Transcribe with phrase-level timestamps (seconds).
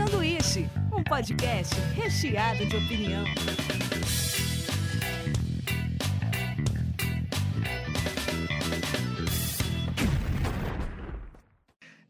[0.00, 3.22] Sanduíche, um podcast recheado de opinião.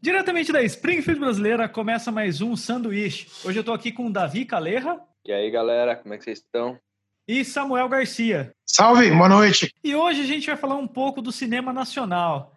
[0.01, 3.27] Diretamente da Springfield brasileira, começa mais um Sanduíche.
[3.43, 4.97] Hoje eu tô aqui com o Davi Calerra.
[5.25, 6.79] E aí, galera, como é que vocês estão?
[7.27, 8.53] E Samuel Garcia.
[8.65, 9.69] Salve, boa noite.
[9.83, 12.55] E hoje a gente vai falar um pouco do cinema nacional.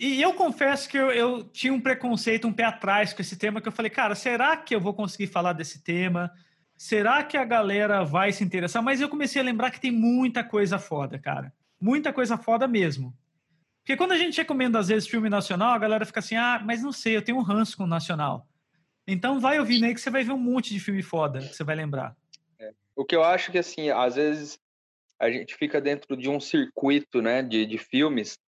[0.00, 3.60] E eu confesso que eu, eu, tinha um preconceito, um pé atrás com esse tema,
[3.60, 6.32] que eu falei, cara, será que eu vou conseguir falar desse tema?
[6.74, 8.82] Será que a galera vai se interessar?
[8.82, 11.52] Mas eu comecei a lembrar que tem muita coisa foda, cara.
[11.78, 13.14] Muita coisa foda mesmo.
[13.82, 16.82] Porque quando a gente recomenda, às vezes, filme nacional, a galera fica assim, ah, mas
[16.82, 18.48] não sei, eu tenho um ranço com o nacional.
[19.06, 21.62] Então vai ouvindo aí que você vai ver um monte de filme foda que você
[21.62, 22.16] vai lembrar.
[22.58, 22.72] É.
[22.96, 24.58] O que eu acho que, assim, às vezes
[25.18, 28.38] a gente fica dentro de um circuito, né, de, de filmes,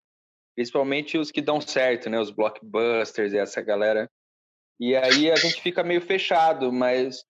[0.54, 4.08] principalmente os que dão certo, né, os blockbusters e essa galera.
[4.80, 7.22] E aí a gente fica meio fechado, mas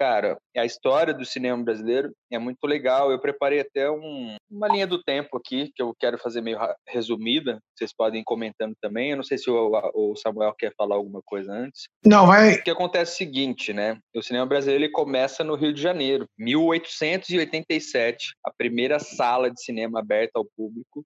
[0.00, 3.10] cara, a história do cinema brasileiro é muito legal.
[3.10, 7.58] Eu preparei até um, uma linha do tempo aqui, que eu quero fazer meio resumida.
[7.76, 9.10] Vocês podem ir comentando também.
[9.10, 11.82] Eu não sei se o, o Samuel quer falar alguma coisa antes.
[12.02, 12.54] Não, vai.
[12.54, 13.98] O que acontece é o seguinte, né?
[14.16, 20.00] O cinema brasileiro ele começa no Rio de Janeiro, 1887, a primeira sala de cinema
[20.00, 21.04] aberta ao público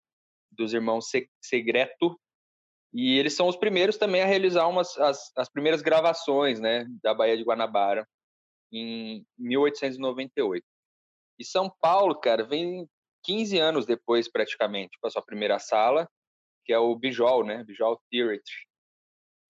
[0.57, 1.07] dos irmãos
[1.43, 2.19] Segreto,
[2.93, 7.13] e eles são os primeiros também a realizar umas, as, as primeiras gravações né, da
[7.13, 8.07] Baía de Guanabara
[8.73, 10.65] em 1898.
[11.39, 12.89] E São Paulo, cara, vem
[13.25, 16.09] 15 anos depois, praticamente, com a sua primeira sala,
[16.65, 17.65] que é o Bijol, né?
[17.65, 18.43] Bijol Theatre,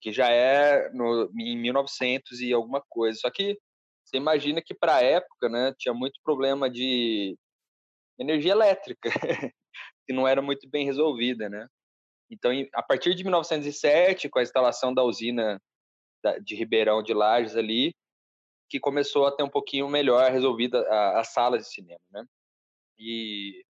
[0.01, 3.19] que já é no, em 1900 e alguma coisa.
[3.19, 3.57] Só que
[4.03, 7.37] você imagina que para a época, né, tinha muito problema de
[8.19, 9.09] energia elétrica,
[10.05, 11.67] que não era muito bem resolvida, né?
[12.29, 15.61] Então, a partir de 1907, com a instalação da usina
[16.43, 17.93] de Ribeirão de Lages ali,
[18.69, 22.25] que começou a ter um pouquinho melhor resolvida a, a sala de cinema, né?
[22.97, 23.63] E,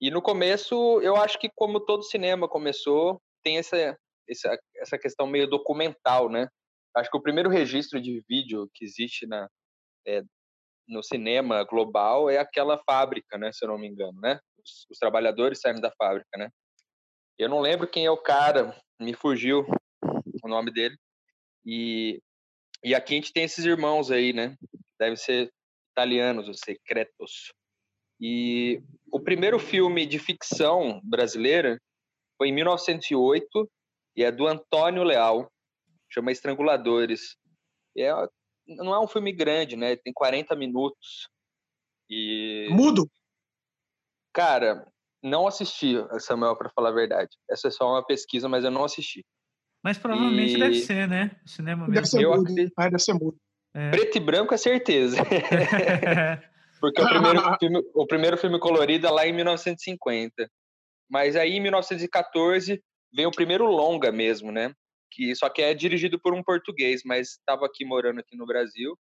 [0.00, 3.96] e no começo, eu acho que como todo cinema começou, tem essa,
[4.28, 6.48] essa, essa questão meio documental, né?
[6.94, 9.48] Acho que o primeiro registro de vídeo que existe na,
[10.06, 10.22] é,
[10.88, 13.52] no cinema global é aquela fábrica, né?
[13.52, 14.40] Se eu não me engano, né?
[14.66, 16.50] Os, os trabalhadores saindo da fábrica, né?
[17.38, 19.66] Eu não lembro quem é o cara, me fugiu
[20.42, 20.96] o nome dele.
[21.64, 22.20] E
[22.84, 24.56] e aqui a gente tem esses irmãos aí, né?
[24.98, 25.52] Devem ser
[25.92, 27.52] italianos, os secretos.
[28.20, 31.80] E o primeiro filme de ficção brasileira
[32.38, 33.70] foi em 1908
[34.16, 35.50] e é do Antônio Leal,
[36.08, 37.36] chama Estranguladores.
[37.96, 38.10] É,
[38.66, 39.96] não é um filme grande, né?
[39.96, 41.28] Tem 40 minutos.
[42.08, 43.10] E mudo.
[44.36, 44.86] Cara,
[45.22, 47.30] não assisti, Samuel, para falar a verdade.
[47.50, 49.24] Essa é só uma pesquisa, mas eu não assisti.
[49.82, 50.58] Mas provavelmente e...
[50.58, 51.30] deve ser, né?
[51.42, 52.44] O cinema deve Ser mudo.
[52.76, 53.38] Ah, deve ser mudo.
[53.72, 53.90] É.
[53.90, 55.16] Preto e branco é certeza.
[56.78, 60.50] Porque o primeiro, filme, o primeiro filme colorido é lá em 1950.
[61.08, 62.82] Mas aí em 1914
[63.14, 64.70] vem o primeiro longa mesmo, né?
[65.10, 68.98] Que só que é dirigido por um português, mas estava aqui morando aqui no Brasil,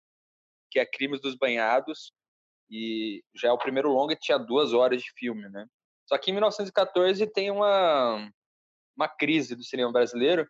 [0.72, 2.13] que é Crimes dos Banhados,
[2.69, 5.65] e já é o primeiro longa que tinha duas horas de filme, né?
[6.07, 8.29] Só que em 1914 tem uma
[8.95, 10.47] uma crise do cinema brasileiro,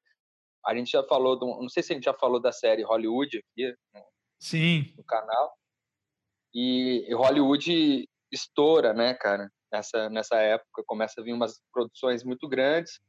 [0.65, 3.37] a gente já falou, do, não sei se a gente já falou da série Hollywood
[3.37, 4.05] aqui no,
[4.39, 4.93] Sim.
[4.97, 5.53] no canal.
[6.53, 9.49] E, Hollywood estoura, né, cara?
[9.71, 12.99] Nessa, nessa época começa a vir umas produções muito grandes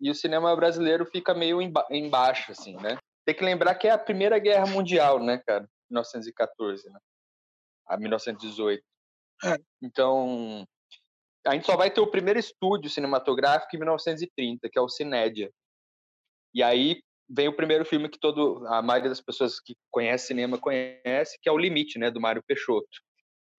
[0.00, 2.98] e o cinema brasileiro fica meio emba embaixo, assim, né?
[3.24, 5.68] Tem que lembrar que é a Primeira Guerra Mundial, né, cara?
[5.90, 7.00] 1914, né?
[7.86, 8.82] A 1918.
[9.44, 9.56] É.
[9.82, 10.66] Então,
[11.46, 15.50] a gente só vai ter o primeiro estúdio cinematográfico em 1930, que é o Cinédia,
[16.56, 20.58] e aí vem o primeiro filme que todo a maioria das pessoas que conhece cinema
[20.58, 22.88] conhece, que é O Limite, né, do Mário Peixoto.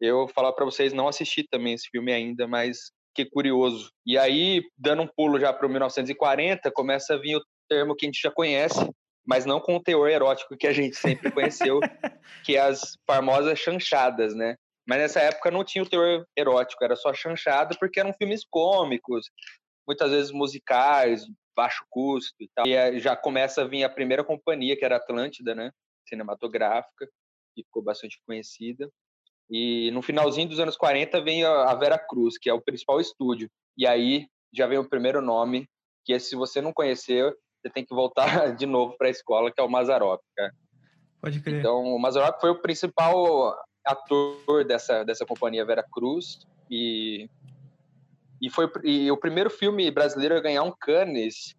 [0.01, 3.91] Eu falar para vocês não assisti também esse filme ainda, mas que curioso.
[4.03, 8.07] E aí, dando um pulo já para 1940, começa a vir o termo que a
[8.07, 8.79] gente já conhece,
[9.27, 11.79] mas não com o teor erótico que a gente sempre conheceu,
[12.45, 14.56] que é as famosas chanchadas, né?
[14.88, 19.29] Mas nessa época não tinha o teor erótico, era só chanchada porque eram filmes cômicos,
[19.85, 22.65] muitas vezes musicais, baixo custo e tal.
[22.65, 25.71] E já começa a vir a primeira companhia, que era a Atlântida, né?
[26.07, 27.06] Cinematográfica,
[27.53, 28.89] que ficou bastante conhecida.
[29.50, 33.50] E no finalzinho dos anos 40 vem a Vera Cruz, que é o principal estúdio.
[33.77, 35.68] E aí já vem o primeiro nome,
[36.06, 37.35] que se você não conheceu,
[37.67, 38.25] você tem que voltar
[38.55, 40.53] de novo para a escola, que é o Mazarop, cara.
[41.21, 41.59] Pode crer.
[41.59, 43.55] Então, o Mazarop foi o principal
[43.85, 47.29] ator dessa, dessa companhia Vera Cruz e
[48.39, 51.55] e foi e o primeiro filme brasileiro a ganhar um Cannes,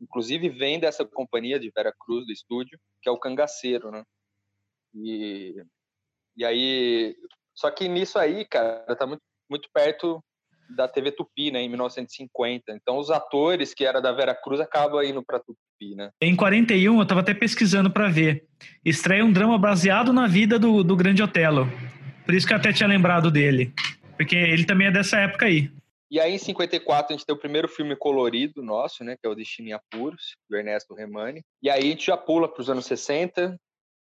[0.00, 4.04] inclusive vem dessa companhia de Vera Cruz, do estúdio, que é o Cangaceiro, né?
[4.94, 5.60] E,
[6.36, 7.16] e aí,
[7.52, 10.22] só que nisso aí, cara, tá muito, muito perto
[10.74, 12.72] da TV Tupi, né, em 1950.
[12.72, 16.10] Então os atores que era da Vera Cruz acabam indo para Tupi, né?
[16.20, 18.44] Em 41, eu estava até pesquisando para ver.
[18.84, 21.66] Estreia um drama baseado na vida do, do Grande Otelo.
[22.24, 23.72] Por isso que eu até tinha lembrado dele.
[24.16, 25.70] Porque ele também é dessa época aí.
[26.10, 29.16] E aí, em 54, a gente tem o primeiro filme colorido nosso, né?
[29.16, 31.40] Que é o Destino em Apuros, do Ernesto Remani.
[31.62, 33.56] E aí a gente já pula para os anos 60,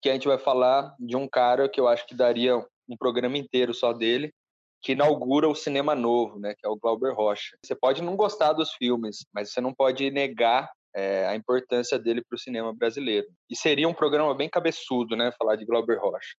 [0.03, 3.39] que a gente vai falar de um cara que eu acho que daria um programa
[3.39, 4.31] inteiro só dele,
[4.85, 7.57] que inaugura o cinema novo, né, que é o Glauber Rocha.
[7.65, 12.23] Você pode não gostar dos filmes, mas você não pode negar é, a importância dele
[12.23, 13.27] para o cinema brasileiro.
[13.49, 16.35] E seria um programa bem cabeçudo, né, falar de Glauber Rocha.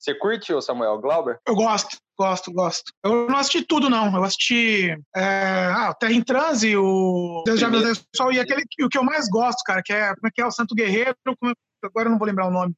[0.00, 1.38] Você curte o Samuel Glauber?
[1.46, 2.90] Eu gosto, gosto, gosto.
[3.04, 4.16] Eu não assisti tudo, não.
[4.16, 7.82] Eu assisti é, ah, Terra em Transe, o Deus já Meu
[8.16, 10.46] Sol, e aquele o que eu mais gosto, cara, que é, como é que é,
[10.46, 12.74] o Santo Guerreiro, como, agora eu não vou lembrar o nome.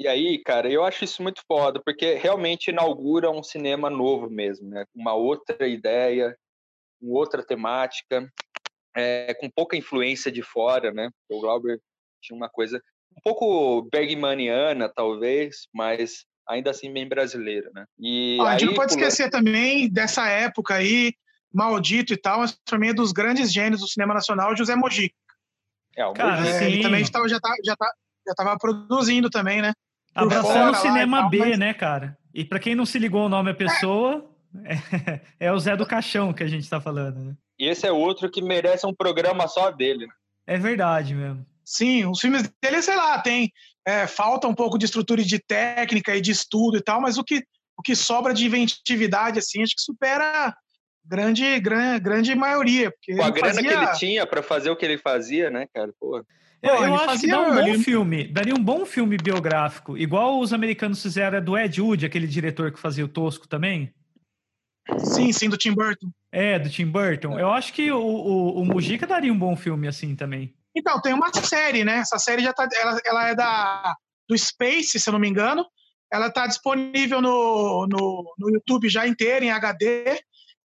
[0.00, 4.66] E aí, cara, eu acho isso muito foda, porque realmente inaugura um cinema novo mesmo,
[4.66, 4.86] né?
[4.94, 6.34] Uma outra ideia,
[6.98, 8.26] uma outra temática,
[8.96, 11.10] é, com pouca influência de fora, né?
[11.28, 11.78] O Glauber
[12.18, 12.82] tinha uma coisa
[13.14, 17.84] um pouco bergmaniana, talvez, mas ainda assim bem brasileira, né?
[17.98, 19.06] E ah, aí, a gente não pode pula...
[19.06, 21.12] esquecer também dessa época aí,
[21.52, 25.14] maldito e tal, mas também é dos grandes gênios do cinema nacional, José Mojica.
[25.94, 27.92] É, o Cara, é, ele também já, já, tá, já, tá,
[28.26, 29.74] já tava produzindo também, né?
[30.14, 31.58] Abraçando o cinema tal, B, mas...
[31.58, 32.18] né, cara?
[32.34, 34.28] E para quem não se ligou o nome à pessoa,
[34.64, 37.34] é, é o Zé do Caixão que a gente tá falando, né?
[37.58, 40.06] E esse é outro que merece um programa só dele.
[40.06, 40.12] Né?
[40.46, 41.44] É verdade mesmo.
[41.64, 43.52] Sim, os filmes dele, sei lá, tem.
[43.86, 47.24] É, falta um pouco de estrutura de técnica e de estudo e tal, mas o
[47.24, 47.44] que,
[47.76, 50.54] o que sobra de inventividade, assim, acho que supera
[51.04, 52.90] grande, grande, grande maioria.
[52.90, 53.68] Porque Com a grana fazia...
[53.68, 55.92] que ele tinha para fazer o que ele fazia, né, cara?
[55.98, 56.24] Pô.
[56.62, 57.78] Eu, eu acho que dá um bom ele...
[57.78, 62.26] filme, daria um bom filme biográfico, igual os americanos fizeram é do Ed Wood, aquele
[62.26, 63.94] diretor que fazia o Tosco também.
[64.98, 66.10] Sim, sim, do Tim Burton.
[66.32, 67.38] É, do Tim Burton.
[67.38, 70.54] Eu acho que o, o, o Mujica daria um bom filme assim também.
[70.76, 71.98] Então, tem uma série, né?
[71.98, 72.68] Essa série já tá.
[72.72, 73.96] Ela, ela é da
[74.28, 75.66] do Space, se eu não me engano.
[76.12, 80.20] Ela está disponível no, no, no YouTube já inteira, em HD.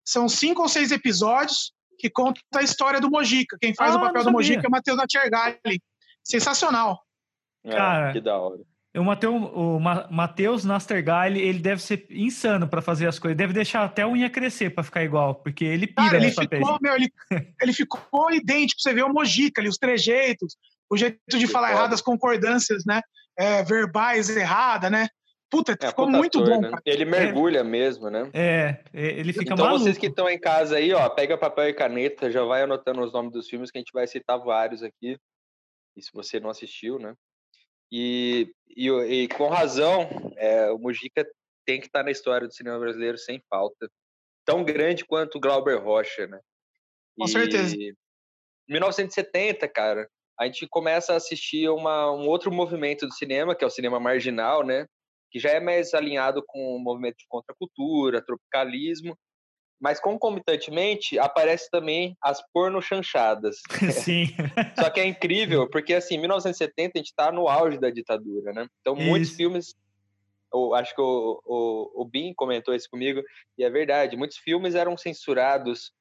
[0.04, 1.73] São cinco ou seis episódios
[2.04, 3.56] que conta a história do Mojica.
[3.58, 5.82] Quem faz ah, o papel do Mojica é o Matheus Natchergali.
[6.22, 7.00] Sensacional.
[7.64, 8.60] É, Cara, que da hora.
[8.94, 9.02] O
[10.10, 13.38] Matheus, o Nastergaile, ele deve ser insano para fazer as coisas.
[13.38, 16.78] Deve deixar até a unha crescer para ficar igual, porque ele pira Cara, ele ficou,
[16.80, 17.10] meu, ele,
[17.60, 18.82] ele, ficou idêntico.
[18.82, 20.56] Você vê o Mojica ali, os trejeitos,
[20.90, 23.00] o jeito de falar errado, as concordâncias, né?
[23.36, 25.08] É, verbais errada, né?
[25.50, 26.60] Puta, é, ficou muito ator, bom.
[26.60, 26.78] Né?
[26.84, 28.28] Ele mergulha é, mesmo, né?
[28.32, 29.84] É, ele fica então, maluco.
[29.84, 33.12] vocês que estão em casa aí, ó, pega papel e caneta, já vai anotando os
[33.12, 35.16] nomes dos filmes que a gente vai citar vários aqui.
[35.96, 37.14] E se você não assistiu, né?
[37.90, 41.24] E, e, e com razão, é, o Mujica
[41.64, 43.88] tem que estar na história do cinema brasileiro sem falta.
[44.44, 46.40] Tão grande quanto o Glauber Rocha, né?
[47.16, 47.76] Com e, certeza.
[48.68, 50.08] 1970, cara,
[50.38, 54.00] a gente começa a assistir uma, um outro movimento do cinema, que é o cinema
[54.00, 54.86] marginal, né?
[55.34, 59.18] Que já é mais alinhado com o movimento de contracultura, tropicalismo,
[59.80, 63.56] mas concomitantemente aparece também as pornochanchadas.
[63.92, 64.28] Sim.
[64.78, 68.68] Só que é incrível, porque assim, 1970 a gente está no auge da ditadura, né?
[68.80, 69.06] Então isso.
[69.06, 69.74] muitos filmes,
[70.52, 73.20] eu acho que o, o, o Bin comentou isso comigo,
[73.58, 75.92] e é verdade, muitos filmes eram censurados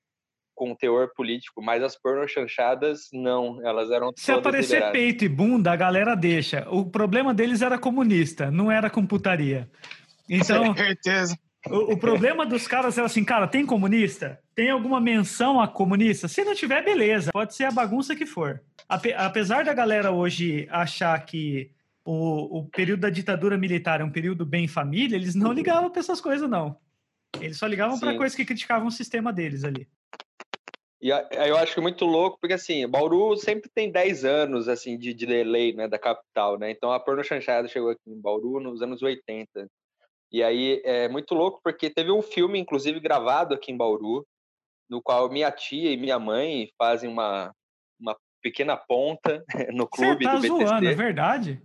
[0.54, 5.00] com teor político, mas as pornochanchadas não, elas eram Se aparecer liberadas.
[5.00, 6.68] peito e bunda, a galera deixa.
[6.70, 9.70] O problema deles era comunista, não era com putaria.
[10.30, 11.38] Então, Com certeza.
[11.70, 14.38] O, o, problema dos caras é assim, cara, tem comunista?
[14.54, 16.28] Tem alguma menção a comunista?
[16.28, 17.32] Se não tiver, beleza.
[17.32, 18.62] Pode ser a bagunça que for.
[18.90, 21.72] Ape, apesar da galera hoje achar que
[22.04, 26.02] o, o período da ditadura militar é um período bem família, eles não ligavam para
[26.02, 26.76] essas coisas, não.
[27.40, 29.88] Eles só ligavam para coisas que criticavam o sistema deles ali.
[31.04, 34.98] E eu acho que é muito louco, porque assim, Bauru sempre tem 10 anos assim
[34.98, 36.72] de, de delay, né, da capital, né?
[36.72, 39.68] Então a porno chanchada chegou aqui em Bauru nos anos 80.
[40.32, 44.26] E aí é muito louco porque teve um filme, inclusive, gravado aqui em Bauru,
[44.90, 47.54] no qual minha tia e minha mãe fazem uma,
[48.00, 49.44] uma pequena ponta
[49.76, 50.68] no clube Você tá do BTC.
[50.68, 51.62] zoando, é verdade?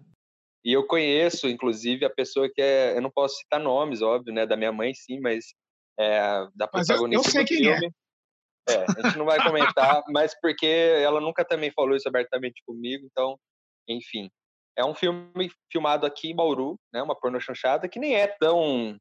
[0.65, 2.97] E eu conheço, inclusive, a pessoa que é.
[2.97, 4.45] Eu não posso citar nomes, óbvio, né?
[4.45, 5.55] Da minha mãe, sim, mas
[5.97, 7.79] é, da protagonista mas eu, eu sei do quem é.
[7.79, 7.87] filme.
[7.87, 8.08] É.
[8.69, 8.85] é.
[8.99, 13.39] a gente não vai comentar, mas porque ela nunca também falou isso abertamente comigo, então,
[13.89, 14.31] enfim.
[14.77, 17.03] É um filme filmado aqui em Bauru, né?
[17.03, 18.97] Uma porno chanchada que nem é tão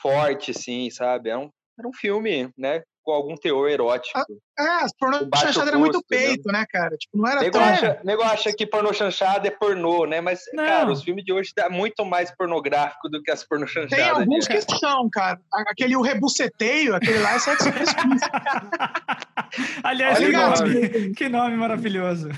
[0.00, 1.30] forte assim, sabe?
[1.30, 2.82] É um, era um filme, né?
[3.08, 4.20] Com algum teor erótico.
[4.58, 6.18] É, as pornô chanchada era muito custo, né?
[6.26, 6.94] peito, né, cara?
[6.94, 7.64] Tipo, não era Nego tão...
[7.64, 10.20] acha, nego acha que pornô chanchada é pornô, né?
[10.20, 10.62] Mas, Não.
[10.62, 14.18] cara, os filmes de hoje tá muito mais pornográfico do que as pornô Tem chanchadas.
[14.18, 15.40] alguns de- que são, cara.
[15.68, 18.30] Aquele o rebuceteio, aquele lá é sexo explícito.
[19.82, 22.28] Aliás, Olha que nome, que nome maravilhoso.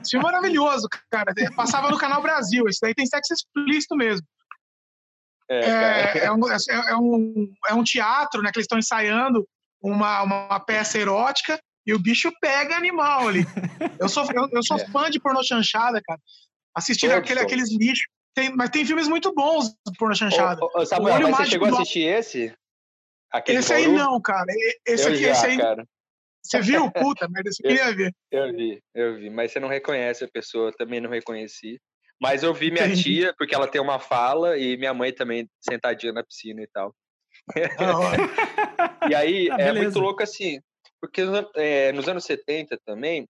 [0.00, 1.34] Esse filme é maravilhoso, cara.
[1.56, 2.68] Passava no Canal Brasil.
[2.68, 4.24] Esse daí tem sexo explícito mesmo.
[5.50, 5.58] É.
[5.58, 6.56] É, é um, é,
[6.90, 8.52] é um, é um teatro, né?
[8.52, 9.44] Que eles estão ensaiando
[9.84, 13.44] uma, uma peça erótica e o bicho pega animal ali.
[14.00, 14.86] Eu sou, eu, eu sou É.
[14.88, 16.18] fã de pornô chanchada, cara.
[16.74, 18.06] Todos aquele, aqueles lixos.
[18.34, 20.60] Tem, mas tem filmes muito bons de pornô chanchada.
[20.64, 22.52] Ô, Samuel, mas você chegou a assistir esse?
[23.30, 24.46] Aquele esse aí não, cara.
[24.86, 25.58] Esse eu aqui, já, esse aí.
[25.58, 25.84] cara.
[26.42, 26.90] Você viu?
[26.90, 28.14] Puta merda, eu queria ver.
[28.30, 29.30] Eu vi, eu vi.
[29.30, 31.80] Mas você não reconhece a pessoa, eu também não reconheci.
[32.20, 36.12] Mas eu vi minha tia, porque ela tem uma fala, e minha mãe também sentadinha
[36.12, 36.94] na piscina e tal.
[39.10, 40.60] E aí Ah, é muito louco assim,
[41.00, 41.22] porque
[41.56, 43.28] é, nos anos 70 também,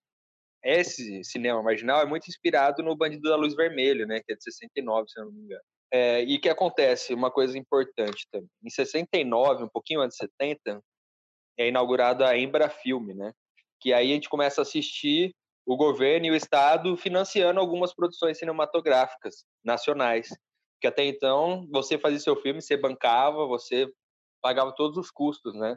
[0.63, 4.21] esse cinema marginal é muito inspirado no Bandido da Luz Vermelha, né?
[4.25, 5.63] Que é de 69, se eu não me engano.
[5.93, 8.49] É, e que acontece, uma coisa importante também.
[8.65, 10.81] Em 69, um pouquinho antes de 70,
[11.59, 13.33] é inaugurada a Embra Filme, né?
[13.81, 15.35] Que aí a gente começa a assistir
[15.67, 20.29] o governo e o Estado financiando algumas produções cinematográficas nacionais.
[20.81, 23.89] Que até então, você fazia seu filme, você bancava, você
[24.45, 25.75] pagava todos os custos, né?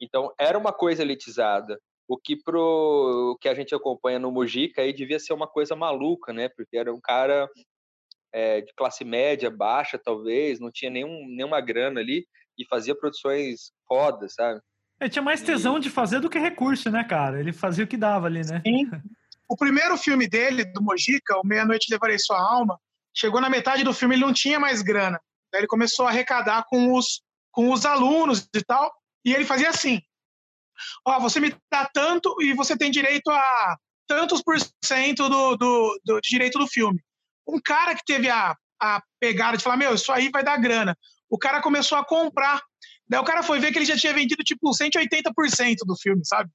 [0.00, 1.78] Então, era uma coisa elitizada.
[2.08, 5.76] O que pro o que a gente acompanha no Mujica aí devia ser uma coisa
[5.76, 6.48] maluca, né?
[6.48, 7.48] Porque era um cara
[8.32, 12.26] é, de classe média, baixa, talvez, não tinha nenhum, nenhuma grana ali
[12.58, 14.60] e fazia produções fodas, sabe?
[15.00, 17.38] Ele tinha mais tesão de fazer do que recurso, né, cara?
[17.38, 18.60] Ele fazia o que dava ali, né?
[18.66, 18.90] Sim.
[19.48, 22.76] O primeiro filme dele, do Mojica, O Meia-Noite Levarei Sua Alma,
[23.14, 25.20] chegou na metade do filme, ele não tinha mais grana.
[25.52, 27.22] Daí ele começou a arrecadar com os,
[27.54, 28.92] com os alunos e tal,
[29.24, 30.00] e ele fazia assim,
[31.06, 36.00] ó, você me dá tanto e você tem direito a tantos por cento do, do,
[36.04, 37.00] do direito do filme.
[37.46, 40.96] Um cara que teve a, a pegada de falar, meu, isso aí vai dar grana.
[41.30, 42.60] O cara começou a comprar.
[43.08, 46.50] Daí o cara foi ver que ele já tinha vendido, tipo, 180% do filme, sabe?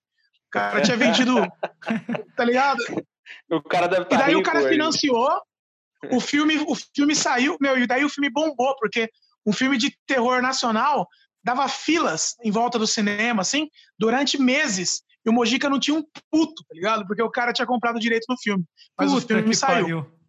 [0.47, 1.35] O cara tinha vendido,
[2.35, 2.83] tá ligado?
[3.49, 4.69] O cara deve E estar daí o rico cara aí.
[4.69, 5.41] financiou,
[6.11, 9.09] o filme, o filme saiu, meu, e daí o filme bombou, porque
[9.45, 11.07] um filme de terror nacional
[11.43, 15.01] dava filas em volta do cinema, assim, durante meses.
[15.25, 17.05] E o Mojica não tinha um puto, tá ligado?
[17.07, 18.63] Porque o cara tinha comprado o direito do filme.
[18.97, 19.81] Mas o Puta filme que saiu.
[20.03, 20.19] pariu.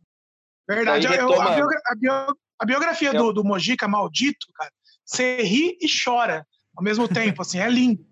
[0.69, 1.07] Verdade.
[1.07, 4.71] Eu- retoma- a, biogra- a bio- a biografia Eu- do, do Mojica, maldito, cara,
[5.05, 8.05] você ri e chora ao mesmo tempo, assim, é lindo.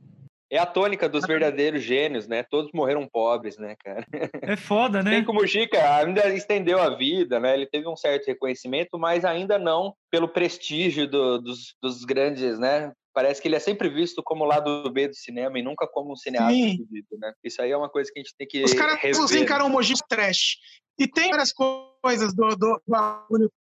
[0.50, 2.42] É a tônica dos verdadeiros gênios, né?
[2.42, 4.06] Todos morreram pobres, né, cara?
[4.42, 5.10] É foda, né?
[5.10, 7.52] Tem que o Mujica ainda estendeu a vida, né?
[7.54, 12.92] Ele teve um certo reconhecimento, mas ainda não pelo prestígio do- dos, dos grandes, né?
[13.12, 16.12] Parece que ele é sempre visto como o lado B do cinema e nunca como
[16.12, 17.32] um cineasta fudido, né?
[17.44, 19.20] Isso aí é uma coisa que a gente tem que Os caras rever.
[19.22, 20.56] assim encaram o Mojica trash.
[20.98, 23.52] E tem várias coisas do, do, do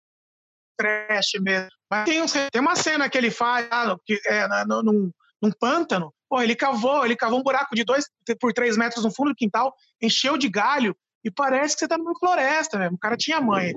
[0.77, 1.69] trash mesmo.
[1.89, 6.13] Mas tem, uns- tem uma cena que ele faz lá, que é num, num pântano.
[6.29, 8.05] Pô, ele cavou, ele cavou um buraco de dois
[8.39, 11.97] por três metros no fundo do quintal, encheu de galho e parece que você tá
[11.97, 12.95] numa floresta mesmo.
[12.95, 13.73] O cara tinha mãe.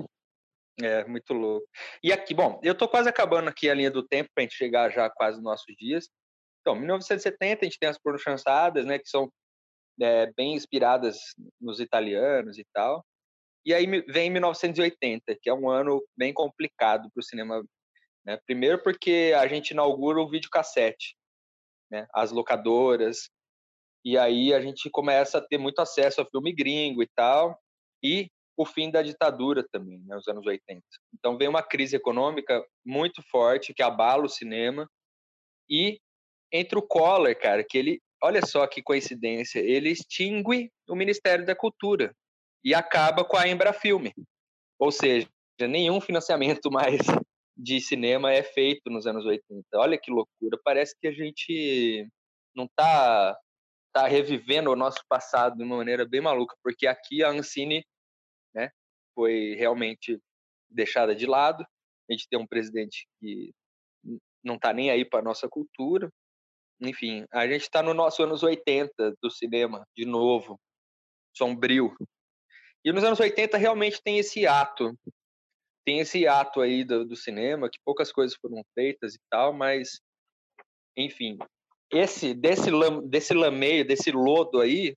[0.81, 1.67] É, muito louco.
[2.03, 4.89] E aqui, bom, eu tô quase acabando aqui a linha do tempo pra gente chegar
[4.89, 6.09] já quase nos nossos dias.
[6.61, 9.31] Então, 1970 a gente tem as pornochançadas, né, que são
[10.01, 11.17] é, bem inspiradas
[11.59, 13.05] nos italianos e tal.
[13.65, 17.63] E aí vem 1980, que é um ano bem complicado para o cinema.
[18.25, 18.39] Né?
[18.45, 21.15] Primeiro porque a gente inaugura o videocassete,
[21.91, 22.07] né?
[22.13, 23.29] as locadoras,
[24.03, 27.59] e aí a gente começa a ter muito acesso a filme gringo e tal,
[28.03, 30.15] e o fim da ditadura também, né?
[30.15, 30.81] nos anos 80.
[31.13, 34.87] Então vem uma crise econômica muito forte que abala o cinema,
[35.69, 35.99] e
[36.51, 41.55] entre o Collor, cara, que ele, olha só que coincidência, ele extingue o Ministério da
[41.55, 42.13] Cultura
[42.63, 44.13] e acaba com a Embrafilme.
[44.77, 45.27] Ou seja,
[45.61, 46.99] nenhum financiamento mais
[47.55, 49.65] de cinema é feito nos anos 80.
[49.75, 52.07] Olha que loucura, parece que a gente
[52.55, 53.37] não tá
[53.93, 57.85] tá revivendo o nosso passado de uma maneira bem maluca, porque aqui a Ancine,
[58.53, 58.69] né,
[59.13, 60.17] foi realmente
[60.69, 61.65] deixada de lado.
[62.09, 63.53] A gente tem um presidente que
[64.43, 66.09] não tá nem aí para nossa cultura.
[66.79, 70.59] Enfim, a gente está no nosso anos 80 do cinema, de novo,
[71.35, 71.95] sombrio.
[72.83, 74.97] E nos anos 80 realmente tem esse ato,
[75.85, 79.99] tem esse ato aí do, do cinema, que poucas coisas foram feitas e tal, mas,
[80.97, 81.37] enfim,
[81.91, 82.69] esse desse,
[83.07, 84.95] desse lameio, desse lodo aí,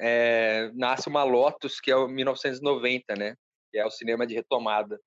[0.00, 3.36] é, nasce uma Lotus, que é o 1990, né?
[3.70, 4.98] Que é o cinema de retomada.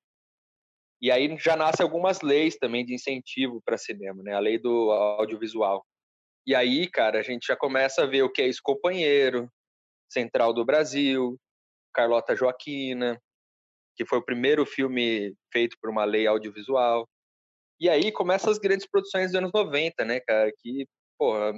[1.02, 4.34] E aí já nascem algumas leis também de incentivo para cinema, né?
[4.34, 5.86] A lei do audiovisual.
[6.46, 9.52] E aí, cara, a gente já começa a ver o que é esse companheiro,
[10.10, 11.38] Central do Brasil,
[11.94, 13.22] Carlota Joaquina,
[13.98, 17.08] que foi o primeiro filme feito por uma lei audiovisual.
[17.80, 20.52] E aí começam as grandes produções dos anos 90, né, cara?
[20.60, 20.88] Que,
[21.18, 21.54] porra,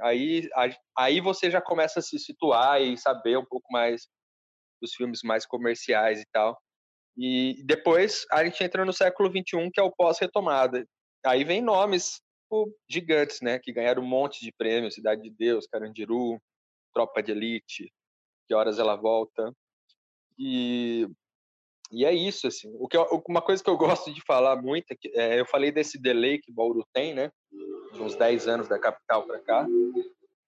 [0.00, 0.48] aí,
[0.96, 4.06] aí você já começa a se situar e saber um pouco mais
[4.80, 6.58] dos filmes mais comerciais e tal.
[7.16, 10.86] E depois a gente entra no século XXI, que é o pós-retomada.
[11.26, 12.20] Aí vem nomes
[12.50, 13.58] tipo, gigantes, né?
[13.58, 16.40] Que ganharam um monte de prêmios, Cidade de Deus, Carandiru,
[16.92, 17.92] Tropa de Elite,
[18.48, 19.52] Que Horas Ela Volta.
[20.38, 21.06] E,
[21.90, 22.72] e é isso, assim.
[22.78, 25.46] O que eu, uma coisa que eu gosto de falar muito, é que, é, eu
[25.46, 27.32] falei desse delay que Bauru tem, né?
[27.92, 29.66] De uns 10 anos da capital para cá.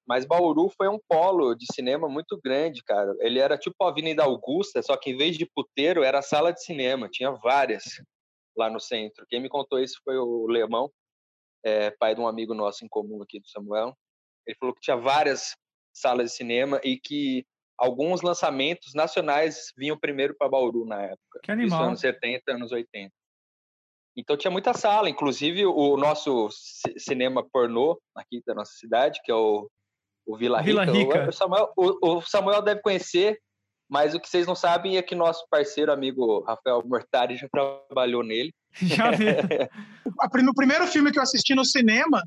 [0.07, 3.15] Mas Bauru foi um polo de cinema muito grande, cara.
[3.21, 6.63] Ele era tipo a Avenida Augusta, só que em vez de puteiro, era sala de
[6.63, 7.09] cinema.
[7.09, 7.85] Tinha várias
[8.57, 9.27] lá no centro.
[9.29, 10.91] Quem me contou isso foi o Lemão,
[11.65, 13.97] é, pai de um amigo nosso em comum aqui do Samuel.
[14.47, 15.57] Ele falou que tinha várias
[15.93, 17.45] salas de cinema e que
[17.83, 21.41] alguns lançamentos nacionais vinham primeiro para Bauru na época.
[21.43, 21.81] Que animal.
[21.81, 23.13] Isso anos 70, anos 80.
[24.17, 26.49] Então tinha muita sala, inclusive o nosso
[26.97, 29.69] cinema pornô aqui da nossa cidade, que é o,
[30.25, 31.19] o Vila, Vila Rica.
[31.19, 31.29] Rica.
[31.29, 33.41] O, Samuel, o, o Samuel deve conhecer,
[33.91, 38.23] mas o que vocês não sabem é que nosso parceiro amigo Rafael Mortari já trabalhou
[38.23, 38.53] nele.
[38.81, 39.27] Já vi.
[40.43, 42.23] no primeiro filme que eu assisti no cinema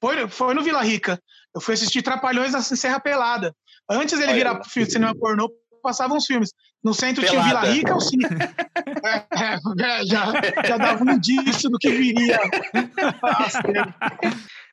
[0.00, 1.20] foi, foi no Vila Rica.
[1.54, 3.54] Eu fui assistir Trapalhões na Serra Pelada.
[3.88, 5.50] Antes ele virar filme de cinema pornô,
[5.82, 6.50] passavam os filmes.
[6.82, 7.42] No centro Pelada.
[7.42, 8.24] tinha Vila Rica, o cine...
[9.04, 10.32] é, é, já,
[10.66, 12.40] já dava um indício do que viria.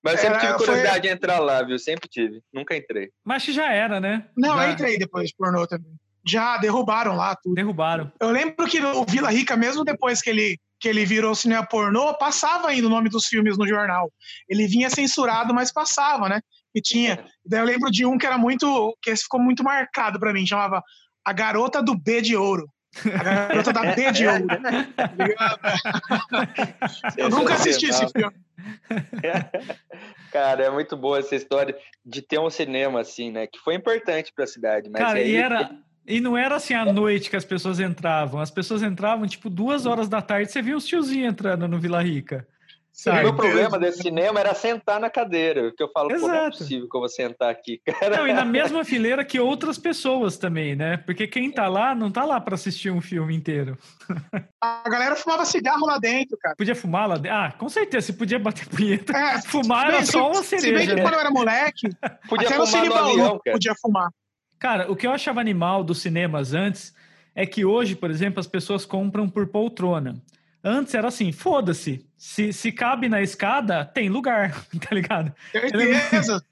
[0.03, 1.01] Mas eu sempre tive curiosidade foi...
[1.01, 1.77] de entrar lá, viu?
[1.77, 2.41] Sempre tive.
[2.53, 3.09] Nunca entrei.
[3.23, 4.25] Mas que já era, né?
[4.37, 4.67] Não, já...
[4.67, 5.91] eu entrei depois de pornô também.
[6.25, 7.55] Já derrubaram lá tudo.
[7.55, 8.11] Derrubaram.
[8.19, 12.17] Eu lembro que o Vila Rica, mesmo depois que ele que ele virou cinema pornô,
[12.17, 14.11] passava ainda o nome dos filmes no jornal.
[14.47, 16.41] Ele vinha censurado, mas passava, né?
[16.73, 17.25] E tinha.
[17.45, 18.95] Daí eu lembro de um que era muito.
[19.01, 20.81] que esse ficou muito marcado para mim, chamava
[21.25, 22.69] A Garota do B de Ouro.
[23.05, 24.47] A garota da B de Ouro.
[27.17, 28.35] eu nunca assisti esse filme.
[30.31, 33.47] Cara, é muito boa essa história de ter um cinema assim, né?
[33.47, 34.89] Que foi importante para a cidade.
[34.89, 35.31] Mas Cara, aí...
[35.31, 35.69] e era
[36.09, 38.41] e não era assim à noite que as pessoas entravam.
[38.41, 42.01] As pessoas entravam, tipo, duas horas da tarde, você via os tiozinhos entrando no Vila
[42.01, 42.47] Rica.
[42.91, 43.19] Sabe?
[43.19, 46.21] O meu problema desse cinema era sentar na cadeira, porque eu falo, Exato.
[46.21, 48.17] pô, não é possível que eu vou sentar aqui, cara.
[48.17, 50.97] Não, e na mesma fileira que outras pessoas também, né?
[50.97, 53.77] Porque quem tá lá, não tá lá para assistir um filme inteiro.
[54.61, 56.55] A galera fumava cigarro lá dentro, cara.
[56.57, 57.37] Podia fumar lá dentro?
[57.37, 59.15] Ah, com certeza, se podia bater punheta.
[59.15, 60.67] É, fumar era só uma cereja.
[60.67, 61.01] Se bem que né?
[61.01, 61.87] quando eu era moleque,
[62.27, 64.09] podia até fumar no, no avião, podia fumar.
[64.59, 66.93] Cara, o que eu achava animal dos cinemas antes
[67.33, 70.21] é que hoje, por exemplo, as pessoas compram por poltrona.
[70.61, 72.05] Antes era assim, foda-se.
[72.17, 75.33] Se, se cabe na escada, tem lugar, tá ligado?
[75.51, 76.45] Certeza.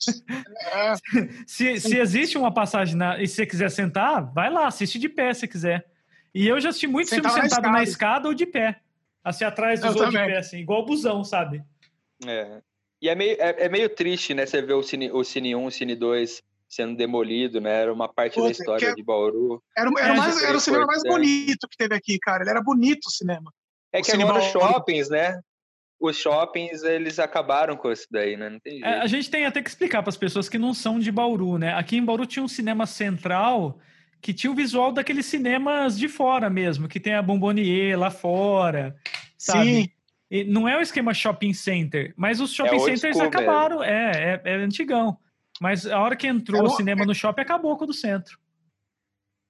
[1.46, 5.10] se, se existe uma passagem na, e se você quiser sentar, vai lá, assiste de
[5.10, 5.86] pé se quiser.
[6.34, 7.70] E eu já assisti muito filme sentado na escada.
[7.72, 8.80] na escada ou de pé.
[9.22, 11.62] Assim, atrás dos outros de pé, assim, igual o busão, sabe?
[12.26, 12.62] É.
[13.02, 14.46] E é meio, é, é, meio triste, né?
[14.46, 17.82] Você ver o Cine, o Cine 1, o Cine 2 sendo demolido, né?
[17.82, 19.63] Era uma parte da história de Bauru.
[19.75, 22.43] Era, era, é, mais, era o cinema mais bonito que teve aqui, cara.
[22.43, 23.51] Ele era bonito o cinema.
[23.93, 25.39] É o que agora os shoppings, né?
[25.99, 28.49] Os shoppings, eles acabaram com isso daí, né?
[28.49, 30.99] Não tem é, a gente tem até que explicar para as pessoas que não são
[30.99, 31.73] de Bauru, né?
[31.73, 33.80] Aqui em Bauru tinha um cinema central
[34.21, 38.95] que tinha o visual daqueles cinemas de fora mesmo, que tem a Bombonier lá fora,
[39.38, 39.84] sabe?
[39.84, 39.89] Sim.
[40.30, 44.51] E não é o esquema shopping center, mas os shopping é centers acabaram, é, é,
[44.51, 45.17] é antigão.
[45.62, 48.38] Mas a hora que entrou o cinema no shopping, acabou com o do centro.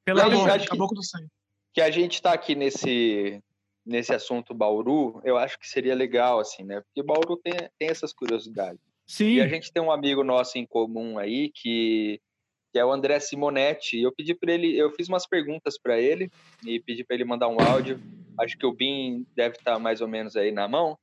[0.05, 1.29] Pela acabou, acabou com o do centro.
[1.73, 3.43] Que a gente está aqui nesse,
[3.85, 6.81] nesse assunto Bauru, eu acho que seria legal, assim, né?
[6.81, 8.79] Porque Bauru tem, tem essas curiosidades.
[9.07, 9.35] Sim.
[9.35, 12.19] E a gente tem um amigo nosso em comum aí que,
[12.73, 13.99] que é o André Simonetti.
[13.99, 16.29] Eu pedi para ele, eu fiz umas perguntas para ele
[16.65, 18.01] e pedi para ele mandar um áudio.
[18.39, 20.97] Acho que o Bin deve estar tá mais ou menos aí na mão.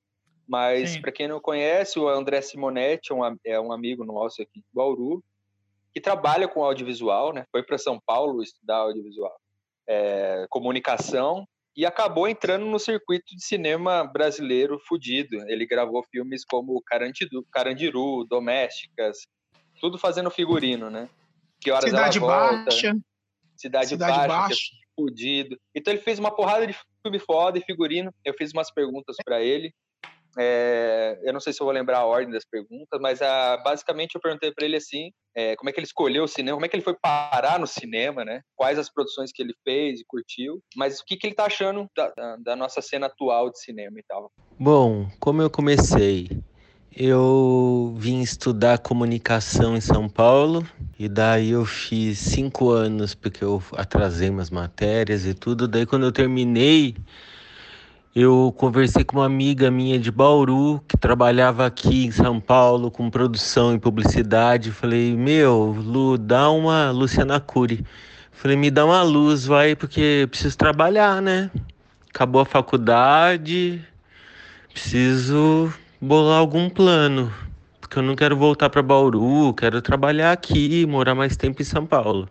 [0.46, 4.61] Mas, para quem não conhece, o André Simonetti é um, é um amigo nosso aqui
[4.61, 5.24] de Bauru,
[5.92, 7.44] que trabalha com audiovisual, né?
[7.50, 9.35] Foi para São Paulo estudar audiovisual,
[9.88, 15.37] é, comunicação, e acabou entrando no circuito de cinema brasileiro fudido.
[15.48, 19.26] Ele gravou filmes como Carandiru, Carandiru Domésticas,
[19.80, 21.09] tudo fazendo figurino, né?
[21.61, 22.96] Que horas Cidade ela volta, Baixa.
[23.57, 24.57] Cidade, Cidade Baixa, Baixa.
[24.57, 25.59] Que é fudido.
[25.74, 28.12] Então ele fez uma porrada de filme foda e figurino.
[28.24, 29.74] Eu fiz umas perguntas para ele.
[30.38, 34.14] É, eu não sei se eu vou lembrar a ordem das perguntas, mas a, basicamente
[34.14, 36.68] eu perguntei para ele assim, é, como é que ele escolheu o cinema, como é
[36.68, 38.40] que ele foi parar no cinema, né?
[38.57, 41.87] Quais as produções que ele fez e curtiu, mas o que, que ele tá achando
[41.97, 44.31] da, da, da nossa cena atual de cinema e tal.
[44.59, 46.29] Bom, como eu comecei,
[46.97, 50.64] Eu vim estudar comunicação em São Paulo
[50.97, 55.66] e daí eu fiz cinco anos porque eu atrasei umas matérias e tudo.
[55.66, 56.94] Daí quando eu terminei,
[58.14, 63.11] eu conversei com uma amiga minha de Bauru que trabalhava aqui em São Paulo com
[63.11, 64.70] produção e publicidade.
[64.70, 67.85] Falei, meu, Lu, dá uma Luciana Cury.
[68.31, 71.50] Falei, me dá uma luz, vai, porque preciso trabalhar, né?
[72.09, 73.83] Acabou a faculdade,
[74.72, 77.33] preciso bolar algum plano,
[77.81, 81.85] porque eu não quero voltar para Bauru, quero trabalhar aqui, morar mais tempo em São
[81.85, 82.29] Paulo.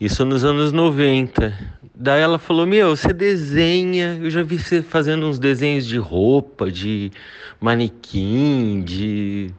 [0.00, 1.56] Isso nos anos 90.
[1.94, 4.18] Daí ela falou: Meu, você desenha.
[4.20, 7.12] Eu já vi você fazendo uns desenhos de roupa, de
[7.60, 9.52] manequim, de.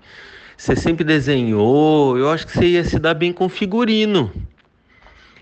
[0.57, 2.17] Você sempre desenhou.
[2.17, 4.29] Eu acho que você ia se dar bem com figurino.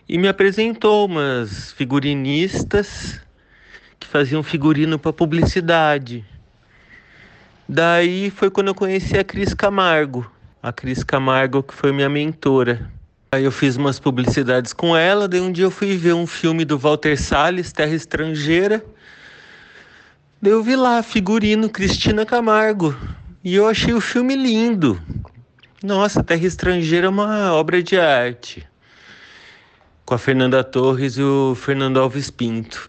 [0.08, 3.20] E me apresentou umas figurinistas
[4.00, 6.24] que faziam figurino para publicidade.
[7.68, 10.30] Daí foi quando eu conheci a Cris Camargo.
[10.62, 12.92] A Cris Camargo, que foi minha mentora.
[13.34, 16.64] Aí eu fiz umas publicidades com ela, daí um dia eu fui ver um filme
[16.64, 18.86] do Walter Salles, Terra Estrangeira.
[20.40, 22.96] Daí eu vi lá, figurino Cristina Camargo.
[23.44, 25.02] E eu achei o filme lindo.
[25.82, 28.68] Nossa, Terra Estrangeira é uma obra de arte.
[30.06, 32.88] Com a Fernanda Torres e o Fernando Alves Pinto.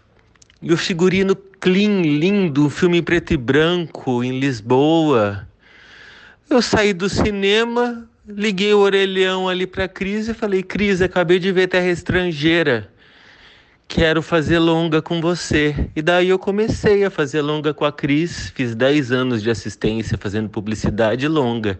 [0.61, 5.47] E o figurino clean, lindo, um filme em preto e branco em Lisboa.
[6.47, 11.51] Eu saí do cinema, liguei o orelhão ali para Cris e falei: Cris, acabei de
[11.51, 12.89] ver Terra Estrangeira.
[13.87, 15.89] Quero fazer longa com você.
[15.95, 18.49] E daí eu comecei a fazer longa com a Cris.
[18.55, 21.79] Fiz 10 anos de assistência fazendo publicidade longa.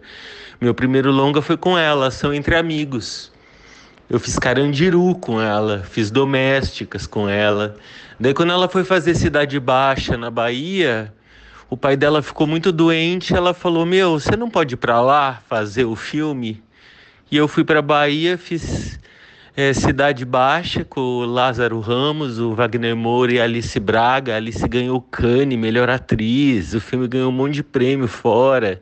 [0.60, 3.32] Meu primeiro longa foi com ela, Ação Entre Amigos.
[4.08, 7.76] Eu fiz Carandiru com ela, fiz Domésticas com ela.
[8.20, 11.12] Daí quando ela foi fazer Cidade Baixa na Bahia,
[11.68, 15.42] o pai dela ficou muito doente, ela falou: "Meu, você não pode ir para lá
[15.48, 16.62] fazer o filme?"
[17.30, 19.00] E eu fui para Bahia, fiz
[19.56, 24.34] é, Cidade Baixa com o Lázaro Ramos, o Wagner Moura e a Alice Braga.
[24.34, 26.74] A Alice ganhou o Cannes, melhor atriz.
[26.74, 28.80] O filme ganhou um monte de prêmio fora.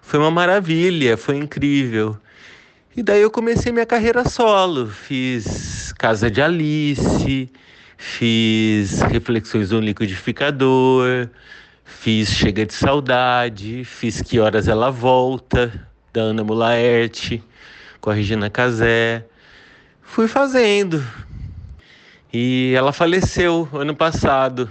[0.00, 2.16] Foi uma maravilha, foi incrível.
[2.96, 4.86] E daí eu comecei minha carreira solo.
[4.86, 7.50] Fiz Casa de Alice,
[7.96, 11.28] fiz Reflexões do Liquidificador,
[11.88, 17.42] fiz Chega de Saudade, fiz Que Horas Ela Volta, da Ana Mulaerte,
[18.00, 19.24] com a Regina Casé.
[20.02, 21.02] Fui fazendo.
[22.32, 24.70] E ela faleceu ano passado.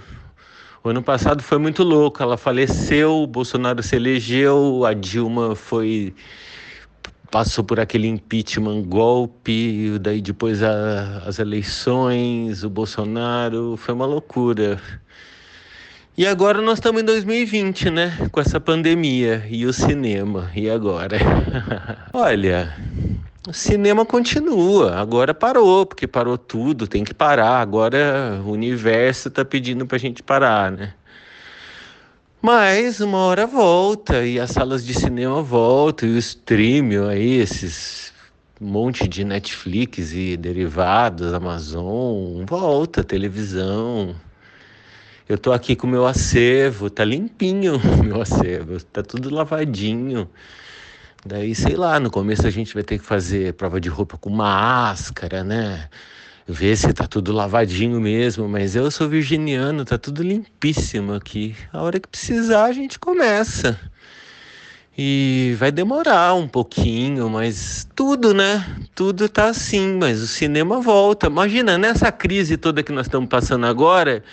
[0.82, 2.22] O ano passado foi muito louco.
[2.22, 6.14] Ela faleceu, o Bolsonaro se elegeu, a Dilma foi
[7.30, 14.80] passou por aquele impeachment golpe, daí depois a, as eleições, o Bolsonaro, foi uma loucura.
[16.18, 18.28] E agora nós estamos em 2020, né?
[18.32, 20.50] Com essa pandemia e o cinema.
[20.52, 21.16] E agora?
[22.12, 22.74] Olha,
[23.46, 24.96] o cinema continua.
[24.96, 27.60] Agora parou, porque parou tudo, tem que parar.
[27.60, 30.92] Agora o universo está pedindo para a gente parar, né?
[32.42, 38.12] Mas uma hora volta e as salas de cinema voltam e o streaming aí, esses
[38.60, 44.16] monte de Netflix e derivados, Amazon, volta, televisão.
[45.28, 50.28] Eu tô aqui com o meu acervo, tá limpinho o meu acervo, tá tudo lavadinho.
[51.24, 54.30] Daí, sei lá, no começo a gente vai ter que fazer prova de roupa com
[54.30, 55.88] máscara, né?
[56.50, 61.54] ver se tá tudo lavadinho mesmo, mas eu sou virginiano, tá tudo limpíssimo aqui.
[61.70, 63.78] A hora que precisar a gente começa.
[64.96, 68.64] E vai demorar um pouquinho, mas tudo, né?
[68.94, 71.26] Tudo tá assim, mas o cinema volta.
[71.26, 74.24] Imagina, nessa crise toda que nós estamos passando agora,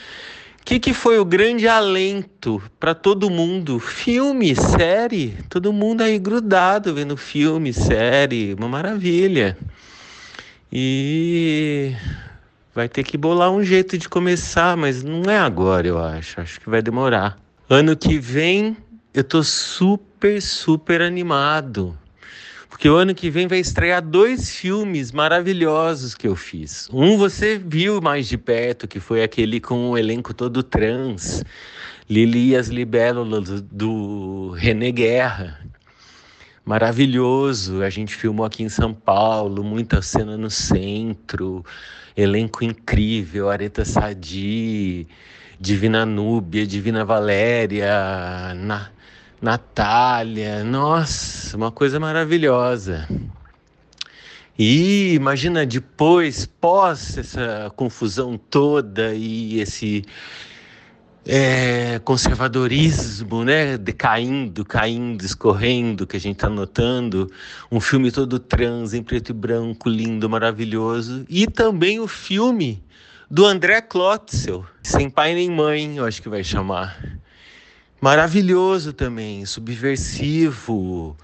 [0.66, 3.80] que, que foi o grande alento para todo mundo?
[3.80, 9.56] Filme, série, todo mundo aí grudado vendo filme, série, uma maravilha.
[10.74, 11.94] E
[12.74, 16.42] vai ter que bolar um jeito de começar, mas não é agora, eu acho.
[16.42, 17.38] Acho que vai demorar.
[17.70, 18.76] Ano que vem
[19.14, 21.96] eu tô super, super animado.
[22.76, 26.90] Porque o ano que vem vai estrear dois filmes maravilhosos que eu fiz.
[26.92, 31.42] Um você viu mais de perto, que foi aquele com o elenco todo trans.
[32.10, 35.58] Lili e as Libélulas do René Guerra,
[36.66, 37.82] maravilhoso.
[37.82, 41.64] A gente filmou aqui em São Paulo, muita cena no centro,
[42.16, 45.08] elenco incrível, Areta Sadi,
[45.58, 48.90] Divina Núbia, Divina Valéria, Na,
[49.46, 53.08] Natália, nossa, uma coisa maravilhosa.
[54.58, 60.04] E imagina depois, pós essa confusão toda e esse
[61.28, 67.32] é, conservadorismo, né, decaindo, caindo, escorrendo, que a gente está notando,
[67.72, 72.84] um filme todo trans, em preto e branco, lindo, maravilhoso, e também o filme
[73.30, 76.98] do André Klotzel, Sem Pai Nem Mãe, eu acho que vai chamar.
[78.06, 81.18] Maravilhoso também, subversivo,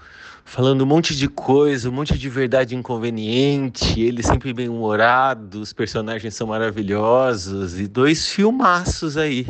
[0.44, 5.72] falando um monte de coisa, um monte de verdade inconveniente, ele sempre bem humorado, os
[5.72, 9.46] personagens são maravilhosos e dois filmaços aí.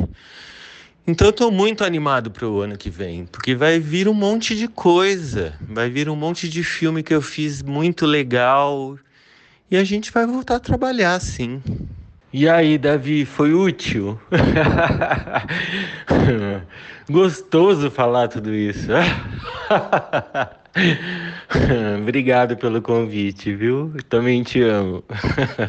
[1.07, 4.55] Então eu tô muito animado para o ano que vem, porque vai vir um monte
[4.55, 8.95] de coisa, vai vir um monte de filme que eu fiz muito legal
[9.71, 11.63] e a gente vai voltar a trabalhar sim.
[12.33, 14.19] E aí, Davi, foi útil?
[17.07, 18.87] Gostoso falar tudo isso.
[22.01, 23.93] Obrigado pelo convite, viu?
[24.09, 25.03] Também te amo.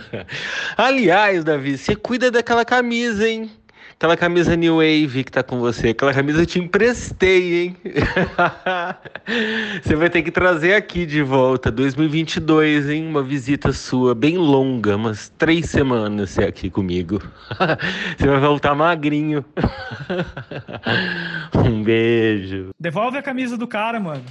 [0.79, 3.51] Aliás, Davi, você cuida daquela camisa, hein?
[3.95, 5.91] Aquela camisa New Wave que tá com você.
[5.91, 7.77] Aquela camisa eu te emprestei, hein?
[9.83, 13.07] você vai ter que trazer aqui de volta, 2022, hein?
[13.07, 17.23] Uma visita sua bem longa, umas três semanas você aqui comigo.
[18.19, 19.45] você vai voltar magrinho.
[21.55, 22.71] um beijo.
[22.79, 24.25] Devolve a camisa do cara, mano.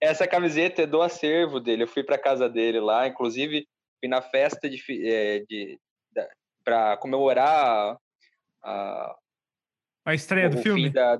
[0.00, 1.84] Essa camiseta é do acervo dele.
[1.84, 3.66] Eu fui para casa dele lá, inclusive
[4.00, 5.78] fui na festa de, é, de, de
[6.64, 7.96] para comemorar
[8.62, 9.16] a,
[10.04, 10.90] a estreia do filme.
[10.90, 11.18] Da,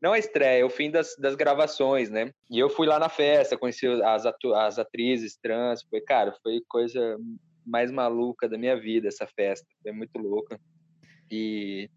[0.00, 2.32] não a estreia, o fim das, das gravações, né?
[2.50, 6.60] E eu fui lá na festa, conheci as, atu, as atrizes trans, foi, cara, foi
[6.68, 7.18] coisa
[7.66, 10.58] mais maluca da minha vida essa festa, foi muito louca.
[11.30, 11.90] E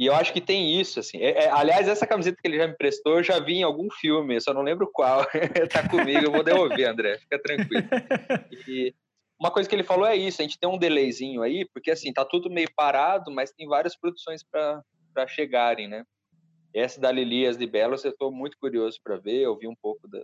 [0.00, 1.18] e eu acho que tem isso, assim.
[1.18, 3.90] É, é, aliás, essa camiseta que ele já me prestou, eu já vi em algum
[3.90, 5.26] filme, eu só não lembro qual.
[5.70, 7.18] tá comigo, eu vou devolver, André.
[7.18, 7.86] Fica tranquilo.
[8.66, 8.94] E
[9.40, 12.12] uma coisa que ele falou é isso, a gente tem um delayzinho aí, porque assim,
[12.12, 16.04] tá tudo meio parado, mas tem várias produções para chegarem, né?
[16.74, 20.06] Essa da Lilias de Belos eu estou muito curioso para ver, eu vi um pouco
[20.06, 20.22] do,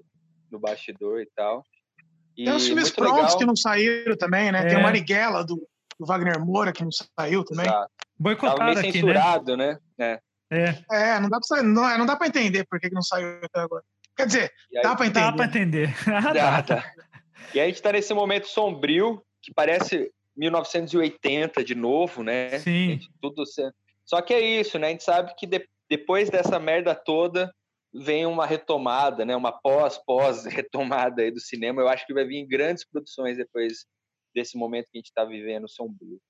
[0.50, 1.64] do bastidor e tal.
[2.36, 3.38] E tem os filmes prontos legal.
[3.38, 4.60] que não saíram também, né?
[4.60, 4.66] É.
[4.66, 5.56] Tem o Marighella do,
[5.98, 7.64] do, Wagner Moura que não saiu também.
[7.64, 7.90] Exato.
[8.18, 9.14] Boicotado Tava meio aqui, né?
[9.14, 9.78] censurado, né?
[9.98, 10.18] né?
[10.50, 10.84] É.
[10.92, 13.40] É, não dá pra, não, é, não dá pra entender por que, que não saiu
[13.42, 13.82] até agora.
[14.16, 15.26] Quer dizer, aí, dá pra entender.
[15.26, 15.94] Dá pra entender.
[16.34, 16.92] dá, dá.
[17.54, 22.58] E a gente tá nesse momento sombrio, que parece 1980 de novo, né?
[22.58, 22.90] Sim.
[22.90, 23.42] Gente, tudo
[24.04, 24.88] Só que é isso, né?
[24.88, 27.52] A gente sabe que de, depois dessa merda toda
[27.92, 29.34] vem uma retomada, né?
[29.34, 31.80] Uma pós-pós-retomada aí do cinema.
[31.80, 33.86] Eu acho que vai vir grandes produções depois
[34.34, 36.20] desse momento que a gente está vivendo sombrio.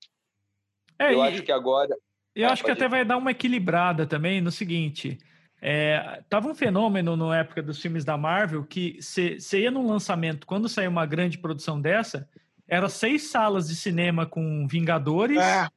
[0.97, 1.95] É, eu e, acho que agora.
[2.33, 2.89] Eu ah, acho que até ir.
[2.89, 5.17] vai dar uma equilibrada também no seguinte.
[5.61, 10.45] É, tava um fenômeno na época dos filmes da Marvel que você ia num lançamento,
[10.45, 12.29] quando saiu uma grande produção dessa,
[12.67, 15.39] era seis salas de cinema com Vingadores.
[15.39, 15.67] É.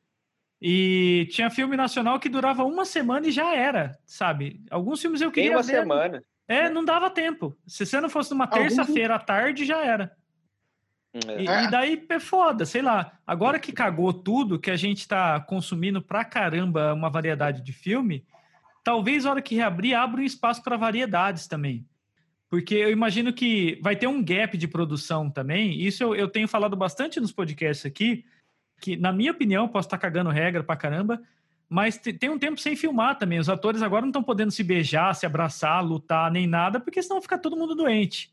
[0.63, 4.61] E tinha filme nacional que durava uma semana e já era, sabe?
[4.71, 5.73] Alguns filmes eu queria Tem uma ver.
[5.73, 6.23] semana.
[6.47, 7.57] É, não dava tempo.
[7.67, 10.13] Se você não fosse numa terça-feira à tarde, já era.
[11.13, 11.43] É.
[11.43, 13.13] E, e, daí é foda, sei lá.
[13.27, 18.25] Agora que cagou tudo, que a gente tá consumindo pra caramba uma variedade de filme,
[18.83, 21.87] talvez a hora que reabrir abra um espaço para variedades também.
[22.49, 25.81] Porque eu imagino que vai ter um gap de produção também.
[25.81, 28.25] Isso eu, eu tenho falado bastante nos podcasts aqui,
[28.81, 31.23] que, na minha opinião, posso estar tá cagando regra pra caramba,
[31.69, 33.39] mas tem um tempo sem filmar também.
[33.39, 37.23] Os atores agora não estão podendo se beijar, se abraçar, lutar, nem nada, porque senão
[37.23, 38.33] fica todo mundo doente.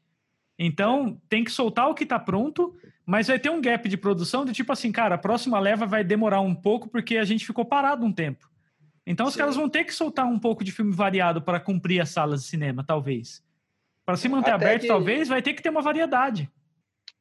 [0.58, 4.44] Então, tem que soltar o que está pronto, mas vai ter um gap de produção
[4.44, 7.64] de tipo assim, cara, a próxima leva vai demorar um pouco porque a gente ficou
[7.64, 8.50] parado um tempo.
[9.10, 9.30] Então, Sim.
[9.30, 12.44] os caras vão ter que soltar um pouco de filme variado para cumprir as salas
[12.44, 13.42] de cinema, talvez.
[14.06, 16.52] Para se manter Até aberto, talvez, vai ter que ter uma variedade.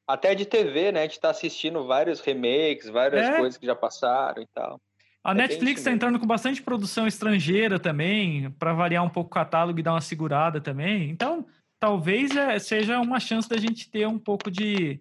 [0.05, 1.01] Até de TV, né?
[1.01, 3.37] A gente tá assistindo vários remakes, várias é.
[3.39, 4.81] coisas que já passaram e tal.
[5.23, 9.35] A é Netflix está entrando com bastante produção estrangeira também, para variar um pouco o
[9.35, 11.09] catálogo e dar uma segurada também.
[11.09, 11.47] Então,
[11.79, 15.01] talvez é, seja uma chance da gente ter um pouco de,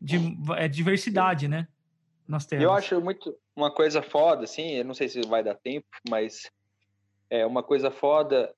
[0.00, 0.18] de
[0.56, 1.66] é, diversidade, né?
[2.26, 2.64] Nas telas.
[2.64, 6.48] Eu acho muito uma coisa foda, assim, eu não sei se vai dar tempo, mas
[7.28, 8.54] é uma coisa foda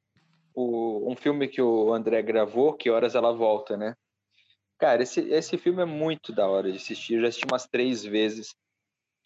[0.54, 3.94] o, um filme que o André gravou, Que Horas Ela Volta, né?
[4.78, 7.14] Cara, esse, esse filme é muito da hora de assistir.
[7.14, 8.54] Eu já assisti umas três vezes.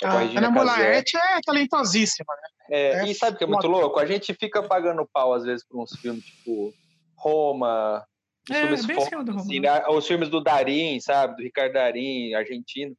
[0.00, 2.48] É a Ana Molaerte é talentosíssima, né?
[2.70, 3.98] É, é, e sabe o que é muito louco?
[3.98, 6.72] A gente fica pagando pau, às vezes, por uns filmes tipo
[7.16, 8.04] Roma,
[8.48, 9.86] os, é, filmes assim, né?
[9.88, 11.36] os filmes do Darim, sabe?
[11.36, 12.96] Do Ricardo Darim, argentino.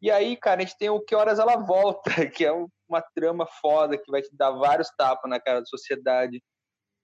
[0.00, 2.52] E aí, cara, a gente tem o Que Horas Ela Volta, que é
[2.88, 6.42] uma trama foda, que vai te dar vários tapas na cara da sociedade,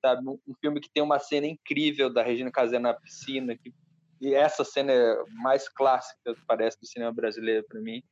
[0.01, 0.29] sabe?
[0.29, 3.73] Um, um filme que tem uma cena incrível da Regina Casé na piscina, que,
[4.21, 8.03] e essa cena é mais clássica, parece, do cinema brasileiro para mim.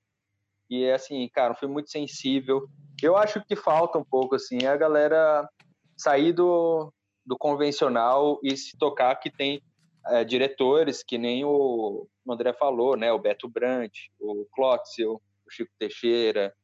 [0.68, 2.66] E é assim, cara, foi muito sensível.
[3.02, 5.48] Eu acho que falta um pouco, assim, a galera
[5.96, 6.92] sair do,
[7.24, 9.62] do convencional e se tocar que tem
[10.06, 13.12] é, diretores que nem o, André falou, né?
[13.12, 16.54] O Beto Brandt, o Clóxio, o Chico Teixeira,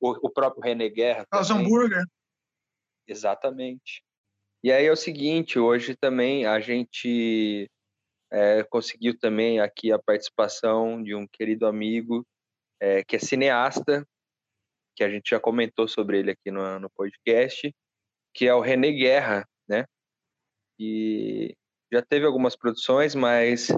[0.00, 1.26] o, o próprio René Guerra.
[1.32, 2.04] Os hambúrguer.
[3.06, 4.02] Exatamente.
[4.62, 7.70] E aí é o seguinte, hoje também a gente
[8.32, 12.26] é, conseguiu também aqui a participação de um querido amigo
[12.80, 14.06] é, que é cineasta,
[14.96, 17.74] que a gente já comentou sobre ele aqui no, no podcast,
[18.32, 19.84] que é o René Guerra, né?
[20.78, 21.54] E
[21.92, 23.68] já teve algumas produções, mas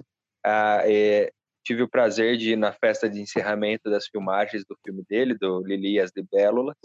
[0.45, 1.31] ah, é,
[1.66, 5.61] tive o prazer de ir na festa de encerramento das filmagens do filme dele, do
[5.66, 6.77] Lilias de Bélulas.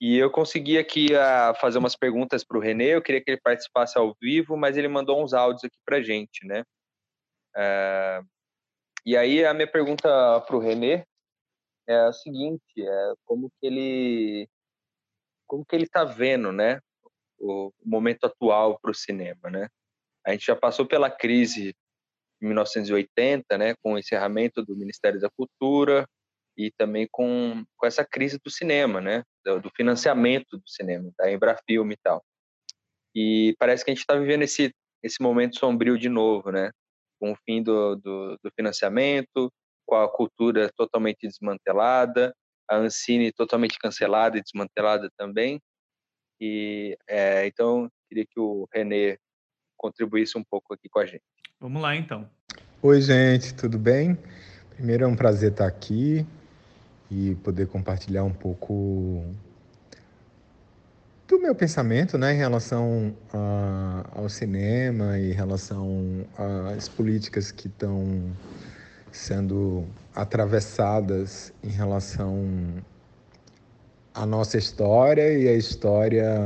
[0.00, 2.94] E eu consegui aqui uh, fazer umas perguntas para o Renê.
[2.94, 6.46] Eu queria que ele participasse ao vivo, mas ele mandou uns áudios aqui para gente,
[6.46, 6.62] né?
[7.56, 8.28] Uh,
[9.04, 11.04] e aí a minha pergunta para o Renê
[11.88, 14.48] é a seguinte: é como que ele,
[15.46, 16.78] como que ele está vendo, né?
[17.40, 19.68] O momento atual para o cinema, né?
[20.28, 21.74] A gente já passou pela crise
[22.42, 23.74] em 1980, né?
[23.82, 26.06] Com o encerramento do Ministério da Cultura,
[26.54, 29.22] e também com, com essa crise do cinema, né?
[29.42, 32.22] Do, do financiamento do cinema, da Embrafilme e tal.
[33.14, 34.70] E parece que a gente está vivendo esse,
[35.02, 36.72] esse momento sombrio de novo, né?
[37.18, 39.50] Com o fim do, do, do financiamento,
[39.86, 42.34] com a cultura totalmente desmantelada,
[42.68, 45.58] a Ancine totalmente cancelada e desmantelada também.
[46.38, 49.18] E é, então queria que o Renê
[49.78, 51.22] contribuísse um pouco aqui com a gente.
[51.60, 52.28] Vamos lá então.
[52.82, 54.18] Oi gente, tudo bem?
[54.74, 56.26] Primeiro é um prazer estar aqui
[57.10, 59.24] e poder compartilhar um pouco
[61.26, 66.26] do meu pensamento né, em relação a, ao cinema e em relação
[66.74, 68.32] às políticas que estão
[69.12, 72.82] sendo atravessadas em relação
[74.14, 76.36] à nossa história e à história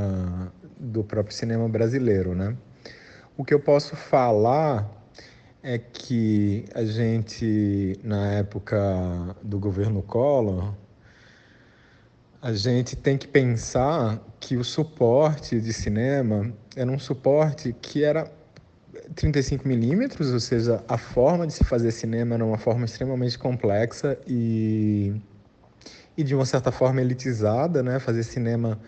[0.79, 2.57] do próprio cinema brasileiro, né?
[3.42, 4.88] O que eu posso falar
[5.64, 8.78] é que a gente, na época
[9.42, 10.72] do governo Collor,
[12.40, 18.31] a gente tem que pensar que o suporte de cinema era um suporte que era
[19.16, 24.16] 35 milímetros, ou seja, a forma de se fazer cinema era uma forma extremamente complexa
[24.24, 25.20] e,
[26.16, 27.98] e de uma certa forma elitizada, né?
[27.98, 28.78] Fazer cinema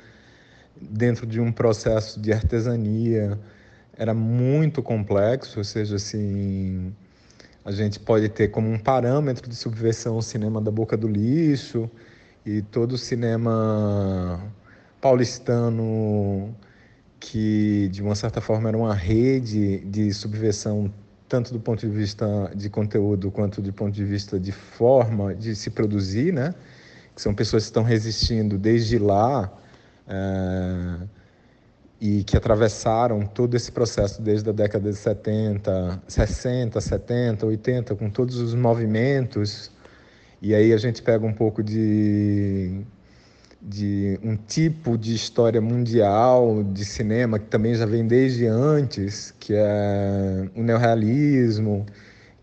[0.81, 3.37] dentro de um processo de artesania,
[3.97, 6.93] era muito complexo, ou seja, assim,
[7.65, 11.91] a gente pode ter como um parâmetro de subversão o cinema da boca do lixo
[12.45, 14.41] e todo o cinema
[15.01, 16.55] paulistano
[17.19, 20.93] que de uma certa forma era uma rede de subversão
[21.27, 25.57] tanto do ponto de vista de conteúdo quanto do ponto de vista de forma de
[25.57, 26.55] se produzir, né?
[27.15, 29.51] Que são pessoas que estão resistindo desde lá.
[30.07, 31.24] É
[32.05, 38.11] e que atravessaram todo esse processo desde a década de 70, 60, 70, 80, com
[38.11, 39.73] todos os movimentos.
[40.43, 42.83] E aí a gente pega um pouco de,
[43.63, 49.55] de um tipo de história mundial de cinema que também já vem desde antes, que
[49.57, 51.87] é o neorrealismo,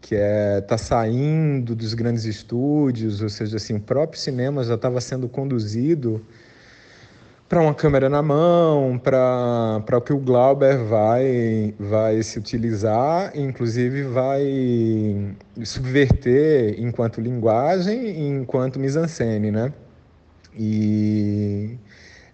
[0.01, 4.99] que é tá saindo dos grandes estúdios, ou seja, assim, o próprio cinema já estava
[4.99, 6.19] sendo conduzido
[7.51, 14.03] para uma câmera na mão, para o que o Glauber vai, vai se utilizar, inclusive
[14.03, 19.73] vai subverter enquanto linguagem e enquanto mise-en-scène, né?
[20.57, 21.77] E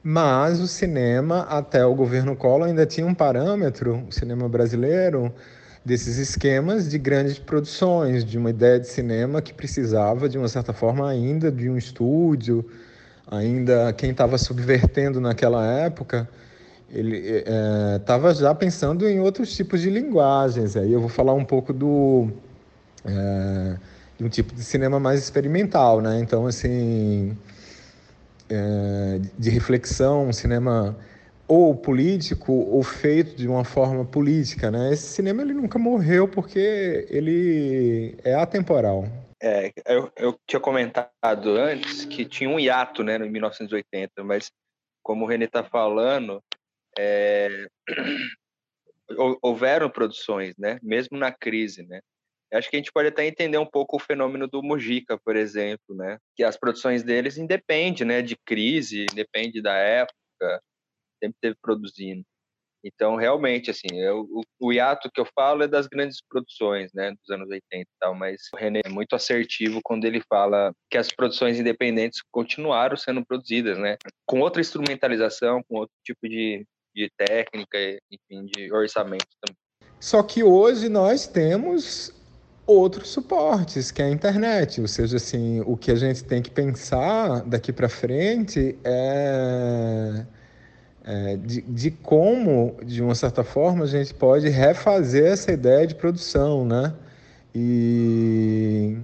[0.03, 5.34] mas o cinema até o governo Collor ainda tinha um parâmetro, o cinema brasileiro,
[5.84, 10.73] desses esquemas de grandes produções, de uma ideia de cinema que precisava de uma certa
[10.73, 12.63] forma ainda de um estúdio,
[13.29, 16.27] ainda quem estava subvertendo naquela época,
[16.89, 17.43] ele
[17.97, 20.77] estava é, já pensando em outros tipos de linguagens.
[20.77, 22.29] Aí eu vou falar um pouco do
[23.05, 23.77] é,
[24.17, 26.19] de um tipo de cinema mais experimental, né?
[26.19, 27.37] Então assim,
[28.49, 30.97] é, de reflexão, um cinema
[31.47, 34.91] ou político ou feito de uma forma política, né?
[34.93, 39.08] Esse cinema ele nunca morreu porque ele é atemporal.
[39.42, 44.52] É, eu, eu tinha comentado antes que tinha um hiato, né, em 1980, mas
[45.04, 46.44] como o René está falando,
[46.98, 47.67] é,
[49.42, 52.02] houveram produções, né, mesmo na crise, né.
[52.52, 55.96] Acho que a gente pode até entender um pouco o fenômeno do Mujica, por exemplo,
[55.96, 60.62] né, que as produções deles independem, né, de crise, independe da época,
[61.21, 62.25] sempre teve produzindo.
[62.94, 67.12] Então, realmente, assim, eu, o, o hiato que eu falo é das grandes produções, né,
[67.12, 70.98] dos anos 80 e tal, mas o René é muito assertivo quando ele fala que
[70.98, 76.65] as produções independentes continuaram sendo produzidas, né, com outra instrumentalização, com outro tipo de,
[76.96, 77.77] de técnica,
[78.12, 79.58] enfim, de orçamento também.
[80.00, 82.13] Só que hoje nós temos
[82.67, 84.81] outros suportes, que é a internet.
[84.81, 90.25] Ou seja, assim, o que a gente tem que pensar daqui para frente é,
[91.10, 95.95] é de, de, como, de uma certa forma, a gente pode refazer essa ideia de
[95.95, 96.93] produção, né?
[97.55, 98.97] E,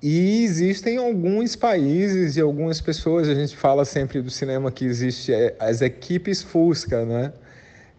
[0.00, 5.32] e existem alguns países e algumas pessoas, a gente fala sempre do cinema que existe
[5.34, 7.32] é, as equipes Fusca, né?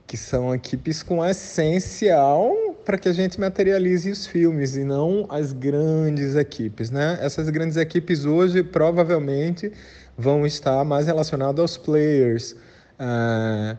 [0.08, 5.52] Que são equipes com essencial para que a gente materialize os filmes e não as
[5.52, 7.18] grandes equipes, né?
[7.20, 9.70] Essas grandes equipes hoje provavelmente
[10.18, 12.56] vão estar mais relacionadas aos players,
[13.00, 13.78] uh,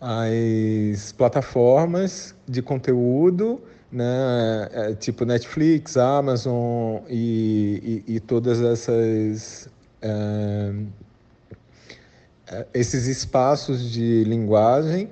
[0.00, 4.68] às plataformas de conteúdo, né?
[4.72, 9.68] É, tipo Netflix, Amazon e, e, e todas essas
[10.02, 10.86] uh,
[12.72, 15.08] esses espaços de linguagem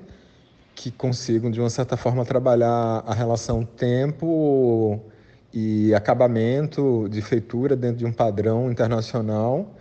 [0.75, 4.99] que consigam, de uma certa forma, trabalhar a relação tempo
[5.53, 9.73] e acabamento de feitura dentro de um padrão internacional.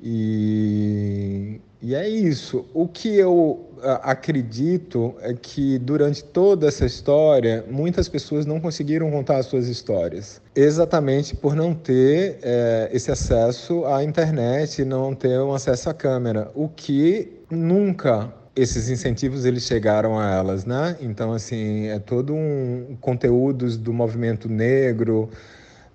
[0.00, 2.66] E, e é isso.
[2.74, 3.68] O que eu
[4.02, 10.40] acredito é que durante toda essa história, muitas pessoas não conseguiram contar as suas histórias,
[10.54, 16.50] exatamente por não ter é, esse acesso à internet, não ter um acesso à câmera,
[16.54, 20.96] o que nunca esses incentivos eles chegaram a elas, né?
[21.00, 25.30] Então assim é todo um conteúdos do movimento negro,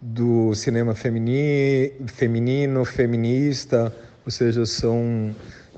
[0.01, 3.93] do cinema femini, feminino, feminista,
[4.25, 5.35] ou seja, são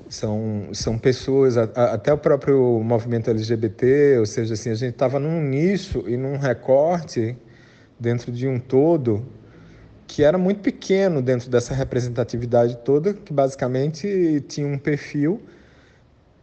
[0.08, 5.42] são são pessoas até o próprio movimento LGBT, ou seja, assim a gente estava num
[5.42, 7.36] nicho e num recorte
[7.98, 9.24] dentro de um todo
[10.06, 15.42] que era muito pequeno dentro dessa representatividade toda, que basicamente tinha um perfil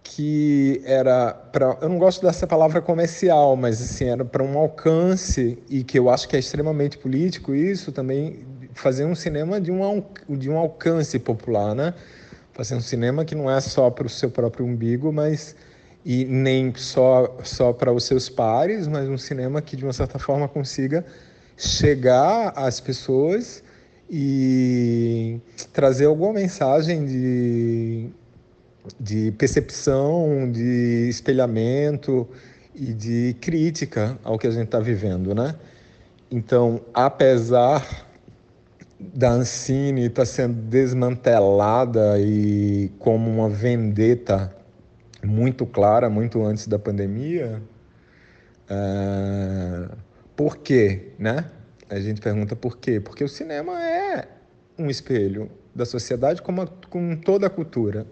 [0.03, 5.57] que era para eu não gosto dessa palavra comercial, mas assim era para um alcance
[5.70, 10.03] e que eu acho que é extremamente político isso também fazer um cinema de um
[10.30, 11.93] de um alcance popular, né?
[12.54, 15.56] Fazer um cinema que não é só para o seu próprio umbigo, mas
[16.06, 20.20] e nem só só para os seus pares, mas um cinema que de uma certa
[20.20, 21.06] forma consiga
[21.58, 23.64] chegar às pessoas
[24.10, 25.39] e
[25.72, 28.10] trazer alguma mensagem de
[28.99, 32.28] de percepção, de espelhamento
[32.76, 35.56] e de crítica ao que a gente está vivendo, né?
[36.30, 38.06] Então, apesar
[39.14, 44.56] da Ancine estar tá sendo desmantelada e como uma vendetta
[45.24, 47.62] muito clara, muito antes da pandemia,
[48.70, 49.89] é...
[50.36, 51.49] por quê, né?
[51.89, 52.99] A gente pergunta por quê?
[52.99, 54.28] Porque o cinema é
[54.78, 58.06] um espelho da sociedade como, a, como toda a cultura.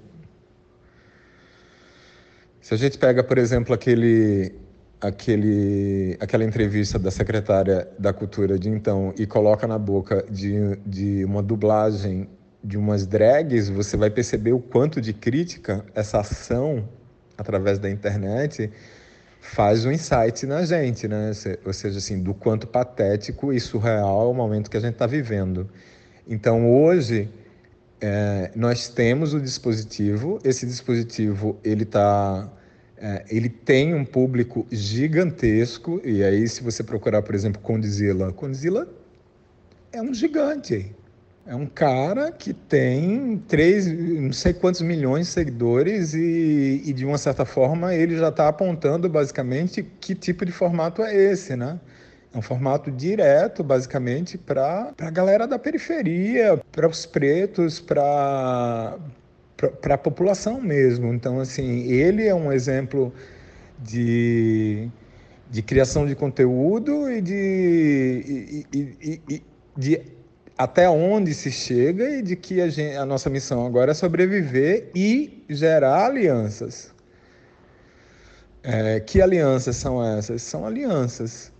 [2.61, 4.53] Se a gente pega, por exemplo, aquele,
[5.01, 11.25] aquele, aquela entrevista da secretária da Cultura de então e coloca na boca de, de
[11.25, 12.29] uma dublagem
[12.63, 16.87] de umas drags, você vai perceber o quanto de crítica essa ação
[17.35, 18.71] através da internet
[19.41, 21.31] faz um insight na gente, né?
[21.65, 25.07] Ou seja, assim, do quanto patético e surreal é o momento que a gente está
[25.07, 25.67] vivendo.
[26.27, 27.27] Então, hoje,
[27.99, 32.47] é, nós temos o dispositivo, esse dispositivo ele tá,
[33.01, 38.87] é, ele tem um público gigantesco, e aí se você procurar, por exemplo, Condzilla, Condzilla
[39.91, 40.95] é um gigante,
[41.47, 47.03] é um cara que tem três, não sei quantos milhões de seguidores e, e de
[47.03, 51.79] uma certa forma ele já está apontando basicamente que tipo de formato é esse, né?
[52.33, 58.97] É um formato direto, basicamente, para a galera da periferia, para os pretos, para
[59.83, 61.13] a população mesmo.
[61.13, 63.13] Então, assim, ele é um exemplo
[63.79, 64.89] de,
[65.49, 69.43] de criação de conteúdo e de, e, e, e,
[69.77, 70.01] de
[70.57, 74.89] até onde se chega e de que a, gente, a nossa missão agora é sobreviver
[74.95, 76.93] e gerar alianças.
[78.63, 80.43] É, que alianças são essas?
[80.43, 81.50] São alianças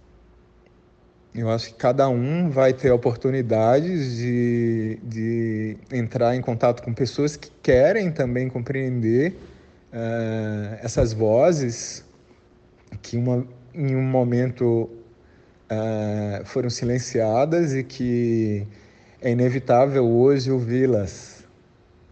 [1.34, 7.38] eu acho que cada um vai ter oportunidades de, de entrar em contato com pessoas
[7.38, 9.32] que querem também compreender
[9.94, 12.04] uh, essas vozes
[13.02, 14.90] que uma, em um momento
[15.72, 18.68] uh, foram silenciadas e que
[19.22, 21.46] é inevitável hoje ouvi-las.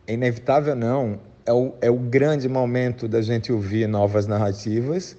[0.08, 5.18] É inevitável não, é o, é o grande momento da gente ouvir novas narrativas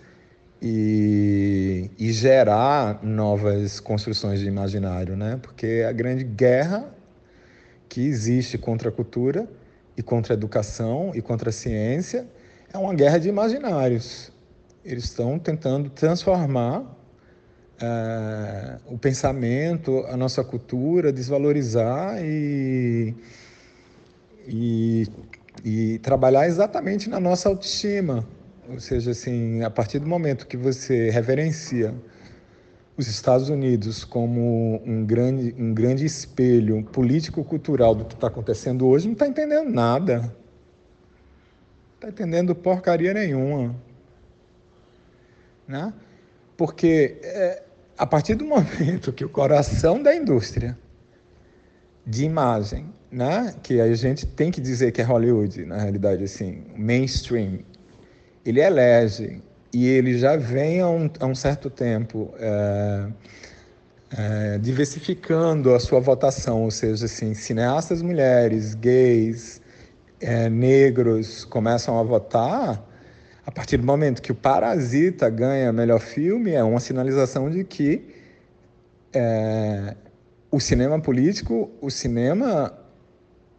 [0.63, 5.39] e, e gerar novas construções de imaginário, né?
[5.41, 6.93] Porque a grande guerra
[7.89, 9.49] que existe contra a cultura
[9.97, 12.27] e contra a educação e contra a ciência
[12.73, 14.31] é uma guerra de imaginários.
[14.85, 16.87] Eles estão tentando transformar uh,
[18.87, 23.15] o pensamento, a nossa cultura, desvalorizar e,
[24.47, 25.07] e,
[25.65, 28.27] e trabalhar exatamente na nossa autoestima.
[28.71, 31.93] Ou seja, assim, a partir do momento que você reverencia
[32.97, 39.07] os Estados Unidos como um grande, um grande espelho político-cultural do que está acontecendo hoje,
[39.07, 40.21] não está entendendo nada.
[40.21, 40.33] Não
[41.97, 43.75] está entendendo porcaria nenhuma.
[45.67, 45.93] Né?
[46.57, 47.63] Porque é,
[47.99, 50.79] a partir do momento que o coração da indústria
[52.07, 56.65] de imagem, né, que a gente tem que dizer que é Hollywood, na realidade, assim,
[56.77, 57.61] mainstream,
[58.45, 63.07] ele elege e ele já vem há um, há um certo tempo é,
[64.17, 69.61] é, diversificando a sua votação, ou seja, assim, cineastas mulheres, gays,
[70.21, 72.85] é, negros começam a votar,
[73.47, 78.15] a partir do momento que o Parasita ganha melhor filme, é uma sinalização de que
[79.13, 79.97] é,
[80.51, 82.77] o cinema político, o cinema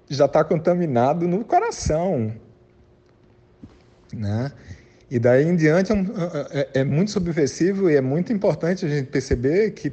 [0.09, 2.33] já está contaminado no coração,
[4.13, 4.51] né?
[5.11, 6.05] E daí em diante é, um,
[6.51, 9.91] é, é, muito subversivo e é muito importante a gente perceber que,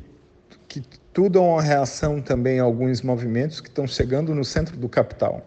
[0.69, 0.81] que
[1.12, 5.45] tudo é uma reação também a alguns movimentos que estão chegando no centro do capital.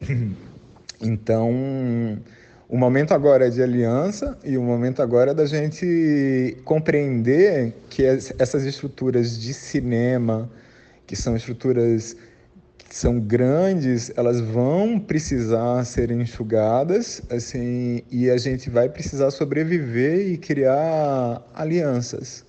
[1.02, 1.50] Então,
[2.68, 8.04] o momento agora é de aliança e o momento agora é da gente compreender que
[8.04, 10.50] essas estruturas de cinema,
[11.06, 12.14] que são estruturas
[12.90, 20.36] são grandes, elas vão precisar ser enxugadas, assim, e a gente vai precisar sobreviver e
[20.36, 22.44] criar alianças,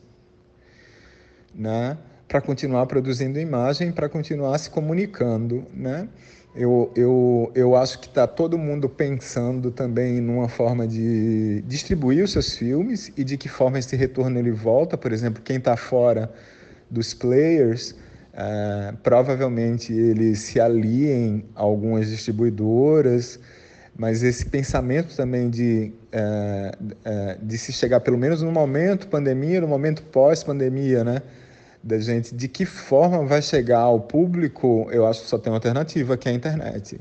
[1.53, 1.97] né?
[2.27, 6.09] Para continuar produzindo imagem, para continuar se comunicando, né?
[6.55, 12.31] Eu, eu, eu acho que está todo mundo pensando também numa forma de distribuir os
[12.31, 14.97] seus filmes e de que forma esse retorno ele volta.
[14.97, 16.29] Por exemplo, quem está fora
[16.89, 17.95] dos players,
[18.33, 23.39] uh, provavelmente eles se aliem a algumas distribuidoras,
[23.97, 29.61] mas esse pensamento também de, uh, uh, de se chegar, pelo menos no momento pandemia,
[29.61, 31.21] no momento pós-pandemia, né?
[31.83, 35.57] da gente de que forma vai chegar ao público, eu acho que só tem uma
[35.57, 36.99] alternativa, que é a internet.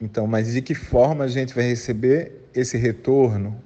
[0.00, 3.60] Então, mas de que forma a gente vai receber esse retorno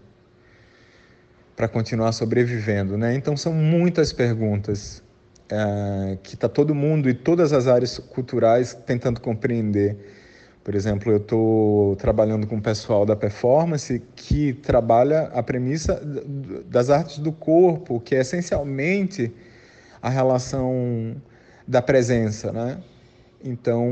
[1.54, 3.14] para continuar sobrevivendo, né?
[3.14, 5.02] Então são muitas perguntas
[5.50, 9.96] é, que está todo mundo e todas as áreas culturais tentando compreender.
[10.62, 16.00] Por exemplo, eu estou trabalhando com o pessoal da performance que trabalha a premissa
[16.66, 19.32] das artes do corpo, que é essencialmente
[20.02, 21.16] a relação
[21.66, 22.78] da presença, né?
[23.42, 23.88] Então,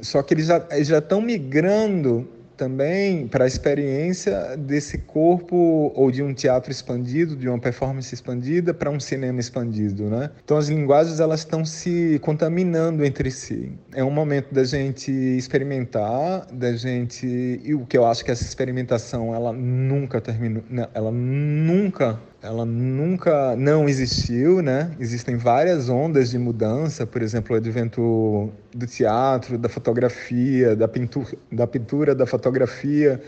[0.00, 0.66] só que eles já,
[0.98, 7.58] estão migrando também para a experiência desse corpo ou de um teatro expandido, de uma
[7.58, 10.30] performance expandida para um cinema expandido, né?
[10.44, 13.72] Então as linguagens elas estão se contaminando entre si.
[13.92, 17.26] É um momento da gente experimentar, da gente
[17.62, 20.62] e o que eu acho que essa experimentação ela nunca terminou,
[20.94, 24.90] ela nunca ela nunca não existiu, né?
[25.00, 31.38] Existem várias ondas de mudança, por exemplo, o advento do teatro, da fotografia, da pintura,
[31.50, 33.18] da pintura, da fotografia,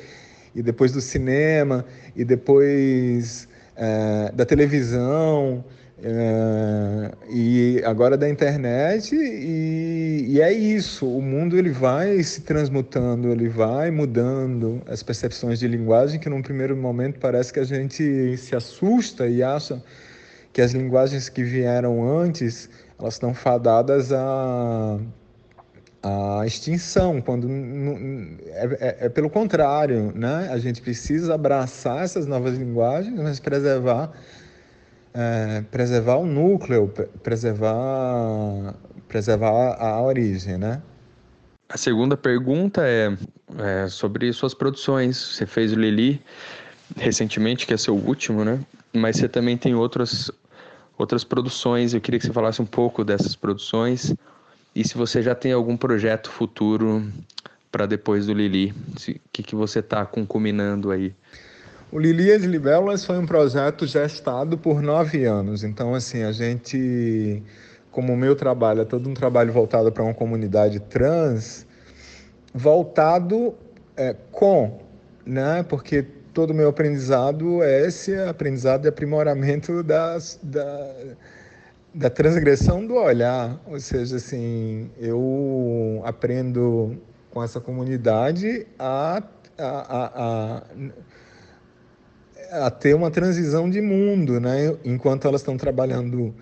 [0.54, 1.82] e depois do cinema,
[2.14, 5.64] e depois é, da televisão,
[6.02, 13.28] é, e agora da internet e, e, é isso o mundo ele vai se transmutando
[13.28, 18.36] ele vai mudando as percepções de linguagem que num primeiro momento parece que a gente
[18.36, 19.82] se assusta e acha
[20.52, 22.68] que as linguagens que vieram antes
[22.98, 24.98] elas estão fadadas a
[26.02, 27.48] a extinção, quando
[28.46, 30.48] é, é, é, pelo contrário, né?
[30.52, 34.12] A gente precisa abraçar essas novas linguagens, mas preservar
[35.16, 36.92] é, preservar o núcleo,
[37.22, 38.74] preservar,
[39.08, 40.82] preservar a origem, né?
[41.68, 43.16] A segunda pergunta é,
[43.58, 45.16] é, sobre suas produções.
[45.16, 46.20] Você fez o Lili
[46.96, 48.60] recentemente, que é seu último, né?
[48.92, 50.30] Mas você também tem outras,
[50.98, 51.94] outras produções.
[51.94, 54.14] Eu queria que você falasse um pouco dessas produções
[54.74, 57.10] e se você já tem algum projeto futuro
[57.72, 58.70] para depois do Lili.
[58.70, 61.14] O que, que você está concominando aí?
[61.90, 65.62] O Lilias Libélulas foi um projeto gestado por nove anos.
[65.62, 67.42] Então, assim, a gente,
[67.92, 71.64] como o meu trabalho é todo um trabalho voltado para uma comunidade trans,
[72.52, 73.54] voltado
[73.96, 74.80] é, com,
[75.24, 75.62] né?
[75.62, 76.02] Porque
[76.34, 80.92] todo o meu aprendizado é esse aprendizado de aprimoramento das, da,
[81.94, 83.60] da transgressão do olhar.
[83.64, 86.98] Ou seja, assim, eu aprendo
[87.30, 89.22] com essa comunidade a,
[89.56, 90.62] a, a, a,
[92.50, 94.76] a ter uma transição de mundo, né?
[94.84, 96.34] Enquanto elas estão trabalhando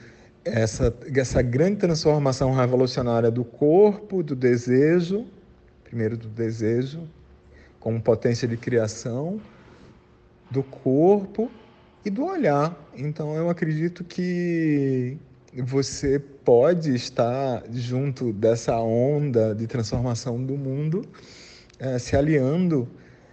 [0.44, 5.26] essa, essa grande transformação revolucionária do corpo, do desejo,
[5.84, 7.09] primeiro do desejo,
[7.80, 9.40] como potência de criação,
[10.50, 11.50] do corpo
[12.05, 12.76] e do olhar.
[12.96, 15.16] Então, eu acredito que
[15.62, 21.07] você pode estar junto dessa onda de transformação do mundo,
[21.78, 22.88] é, se aliando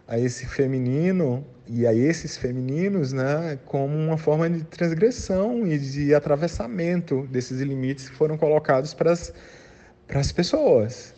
[0.07, 6.13] a esse feminino e a esses femininos, né, como uma forma de transgressão e de
[6.13, 11.13] atravessamento desses limites que foram colocados para as, pessoas.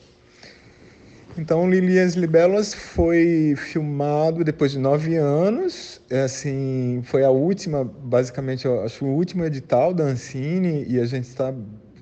[1.36, 6.00] Então, Lili e as Libélulas foi filmado depois de nove anos.
[6.08, 11.30] É, assim, foi a última, basicamente, acho o último edital da Ancine e a gente
[11.30, 11.52] está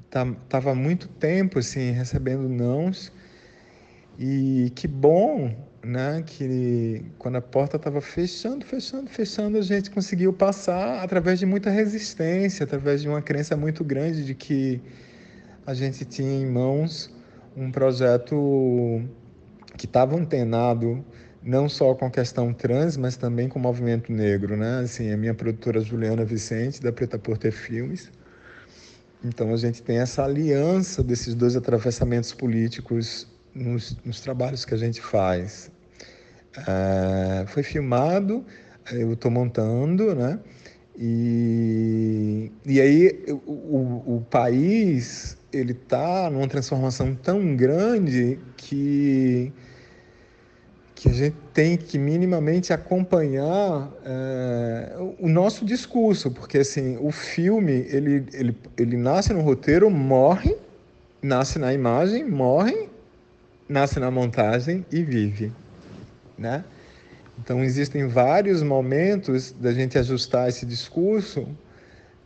[0.10, 3.14] tá, tava há muito tempo assim recebendo nãos.
[4.20, 10.32] E que bom, né, que quando a porta estava fechando, fechando, fechando, a gente conseguiu
[10.32, 14.82] passar através de muita resistência, através de uma crença muito grande de que
[15.66, 17.14] a gente tinha em mãos
[17.56, 19.02] um projeto
[19.78, 21.04] que estava antenado
[21.44, 24.82] não só com a questão trans, mas também com o movimento negro, né?
[24.84, 28.12] Assim, a minha produtora Juliana Vicente, da Preta por Ter Filmes.
[29.24, 34.78] Então, a gente tem essa aliança desses dois atravessamentos políticos nos, nos trabalhos que a
[34.78, 35.72] gente faz.
[36.68, 38.46] É, foi filmado,
[38.92, 40.40] eu estou montando, né?
[40.98, 49.52] E, e aí o, o, o país ele está numa transformação tão grande que
[51.02, 57.88] que a gente tem que minimamente acompanhar é, o nosso discurso, porque assim o filme
[57.90, 60.56] ele, ele, ele nasce no roteiro, morre,
[61.20, 62.88] nasce na imagem, morre,
[63.72, 65.52] nasce na montagem e vive,
[66.38, 66.64] né?
[67.40, 71.48] Então existem vários momentos da gente ajustar esse discurso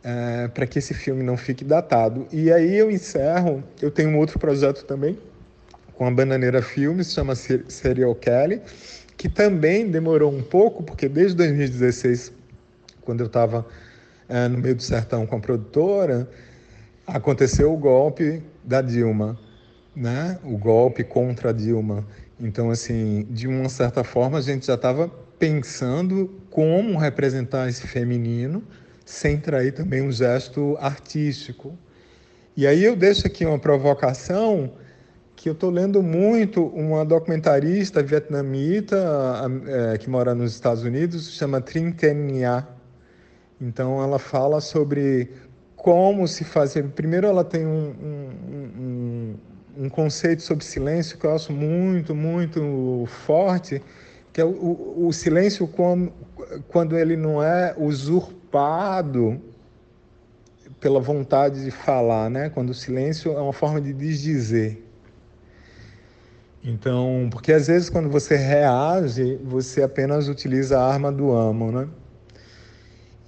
[0.02, 2.26] é, para que esse filme não fique datado.
[2.32, 5.18] E aí eu encerro, eu tenho um outro projeto também
[5.94, 8.60] com a Bananeira Filmes, chama Serial Kelly,
[9.16, 12.32] que também demorou um pouco, porque desde 2016,
[13.00, 13.66] quando eu estava
[14.28, 16.28] é, no meio do sertão com a produtora,
[17.06, 19.38] aconteceu o golpe da Dilma,
[19.96, 20.38] né?
[20.44, 22.06] o golpe contra Dilma.
[22.38, 28.62] Então, assim, de uma certa forma, a gente já estava pensando como representar esse feminino
[29.04, 31.78] sem trair também um gesto artístico.
[32.56, 34.72] E aí eu deixo aqui uma provocação
[35.36, 38.96] que eu estou lendo muito uma documentarista vietnamita
[39.66, 42.66] é, que mora nos Estados Unidos, chama Trinh Nha.
[43.60, 45.30] Então ela fala sobre
[45.76, 46.82] como se fazer.
[46.88, 49.34] Primeiro ela tem um, um,
[49.76, 53.82] um conceito sobre silêncio que eu acho muito, muito forte,
[54.32, 56.12] que é o, o silêncio quando,
[56.68, 59.40] quando ele não é usurpado
[60.80, 62.50] pela vontade de falar, né?
[62.50, 64.82] Quando o silêncio é uma forma de desdizer.
[66.62, 71.88] Então, porque às vezes quando você reage, você apenas utiliza a arma do amo, né?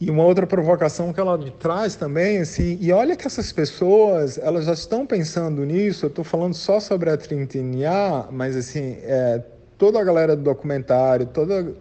[0.00, 4.38] E uma outra provocação que ela me traz também, assim, e olha que essas pessoas,
[4.38, 9.42] elas já estão pensando nisso, eu estou falando só sobre a Trintinha, mas assim, é,
[9.76, 11.74] toda a galera do documentário, todos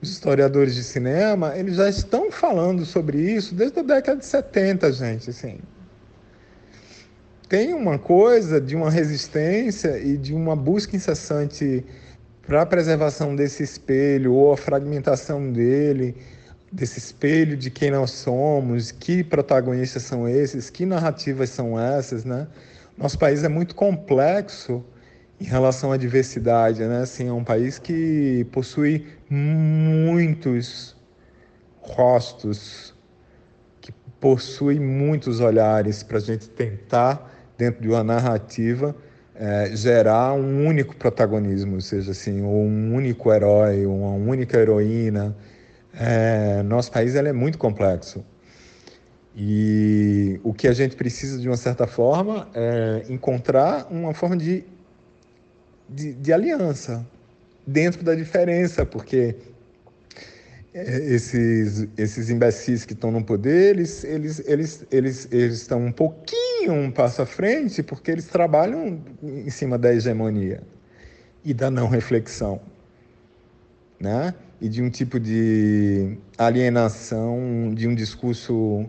[0.00, 4.92] os historiadores de cinema, eles já estão falando sobre isso desde a década de 70,
[4.92, 5.58] gente, assim.
[7.48, 11.84] Tem uma coisa de uma resistência e de uma busca incessante
[12.46, 16.16] para a preservação desse espelho ou a fragmentação dele,
[16.72, 22.46] desse espelho de quem nós somos, que protagonistas são esses, que narrativas são essas, né?
[22.96, 24.84] Nosso país é muito complexo
[25.40, 27.02] em relação à diversidade, né?
[27.02, 30.96] Assim, é um país que possui muitos
[31.80, 32.94] rostos,
[33.80, 38.94] que possui muitos olhares para a gente tentar dentro de uma narrativa,
[39.34, 45.36] é, gerar um único protagonismo, ou seja, assim, um único herói, uma única heroína.
[45.98, 48.24] É, nosso país é muito complexo.
[49.34, 54.64] E o que a gente precisa, de uma certa forma, é encontrar uma forma de,
[55.88, 57.06] de, de aliança
[57.66, 59.36] dentro da diferença, porque
[60.74, 65.92] é, esses, esses imbecis que estão no poder, eles, eles, eles, eles, eles estão um
[65.92, 70.62] pouquinho um passo à frente porque eles trabalham em cima da hegemonia.
[71.44, 72.60] e da não reflexão,
[74.00, 74.34] né?
[74.60, 78.86] E de um tipo de alienação, de um discurso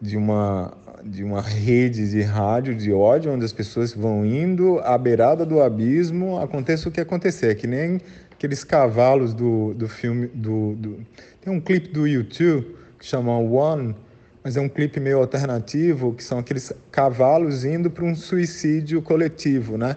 [0.00, 4.98] de uma de uma rede de rádio de ódio onde as pessoas vão indo à
[4.98, 8.00] beirada do abismo, aconteça o que acontecer, é que nem
[8.32, 11.06] aqueles cavalos do, do filme do, do
[11.40, 13.94] tem um clipe do YouTube que chama One,
[14.42, 19.76] mas é um clipe meio alternativo, que são aqueles cavalos indo para um suicídio coletivo,
[19.76, 19.96] né?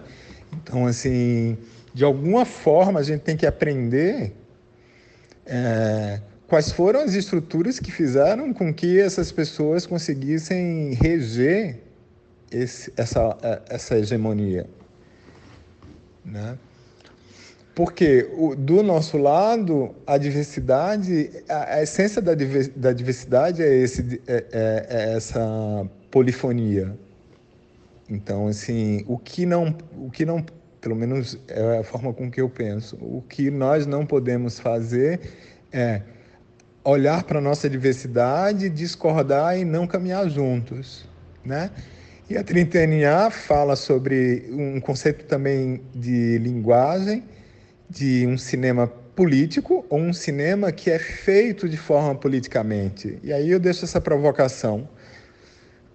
[0.52, 1.56] Então, assim,
[1.94, 4.32] de alguma forma a gente tem que aprender
[5.50, 11.80] é, quais foram as estruturas que fizeram com que essas pessoas conseguissem reger
[12.50, 14.66] esse, essa, é, essa hegemonia.
[16.24, 16.56] Né?
[17.74, 22.32] Porque o, do nosso lado, a diversidade, a, a essência da,
[22.76, 26.96] da diversidade é, esse, é, é, é, essa polifonia.
[28.08, 30.44] Então, assim, o que não, o que não,
[30.80, 35.20] pelo menos é a forma com que eu penso, o que nós não podemos fazer
[35.72, 36.02] é
[36.82, 41.06] olhar para a nossa diversidade, discordar e não caminhar juntos,
[41.44, 41.70] né?
[42.28, 47.24] E a Trintena fala sobre um conceito também de linguagem,
[47.88, 53.18] de um cinema político ou um cinema que é feito de forma politicamente.
[53.22, 54.88] E aí eu deixo essa provocação,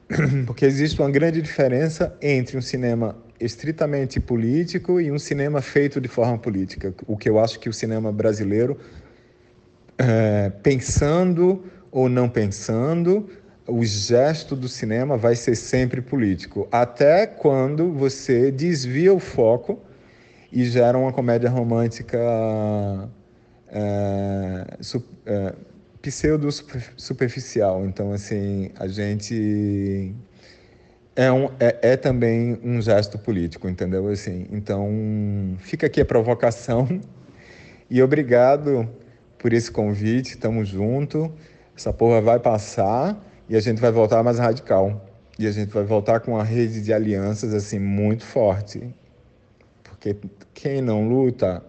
[0.45, 6.07] porque existe uma grande diferença entre um cinema estritamente político e um cinema feito de
[6.07, 6.93] forma política.
[7.07, 8.79] O que eu acho que o cinema brasileiro,
[9.97, 13.29] é, pensando ou não pensando,
[13.67, 19.81] o gesto do cinema vai ser sempre político, até quando você desvia o foco
[20.51, 22.19] e gera uma comédia romântica
[23.67, 25.53] é, su, é,
[26.01, 26.49] pseudo
[26.95, 27.85] superficial.
[27.85, 30.13] Então, assim, a gente
[31.15, 34.07] é, um, é, é, também um gesto político, entendeu?
[34.09, 36.99] Assim, então, fica aqui a provocação
[37.89, 38.89] e obrigado
[39.37, 40.31] por esse convite.
[40.31, 41.31] Estamos junto.
[41.75, 45.09] Essa porra vai passar e a gente vai voltar mais radical.
[45.37, 48.93] E a gente vai voltar com uma rede de alianças assim muito forte.
[49.83, 50.17] Porque
[50.53, 51.63] quem não luta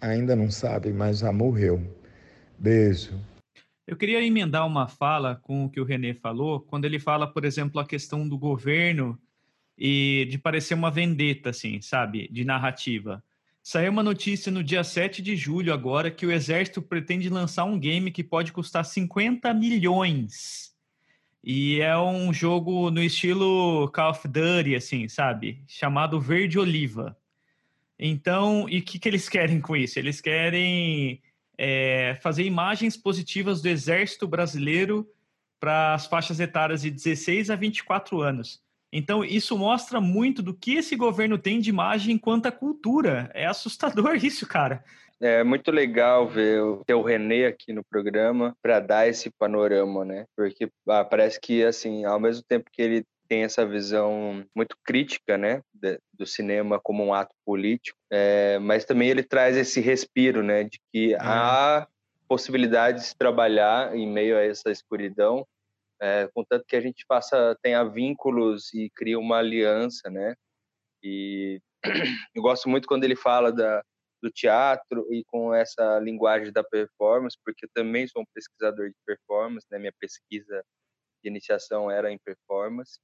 [0.00, 1.82] ainda não sabe, mas já morreu.
[2.58, 3.18] Beijo.
[3.88, 7.42] Eu queria emendar uma fala com o que o Renê falou, quando ele fala, por
[7.46, 9.18] exemplo, a questão do governo
[9.78, 13.24] e de parecer uma vendetta, assim, sabe, de narrativa.
[13.62, 17.78] Saiu uma notícia no dia 7 de julho agora que o Exército pretende lançar um
[17.78, 20.76] game que pode custar 50 milhões.
[21.42, 25.62] E é um jogo no estilo Call of Duty, assim, sabe?
[25.66, 27.16] Chamado Verde Oliva.
[27.98, 29.98] Então, e o que, que eles querem com isso?
[29.98, 31.22] Eles querem
[31.58, 35.06] é, fazer imagens positivas do Exército Brasileiro
[35.60, 38.62] para as faixas etárias de 16 a 24 anos.
[38.92, 43.30] Então, isso mostra muito do que esse governo tem de imagem quanto à cultura.
[43.34, 44.82] É assustador isso, cara.
[45.20, 50.24] É muito legal ver ter o René aqui no programa para dar esse panorama, né?
[50.36, 55.36] Porque ah, parece que, assim, ao mesmo tempo que ele tem essa visão muito crítica,
[55.36, 55.62] né,
[56.12, 60.80] do cinema como um ato político, é, mas também ele traz esse respiro, né, de
[60.92, 61.18] que é.
[61.20, 61.86] há
[62.26, 65.46] possibilidades de trabalhar em meio a essa escuridão,
[66.00, 70.34] é, contanto que a gente faça tenha vínculos e cria uma aliança, né?
[71.02, 71.60] E
[72.34, 73.82] eu gosto muito quando ele fala da,
[74.22, 78.96] do teatro e com essa linguagem da performance, porque eu também sou um pesquisador de
[79.04, 79.78] performance, né?
[79.78, 80.62] Minha pesquisa
[81.22, 82.98] de iniciação era em performance.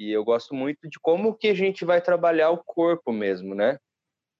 [0.00, 3.76] E eu gosto muito de como que a gente vai trabalhar o corpo mesmo, né?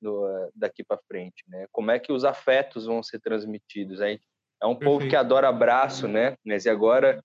[0.00, 1.66] Do, daqui para frente, né?
[1.70, 4.00] Como é que os afetos vão ser transmitidos?
[4.00, 4.22] A gente,
[4.62, 4.84] é um Perfeito.
[4.90, 6.34] povo que adora abraço, né?
[6.42, 7.22] Mas e agora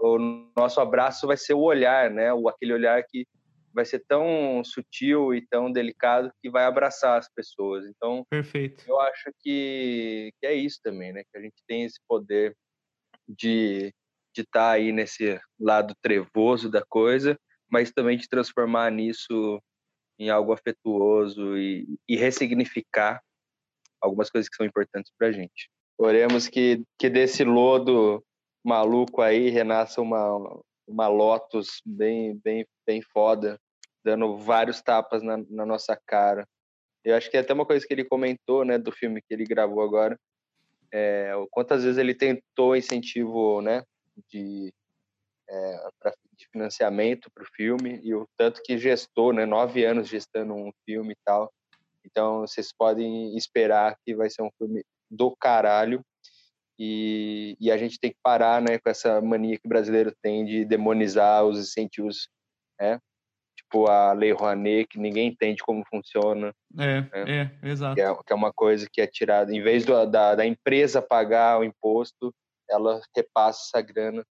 [0.00, 0.18] o
[0.56, 2.34] nosso abraço vai ser o olhar, né?
[2.34, 3.24] O aquele olhar que
[3.72, 7.86] vai ser tão sutil e tão delicado que vai abraçar as pessoas.
[7.86, 8.82] Então, Perfeito.
[8.88, 11.22] eu acho que, que é isso também, né?
[11.30, 12.52] Que a gente tem esse poder
[13.28, 13.94] de
[14.34, 17.38] de estar tá aí nesse lado trevoso da coisa
[17.70, 19.60] mas também de transformar nisso
[20.18, 23.20] em algo afetuoso e, e ressignificar
[24.00, 25.70] algumas coisas que são importantes para a gente.
[25.98, 28.22] Oremos que, que desse lodo
[28.64, 33.58] maluco aí renasça uma, uma Lotus bem, bem, bem foda,
[34.04, 36.46] dando vários tapas na, na nossa cara.
[37.04, 39.44] Eu acho que é até uma coisa que ele comentou, né, do filme que ele
[39.44, 40.18] gravou agora,
[40.92, 43.82] é, quantas vezes ele tentou incentivo, né,
[44.28, 44.72] de
[45.48, 50.08] é, pra, de financiamento para o filme e o tanto que gestou, né, nove anos
[50.08, 51.52] gestando um filme e tal.
[52.04, 56.02] Então vocês podem esperar que vai ser um filme do caralho
[56.78, 60.44] e, e a gente tem que parar, né, com essa mania que o brasileiro tem
[60.44, 62.28] de demonizar os incentivos,
[62.78, 63.00] né?
[63.56, 66.52] Tipo, tipo a Lei Rouanet, que ninguém entende como funciona.
[66.78, 67.10] É, né?
[67.62, 67.94] é, exato.
[67.94, 71.02] Que é, que é, uma coisa que é tirada, em vez do, da, da empresa
[71.02, 72.32] pagar o imposto,
[72.68, 74.24] ela repassa essa grana.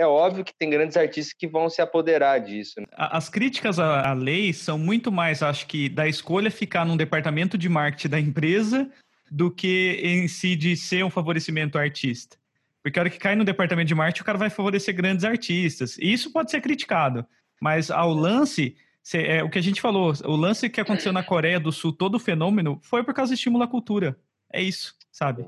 [0.00, 2.80] É óbvio que tem grandes artistas que vão se apoderar disso.
[2.80, 2.86] Né?
[2.92, 7.58] As críticas à, à lei são muito mais, acho que, da escolha ficar num departamento
[7.58, 8.90] de marketing da empresa
[9.30, 12.38] do que em si de ser um favorecimento ao artista.
[12.82, 15.98] Porque a hora que cai no departamento de marketing, o cara vai favorecer grandes artistas.
[15.98, 17.26] E isso pode ser criticado.
[17.60, 18.78] Mas ao lance,
[19.12, 22.14] é, o que a gente falou, o lance que aconteceu na Coreia do Sul, todo
[22.14, 24.18] o fenômeno, foi por causa do estímulo à cultura.
[24.50, 25.46] É isso, sabe?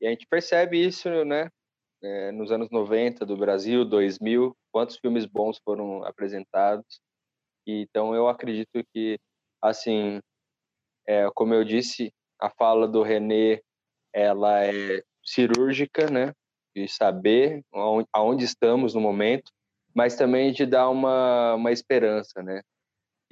[0.00, 1.48] E a gente percebe isso, né?
[2.08, 7.00] É, nos anos 90 do Brasil, 2000, quantos filmes bons foram apresentados.
[7.66, 9.18] E, então eu acredito que,
[9.60, 10.20] assim,
[11.04, 13.60] é, como eu disse, a fala do René,
[14.14, 16.32] ela é cirúrgica, né?
[16.76, 17.64] De saber
[18.14, 19.50] aonde, estamos no momento,
[19.92, 22.62] mas também de dar uma, uma esperança, né?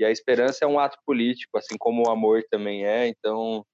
[0.01, 3.65] E a esperança é um ato político, assim como o amor também é, então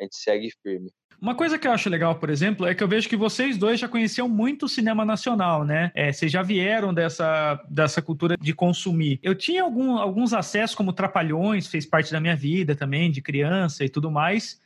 [0.00, 0.90] a gente segue firme.
[1.20, 3.80] Uma coisa que eu acho legal, por exemplo, é que eu vejo que vocês dois
[3.80, 5.90] já conheciam muito o cinema nacional, né?
[5.92, 9.18] É, vocês já vieram dessa, dessa cultura de consumir.
[9.20, 13.84] Eu tinha algum, alguns acessos, como Trapalhões, fez parte da minha vida também, de criança
[13.84, 14.60] e tudo mais.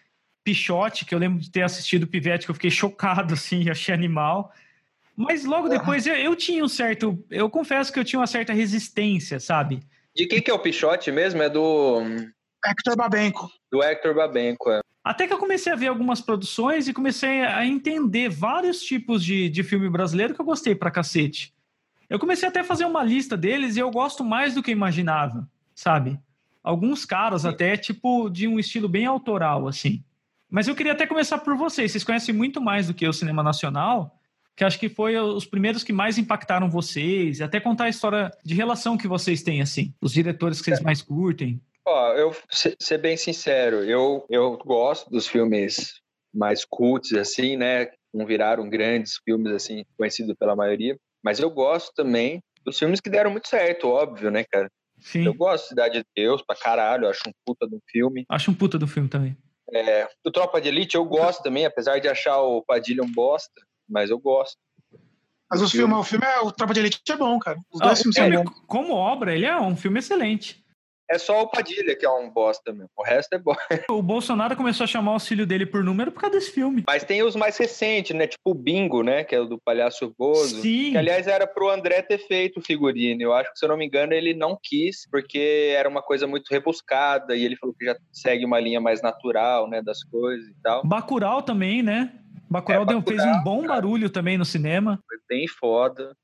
[0.44, 3.94] Pichote, que eu lembro de ter assistido o Pivete, que eu fiquei chocado, assim, achei
[3.94, 4.52] animal.
[5.16, 7.24] Mas logo depois eu, eu, tinha um certo.
[7.30, 9.80] Eu confesso que eu tinha uma certa resistência, sabe?
[10.14, 11.42] De quem que é o Pichote mesmo?
[11.42, 12.02] É do.
[12.64, 13.50] Hector Babenco.
[13.70, 14.81] Do Hector Babenco, é.
[15.04, 19.48] Até que eu comecei a ver algumas produções e comecei a entender vários tipos de,
[19.48, 21.52] de filme brasileiro que eu gostei pra cacete.
[22.08, 24.76] Eu comecei até a fazer uma lista deles e eu gosto mais do que eu
[24.76, 26.20] imaginava, sabe?
[26.62, 30.04] Alguns caras até, tipo, de um estilo bem autoral, assim.
[30.48, 31.90] Mas eu queria até começar por vocês.
[31.90, 34.20] Vocês conhecem muito mais do que o cinema nacional,
[34.54, 38.30] que acho que foi os primeiros que mais impactaram vocês, e até contar a história
[38.44, 40.84] de relação que vocês têm, assim, os diretores que vocês é.
[40.84, 41.60] mais curtem.
[41.86, 46.00] Ó, eu ser bem sincero, eu, eu gosto dos filmes
[46.32, 47.88] mais cults, assim, né?
[48.14, 53.10] Não viraram grandes filmes, assim, conhecidos pela maioria, mas eu gosto também dos filmes que
[53.10, 54.70] deram muito certo, óbvio, né, cara?
[55.00, 55.26] Sim.
[55.26, 58.24] Eu gosto de Cidade de Deus pra caralho, acho um puta do filme.
[58.28, 59.36] Acho um puta do filme também.
[59.72, 63.60] É, do Tropa de Elite eu gosto também, apesar de achar o Padilha um bosta,
[63.88, 64.56] mas eu gosto.
[65.50, 67.58] Mas o filme, o filme é, o Tropa de Elite é bom, cara.
[67.72, 68.50] Os ah, dois filmes são bons.
[68.66, 70.61] Como obra, ele é um filme excelente.
[71.12, 72.88] É só o Padilha que é um bosta mesmo.
[72.96, 73.54] O resto é bom.
[73.90, 76.82] O Bolsonaro começou a chamar o filho dele por número por causa desse filme.
[76.86, 78.26] Mas tem os mais recentes, né?
[78.26, 79.22] Tipo o Bingo, né?
[79.22, 80.62] Que é o do Palhaço Bozo.
[80.62, 80.92] Sim.
[80.92, 83.20] Que, aliás, era pro André ter feito o figurino.
[83.20, 86.26] Eu acho que, se eu não me engano, ele não quis, porque era uma coisa
[86.26, 87.36] muito rebuscada.
[87.36, 89.82] E ele falou que já segue uma linha mais natural, né?
[89.82, 90.82] Das coisas e tal.
[90.86, 92.10] Bacurau também, né?
[92.48, 94.98] Bacurau, é, Bacurau fez um bom barulho também no cinema.
[95.06, 96.16] Foi bem foda.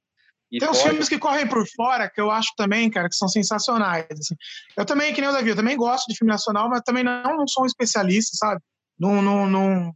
[0.50, 3.28] E Tem uns filmes que correm por fora que eu acho também, cara, que são
[3.28, 4.06] sensacionais.
[4.10, 4.34] Assim.
[4.76, 7.22] Eu também, que nem o Davi, eu também gosto de filme nacional, mas também não,
[7.36, 8.62] não sou um especialista, sabe?
[8.98, 9.94] Não, não, não,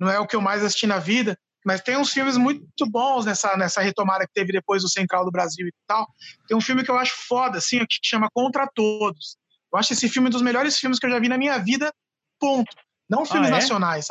[0.00, 1.38] não é o que eu mais assisti na vida.
[1.64, 5.32] Mas tem uns filmes muito bons nessa, nessa retomada que teve depois do Central do
[5.32, 6.06] Brasil e tal.
[6.46, 9.36] Tem um filme que eu acho foda, assim, que chama Contra Todos.
[9.72, 11.92] Eu acho esse filme um dos melhores filmes que eu já vi na minha vida,
[12.38, 12.72] ponto.
[13.10, 13.60] Não filmes ah, é?
[13.60, 14.08] nacionais.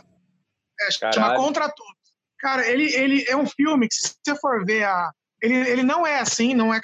[0.81, 1.95] É, chama Contra Todos.
[2.39, 5.11] Cara, ele, ele é um filme que, se você for ver a,
[5.41, 6.81] ele, ele não é assim, não é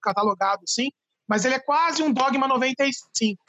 [0.00, 0.90] catalogado assim,
[1.28, 3.42] mas ele é quase um Dogma 95.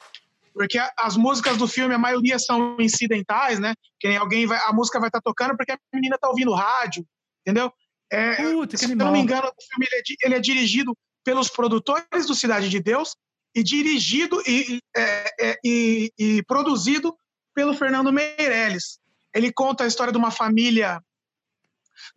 [0.52, 3.74] Porque as músicas do filme, a maioria são incidentais, né?
[3.98, 6.52] Que nem alguém vai, a música vai estar tá tocando porque a menina está ouvindo
[6.52, 7.06] rádio,
[7.40, 7.72] entendeu?
[8.10, 11.48] É, Puta, se eu não me engano, o filme ele é, ele é, dirigido pelos
[11.48, 13.16] produtores do Cidade de Deus
[13.54, 17.16] e dirigido e, é, é, e, e produzido
[17.54, 18.98] pelo Fernando Meirelles.
[19.34, 21.02] Ele conta a história de uma família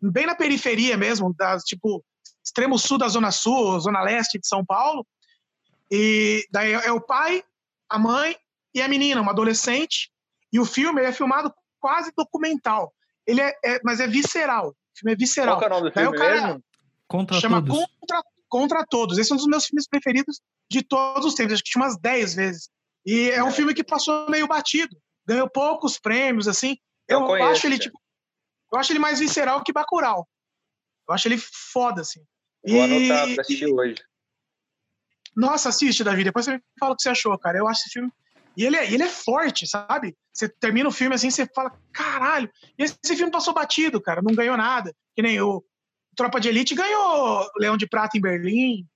[0.02, 2.04] bem na periferia mesmo, das, tipo,
[2.46, 5.06] extremo sul da Zona Sul, Zona Leste de São Paulo.
[5.92, 7.44] E daí é o pai,
[7.90, 8.38] a mãe
[8.74, 10.12] e a menina, uma adolescente.
[10.52, 12.94] E o filme é filmado quase documental.
[13.26, 14.70] Ele é, é, mas é visceral.
[14.70, 15.58] O filme é visceral.
[15.58, 16.64] Qual é o nome do filme o cara mesmo?
[17.08, 17.86] Contra chama todos.
[18.00, 19.18] Contra, Contra Todos.
[19.18, 20.40] Esse é um dos meus filmes preferidos
[20.70, 21.54] de todos os tempos.
[21.54, 22.70] Acho que tinha umas 10 vezes.
[23.06, 23.52] E é um é.
[23.52, 24.96] filme que passou meio batido.
[25.26, 26.78] Ganhou poucos prêmios, assim.
[27.08, 28.00] Eu, eu conheço, acho ele, tipo,
[28.72, 30.28] eu acho ele mais visceral que Bacurau.
[31.08, 32.24] Eu acho ele foda, assim.
[32.68, 33.96] Vou anotar pra assistir hoje.
[35.36, 36.24] Nossa, assiste, Davi.
[36.24, 37.58] Depois você me fala o que você achou, cara.
[37.58, 38.12] Eu acho esse filme.
[38.58, 40.16] E ele é, ele é forte, sabe?
[40.34, 42.50] Você termina o filme assim, você fala, caralho.
[42.80, 44.22] E esse filme passou batido, cara.
[44.22, 44.96] Não ganhou nada.
[45.14, 45.64] Que nem o
[46.16, 48.88] Tropa de Elite ganhou Leão de Prata em Berlim,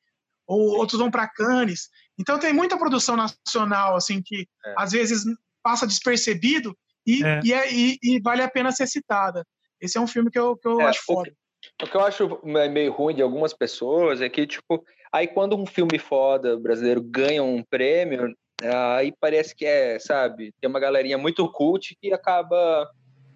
[0.48, 1.90] ou outros vão para Cannes.
[2.18, 4.74] Então tem muita produção nacional, assim, que é.
[4.78, 5.24] às vezes
[5.62, 7.40] passa despercebido e, é.
[7.44, 9.46] E, é, e, e, vale a pena ser citada.
[9.82, 11.32] Esse é um filme que eu, que eu é, acho foda.
[11.82, 15.66] O que eu acho meio ruim de algumas pessoas é que, tipo, Aí quando um
[15.66, 21.52] filme foda brasileiro ganha um prêmio, aí parece que é, sabe, tem uma galerinha muito
[21.52, 22.90] cult que acaba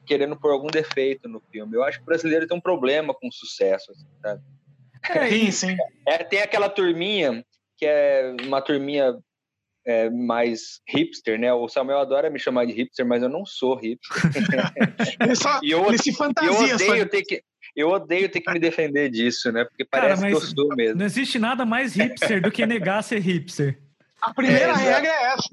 [0.06, 1.76] querendo pôr algum defeito no filme.
[1.76, 4.41] Eu acho que o brasileiro tem um problema com sucesso, assim, sabe?
[5.10, 5.78] É, sim, sim.
[6.08, 7.44] É, tem aquela turminha
[7.78, 9.18] que é uma turminha
[9.86, 11.52] é, mais hipster, né?
[11.54, 14.16] O Samuel adora me chamar de hipster, mas eu não sou hipster.
[15.20, 16.52] ele, só, eu, ele se fantasia.
[16.52, 17.44] Eu odeio, ter que,
[17.76, 19.65] eu odeio ter que me defender disso, né?
[19.65, 20.99] Porque parece Cara, que eu sou mesmo.
[20.99, 23.80] Não existe nada mais hipster do que negar ser hipster.
[24.21, 25.49] A primeira é, regra é essa.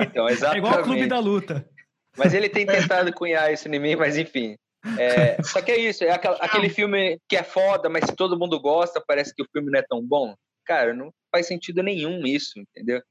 [0.00, 0.64] Então, exatamente.
[0.64, 1.68] É igual o clube da luta.
[2.16, 4.56] Mas ele tem tentado cunhar isso em mim, mas enfim.
[4.98, 8.58] É, só que é isso, é aquele filme que é foda, mas se todo mundo
[8.60, 10.34] gosta, parece que o filme não é tão bom.
[10.64, 13.02] Cara, não faz sentido nenhum isso, entendeu?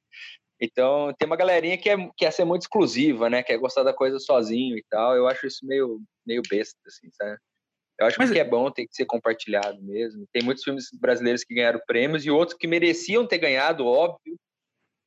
[0.60, 3.44] Então, tem uma galerinha que é, quer ser muito exclusiva, né?
[3.44, 5.16] Quer gostar da coisa sozinho e tal.
[5.16, 7.38] Eu acho isso meio, meio besta, assim, sabe?
[8.00, 8.30] Eu acho Mas...
[8.32, 10.28] que é bom, tem que ser compartilhado mesmo.
[10.32, 14.38] Tem muitos filmes brasileiros que ganharam prêmios e outros que mereciam ter ganhado, óbvio,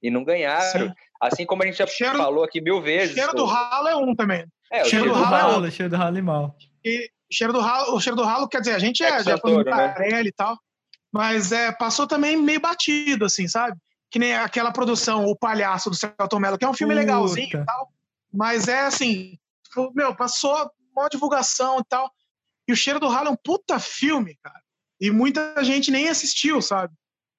[0.03, 0.89] e não ganharam.
[0.89, 0.95] Sim.
[1.21, 3.15] Assim como a gente já cheiro, falou aqui mil vezes.
[3.15, 4.45] Cheiro do ralo é um também.
[4.73, 5.71] É, o cheiro, cheiro do, do ralo, ralo é um.
[5.71, 6.57] Cheiro do ralo é mal.
[6.85, 9.39] E cheiro do ralo, o cheiro do ralo, quer dizer, a gente é, é já
[9.39, 10.23] foi né?
[10.25, 10.59] e tal,
[11.13, 13.77] mas é, passou também meio batido, assim, sabe?
[14.11, 17.07] Que nem aquela produção, O Palhaço, do Celton Mello, que é um filme Puta.
[17.07, 17.89] legalzinho e tal,
[18.33, 19.39] mas é assim,
[19.95, 22.11] meu, passou uma divulgação e tal,
[22.71, 24.61] e o Cheiro do Ralo é um puta filme, cara,
[25.01, 26.95] e muita gente nem assistiu, sabe?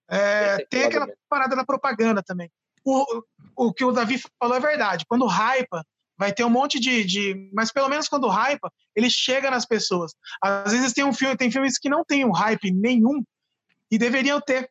[0.10, 2.52] É, tem aquela parada da propaganda também
[2.84, 3.24] o,
[3.56, 5.06] o que o Davi falou é verdade.
[5.08, 5.86] Quando hypa,
[6.18, 10.14] vai ter um monte de, de, Mas pelo menos quando hypa, ele chega nas pessoas.
[10.42, 13.24] Às vezes tem um filme, tem filmes que não tem um hype nenhum
[13.90, 14.70] e deveriam ter.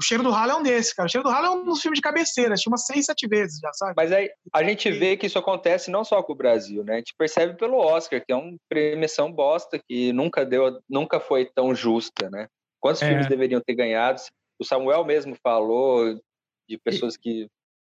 [0.00, 1.06] O Cheiro do Ralo é um desses, cara.
[1.06, 3.58] O Cheiro do Ralo é um dos filmes de cabeceira, assisti umas seis, sete vezes
[3.60, 3.92] já, sabe?
[3.94, 6.94] Mas aí a gente vê que isso acontece não só com o Brasil, né?
[6.94, 11.44] A gente percebe pelo Oscar, que é uma premiação bosta, que nunca deu, nunca foi
[11.54, 12.48] tão justa, né?
[12.80, 13.08] Quantos é.
[13.08, 14.22] filmes deveriam ter ganhado?
[14.58, 16.18] O Samuel mesmo falou
[16.66, 17.46] de pessoas que,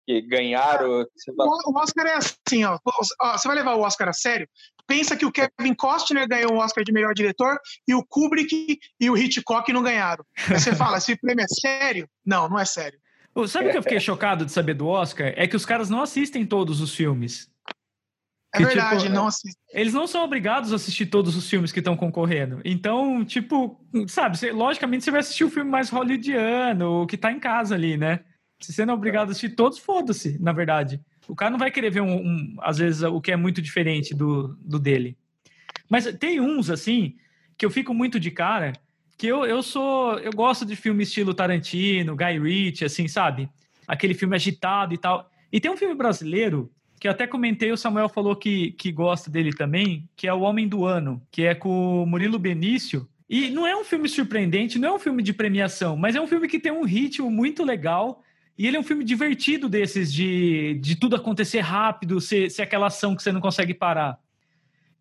[0.06, 1.04] que ganharam.
[1.36, 2.78] O Oscar é assim, ó,
[3.32, 4.48] Você vai levar o Oscar a sério?
[4.86, 9.10] Pensa que o Kevin Costner ganhou o Oscar de melhor diretor e o Kubrick e
[9.10, 10.24] o Hitchcock não ganharam.
[10.48, 12.08] Aí você fala, esse prêmio é sério?
[12.24, 12.98] Não, não é sério.
[13.48, 15.34] Sabe o que eu fiquei chocado de saber do Oscar?
[15.36, 17.50] É que os caras não assistem todos os filmes.
[18.54, 19.62] É que, verdade, tipo, não assistem.
[19.74, 22.62] Eles não são obrigados a assistir todos os filmes que estão concorrendo.
[22.64, 23.78] Então, tipo,
[24.08, 27.74] sabe, você, logicamente você vai assistir o filme mais hollywoodiano, o que tá em casa
[27.74, 28.20] ali, né?
[28.60, 31.00] Se você não é obrigado a assistir todos, foda-se, na verdade.
[31.28, 34.14] O cara não vai querer ver, um, um, às vezes, o que é muito diferente
[34.14, 35.16] do, do dele.
[35.88, 37.16] Mas tem uns, assim,
[37.56, 38.72] que eu fico muito de cara,
[39.18, 40.18] que eu, eu sou...
[40.18, 43.48] Eu gosto de filme estilo Tarantino, Guy Ritchie, assim, sabe?
[43.86, 45.30] Aquele filme agitado e tal.
[45.52, 49.30] E tem um filme brasileiro que eu até comentei, o Samuel falou que, que gosta
[49.30, 53.06] dele também, que é O Homem do Ano, que é com o Murilo Benício.
[53.28, 56.26] E não é um filme surpreendente, não é um filme de premiação, mas é um
[56.26, 58.22] filme que tem um ritmo muito legal
[58.58, 62.86] e ele é um filme divertido desses, de, de tudo acontecer rápido, ser, ser aquela
[62.86, 64.18] ação que você não consegue parar.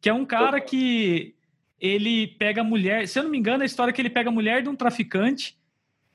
[0.02, 1.36] Que é um cara que
[1.80, 4.30] ele pega a mulher, se eu não me engano, a história é que ele pega
[4.30, 5.58] a mulher de um traficante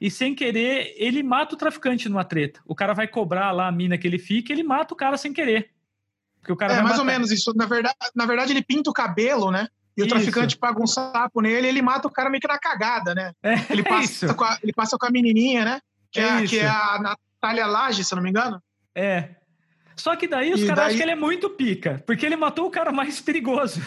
[0.00, 2.60] e sem querer ele mata o traficante numa treta.
[2.66, 5.16] O cara vai cobrar lá a mina que ele fica, e ele mata o cara
[5.16, 5.70] sem querer.
[6.40, 7.00] Porque o cara é mais matar.
[7.00, 7.52] ou menos isso.
[7.54, 9.68] Na verdade, na verdade, ele pinta o cabelo, né?
[9.96, 10.14] E o isso.
[10.14, 13.32] traficante paga um sapo nele, ele mata o cara meio que na cagada, né?
[13.42, 15.80] É, ele, passa é com a, ele passa com a menininha, né?
[16.10, 18.62] Que é, é que é a, Talha Laje, se não me engano.
[18.94, 19.36] É.
[19.96, 20.86] Só que daí os caras daí...
[20.86, 23.80] acham que ele é muito pica, porque ele matou o cara mais perigoso.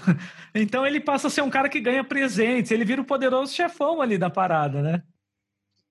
[0.53, 4.01] Então ele passa a ser um cara que ganha presentes, ele vira o poderoso chefão
[4.01, 5.03] ali da parada, né?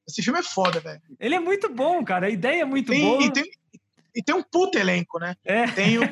[0.08, 1.00] Esse filme é foda, velho.
[1.18, 2.26] Ele é muito bom, cara.
[2.26, 3.22] A ideia é muito tem, boa.
[3.22, 3.50] E tem,
[4.14, 5.34] e tem um puto elenco, né?
[5.44, 5.66] É.
[5.66, 6.02] Tem, o,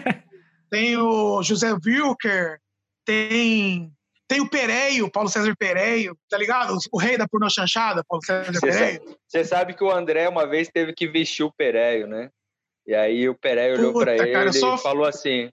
[0.70, 2.60] tem o José Wilker,
[3.04, 3.92] tem
[4.30, 6.78] tem o Pereio, Paulo César Pereio, tá ligado?
[6.92, 9.16] O rei da porno chanchada, Paulo César cê Pereio.
[9.26, 12.30] Você sabe, que o André uma vez teve que vestir o Pereio, né?
[12.86, 14.76] E aí o Pereio olhou para ele só...
[14.76, 15.50] e falou assim,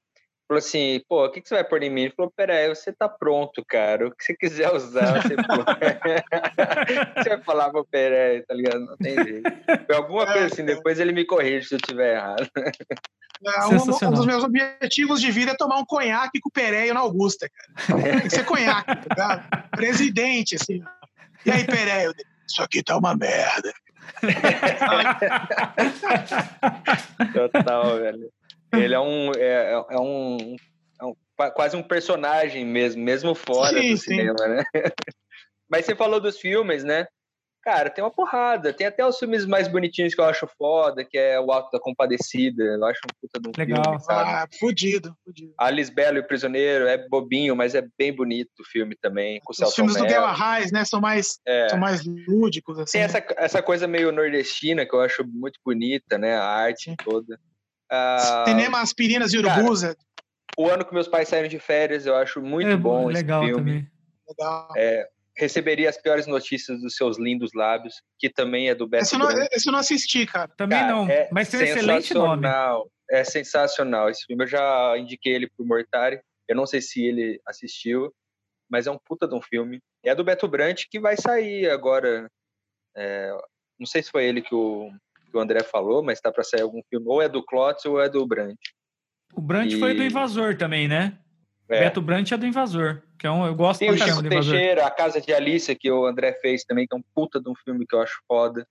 [0.47, 2.03] falou assim, pô, o que, que você vai pôr em mim?
[2.03, 4.09] Ele falou, Pereio, você tá pronto, cara.
[4.09, 5.35] O que você quiser usar, você
[7.17, 8.81] você vai falar pro Pereio, tá ligado?
[8.81, 9.51] Não tem jeito.
[9.87, 12.47] Foi alguma é, coisa assim, depois ele me corrige se eu estiver errado.
[13.45, 16.93] É, um, um, dos meus objetivos de vida é tomar um conhaque com o Pereio
[16.93, 18.01] na Augusta, cara.
[18.01, 19.69] Tem que ser conhaque, tá ligado?
[19.71, 20.81] Presidente, assim.
[21.45, 22.13] E aí, Pereio?
[22.47, 23.73] Isso aqui tá uma merda.
[27.33, 28.31] Total, velho.
[28.73, 30.55] Ele é um, é, é um,
[30.99, 31.15] é um
[31.53, 34.49] quase um personagem mesmo, mesmo fora sim, do cinema, sim.
[34.49, 34.63] né?
[35.69, 37.07] Mas você falou dos filmes, né?
[37.67, 38.71] Cara, tem uma porrada.
[38.71, 41.81] Tem até os filmes mais bonitinhos que eu acho foda, que é o Alto da
[41.81, 42.63] Compadecida.
[42.63, 43.83] Eu acho um puta de um Legal.
[43.83, 44.29] filme, sabe?
[44.31, 45.53] Ah, fudido, fudido.
[45.57, 49.41] Alice Belo e o Prisioneiro é bobinho, mas é bem bonito o filme também.
[49.43, 50.15] Com Os Celton filmes do Mello.
[50.15, 51.67] Guerra Reis, né, são mais, É.
[51.67, 52.93] são mais lúdicos, assim.
[52.99, 56.37] Tem essa, essa coisa meio nordestina que eu acho muito bonita, né?
[56.37, 56.95] A arte Sim.
[57.03, 57.37] toda.
[57.91, 59.93] Ah, Cinema Aspirinas e cara, Urubus, é
[60.57, 63.43] o ano que meus pais saíram de férias, eu acho muito é bom esse legal
[63.43, 63.57] filme.
[63.57, 63.91] também.
[64.29, 64.69] legal.
[65.37, 69.19] Receberia as piores notícias dos seus lindos lábios, que também é do Beto Esse eu,
[69.19, 69.49] não, Branco.
[69.51, 70.47] esse eu não assisti, cara.
[70.57, 72.41] Também Cara, não, é mas tem um excelente nome.
[72.43, 74.09] sensacional, É sensacional.
[74.09, 76.19] Esse filme eu já indiquei ele pro Mortari.
[76.47, 78.11] Eu não sei se ele assistiu,
[78.69, 79.79] mas é um puta de um filme.
[80.03, 82.27] É do Beto Brant que vai sair agora.
[82.95, 83.31] é,
[83.79, 84.89] não sei se foi ele que o,
[85.29, 87.05] que o André falou, mas tá para sair algum filme.
[87.07, 88.57] Ou é do Klotz ou é do Brant.
[89.35, 91.19] O Brant foi do E- Invasor também, né?
[91.69, 91.79] É.
[91.81, 94.23] Beto Brant é do Invasor, que é um, eu gosto Tem o Chico.
[94.29, 97.49] Teixeira, A Casa de Alicia, que o André fez também, que é um puta de
[97.49, 98.65] um filme que eu acho foda.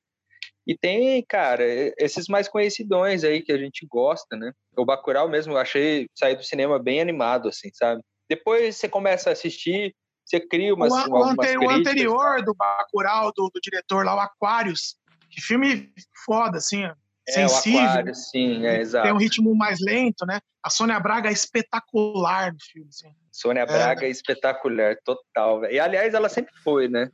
[0.67, 1.63] E tem, cara,
[1.99, 4.53] esses mais conhecidões aí que a gente gosta, né?
[4.77, 8.03] O Bacurau mesmo, eu achei sair do cinema bem animado, assim, sabe?
[8.29, 9.95] Depois você começa a assistir,
[10.25, 14.05] você cria umas, o, a- o algumas ante- o anterior do Bacurau, do, do diretor
[14.05, 14.97] lá, o Aquarius,
[15.31, 15.93] que filme
[16.25, 16.95] foda, assim, ó,
[17.29, 17.81] É, o sensível.
[17.81, 19.09] Aquário, sim, é, Tem exato.
[19.15, 20.39] um ritmo mais lento, né?
[20.63, 23.13] A Sônia Braga é espetacular no filme, assim.
[23.33, 23.67] Sônia É.
[23.67, 25.61] Braga é espetacular, total.
[25.61, 25.73] velho.
[25.75, 27.11] E, aliás, ela sempre foi, né?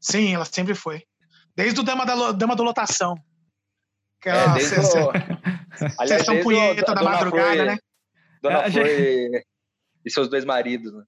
[0.00, 1.02] Sim, ela sempre foi.
[1.56, 3.14] Desde o Dama da, Dama do Lotação.
[4.20, 5.10] Que É, ela- desde cê- o...
[5.98, 7.78] Aliás, o- punheta da Dona madrugada, Flor- né?
[8.42, 9.44] Dona É, Flor e-
[10.04, 11.04] e seus dois maridos, né?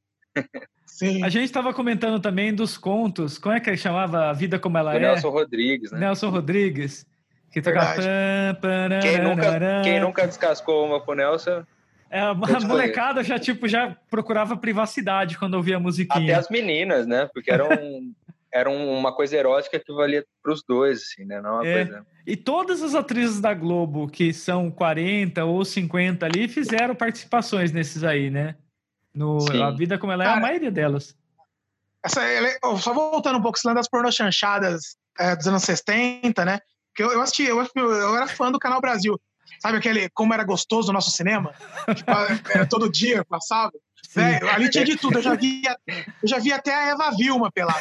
[0.86, 1.22] Sim.
[1.24, 4.76] A gente estava comentando também dos contos, como é que ele chamava A Vida Como
[4.78, 5.00] Ela Do É?
[5.00, 6.00] Nelson Rodrigues, né?
[6.00, 7.06] Nelson Rodrigues.
[7.52, 7.60] Que
[8.60, 11.64] pam, Quem nunca, quem nunca descascou uma pro Nelson,
[12.10, 16.38] É, a molecada já, tipo, já procurava privacidade quando ouvia a até musiquinha.
[16.38, 17.28] as meninas, né?
[17.32, 18.12] Porque era, um,
[18.52, 21.40] era um- uma coisa erótica que valia pros dois, assim, né?
[21.40, 21.84] Não uma É.
[21.84, 22.06] coisa...
[22.26, 28.04] E todas as atrizes da Globo, que são 40 ou 50 ali, fizeram participações nesses
[28.04, 28.54] aí, né?
[29.14, 29.62] No Sim.
[29.62, 31.14] A Vida Como Ela é, a Cara, maioria delas.
[32.04, 32.20] Essa,
[32.78, 36.60] só voltando um pouco, esse lance das pornochanchadas é, dos anos 60, né?
[36.92, 39.18] Porque eu, eu assisti, eu, eu era fã do Canal Brasil.
[39.60, 41.54] Sabe aquele como era gostoso o nosso cinema?
[41.94, 42.10] Tipo,
[42.54, 43.72] era todo dia, passava.
[44.52, 45.18] Ali tinha de tudo.
[45.18, 47.80] Eu já vi, eu já vi até a Eva Vilma pelada.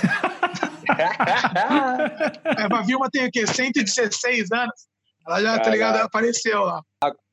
[2.46, 3.46] A Eva Vilma tem o quê?
[3.46, 4.88] 116 anos.
[5.28, 5.94] Ela já, tá ligado?
[5.94, 6.06] Caraca.
[6.06, 6.82] Apareceu lá.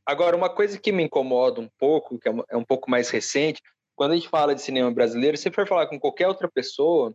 [0.05, 3.61] Agora, uma coisa que me incomoda um pouco, que é é um pouco mais recente,
[3.95, 7.12] quando a gente fala de cinema brasileiro, se for falar com qualquer outra pessoa,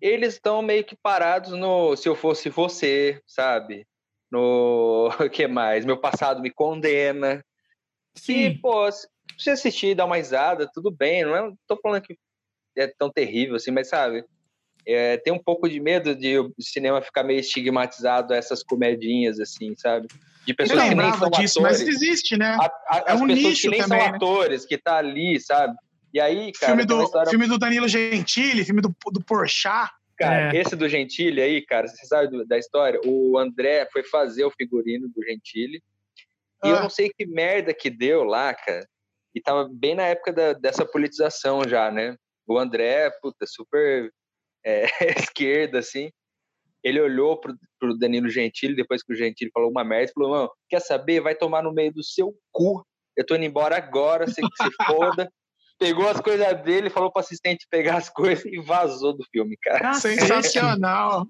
[0.00, 3.86] eles estão meio que parados no Se Eu Fosse Você, sabe?
[4.32, 5.84] No o que mais?
[5.84, 7.44] Meu passado me condena.
[8.16, 8.58] Sim.
[8.58, 9.06] pô, se
[9.38, 11.24] você assistir e dar uma risada, tudo bem.
[11.24, 12.16] Não é, tô falando que
[12.76, 14.24] é tão terrível assim, mas sabe?
[14.86, 19.38] É, tem um pouco de medo de o cinema ficar meio estigmatizado a essas comedinhas,
[19.38, 20.08] assim, sabe?
[20.44, 21.78] De pessoas que nem são disso, atores.
[21.86, 22.56] mas existe, né?
[22.60, 24.16] A- a- É as um pessoas que nem também, são né?
[24.16, 25.76] atores, que tá ali, sabe?
[26.12, 29.90] E aí, cara, filme, do, história- filme do Danilo Gentili, filme do, do Porchat.
[30.16, 30.60] Cara, É.
[30.60, 33.00] esse do Gentili aí, cara, você sabe do- da história?
[33.04, 35.82] O André foi fazer o figurino do Gentili
[36.64, 36.82] e eu Ah.
[36.82, 38.86] não sei que merda que deu lá, cara.
[39.34, 42.16] E tava bem na época da- dessa politização já, né?
[42.46, 44.12] O André, puta, super
[44.64, 44.84] é,
[45.34, 46.10] esquerda, assim.
[46.84, 50.30] Ele olhou pro, pro Danilo Gentili, depois que o Gentili falou uma merda, e falou,
[50.30, 51.20] mano, quer saber?
[51.20, 52.84] Vai tomar no meio do seu cu.
[53.16, 55.32] Eu tô indo embora agora, você que se foda.
[55.78, 59.94] Pegou as coisas dele, falou pro assistente pegar as coisas e vazou do filme, cara.
[59.94, 61.26] Sensacional.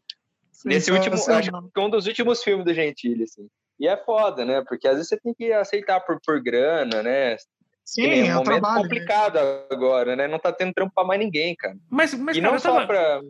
[0.64, 3.48] Nesse último, acho que é um dos últimos filmes do Gentili, assim.
[3.80, 4.62] E é foda, né?
[4.68, 7.36] Porque às vezes você tem que aceitar por, por grana, né?
[7.84, 8.76] Sim, é um momento trabalho.
[8.76, 8.82] né?
[8.82, 9.38] complicado
[9.70, 10.28] agora, né?
[10.28, 11.76] Não tá tendo trampo pra mais ninguém, cara.
[11.90, 13.20] Mas, mas e cara, não eu só tava, pra.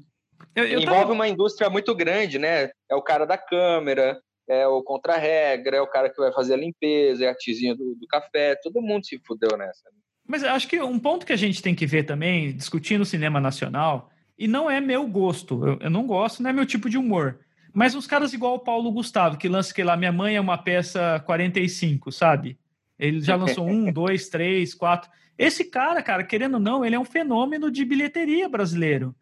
[0.55, 2.71] eu, eu envolve tava- uma indústria muito grande, né?
[2.91, 6.59] É o cara da câmera, é o contra-regra, é o cara que vai fazer a
[6.59, 8.55] limpeza, é a tizinha do, do café.
[8.63, 9.89] Todo mundo se fudeu nessa.
[9.91, 9.97] né?
[10.27, 13.41] Mas acho que um ponto que a gente tem que ver também, discutindo o cinema
[13.41, 16.97] nacional, e não é meu gosto, eu, eu não gosto, não é meu tipo de
[16.99, 17.39] humor.
[17.73, 20.59] Mas uns caras igual o Paulo Gustavo, que lança que lá, Minha Mãe é uma
[20.59, 22.59] peça 45, sabe?
[22.99, 25.11] Ele já lançou um, dois, três, quatro.
[25.39, 29.15] Esse cara, cara, querendo ou não, ele é um fenômeno de bilheteria brasileiro.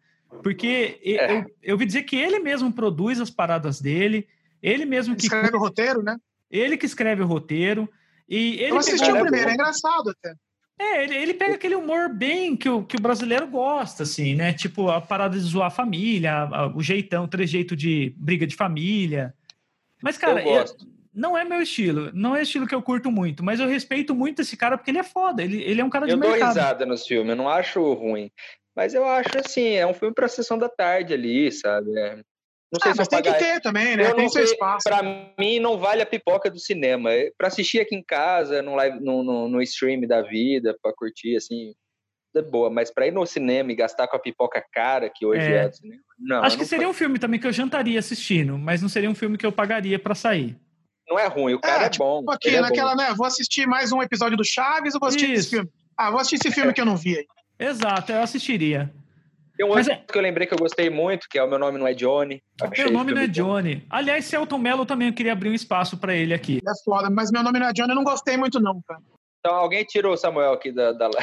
[0.43, 1.39] Porque É.
[1.39, 4.27] eu, eu ouvi dizer que ele mesmo produz as paradas dele,
[4.61, 5.23] ele mesmo que.
[5.23, 6.15] Escreve o roteiro, né?
[6.49, 7.89] Ele que escreve o roteiro.
[8.27, 10.33] E ele Eu assisti o primeiro, é engraçado até.
[10.81, 14.53] É, ele, ele pega aquele humor bem que o, que o brasileiro gosta, assim, né?
[14.53, 18.45] Tipo, a parada de zoar a família, a- a- o jeitão, o trejeito de briga
[18.47, 19.33] de família.
[20.01, 20.87] Mas, cara, eu gosto.
[21.13, 22.09] não é meu estilo.
[22.13, 24.97] Não é estilo que eu curto muito, mas eu respeito muito esse cara porque ele
[24.99, 25.43] é foda.
[25.43, 26.47] Ele, ele é um cara de Eu dou mercado.
[26.49, 28.31] risada nos filmes, eu não acho ruim.
[28.75, 31.95] Mas eu acho assim, é um filme pra sessão da tarde ali, sabe?
[31.97, 32.23] É,
[32.71, 34.05] Não sei Ah, se mas eu tem que ter também, né?
[34.07, 34.83] Eu Tem seu sei, espaço.
[34.89, 35.01] pra
[35.37, 37.11] mim não vale a pipoca do cinema.
[37.11, 40.93] É, Pra assistir aqui em casa, no, live, no, no, no stream da vida, pra
[40.95, 41.73] curtir, assim,
[42.33, 42.69] é boa.
[42.69, 45.65] Mas pra ir no cinema e gastar com a pipoca cara que hoje É.
[45.65, 46.43] é, do cinema, não.
[46.43, 49.15] Acho que não, seria um filme também que eu jantaria assistindo, mas não seria um
[49.15, 50.55] filme que eu pagaria pra sair.
[51.09, 52.31] não é ruim, o cara é, tipo, bom.
[52.31, 53.01] Aqui, é naquela, bom.
[53.01, 53.13] né?
[53.17, 55.49] Vou assistir mais um episódio do Chaves ou vou assistir esse Isso.
[55.49, 55.69] filme?
[55.97, 57.25] Ah, vou assistir esse filme que eu não vi aí.
[57.59, 58.89] Exato, eu assistiria.
[59.61, 61.59] Tem um Mas outro que eu lembrei que eu gostei muito, que é O Meu
[61.59, 62.41] Nome Não é Johnny.
[62.59, 63.27] Achei Meu nome não é.
[63.27, 63.85] Johnny.
[63.91, 66.57] Aliás, Celton Mello também eu queria abrir um espaço pra ele aqui.
[66.67, 68.99] É foda, mas meu nome não é Johnny, eu não gostei muito, não, cara.
[69.39, 70.93] Então alguém tirou o Samuel aqui da...
[70.93, 71.11] da...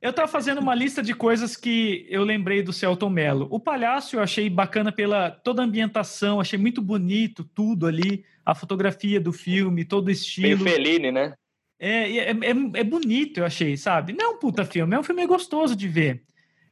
[0.00, 3.46] Eu tava fazendo uma lista de coisas que eu lembrei do Celton Mello.
[3.50, 8.54] O Palhaço eu achei bacana pela toda a ambientação, achei muito bonito tudo ali, a
[8.54, 10.64] fotografia do filme, todo o Meio estilo.
[10.64, 11.34] Feline, né?
[11.78, 14.12] É, é, é, é bonito, eu achei, sabe?
[14.12, 16.22] Não é um puta filme, é um filme gostoso de ver.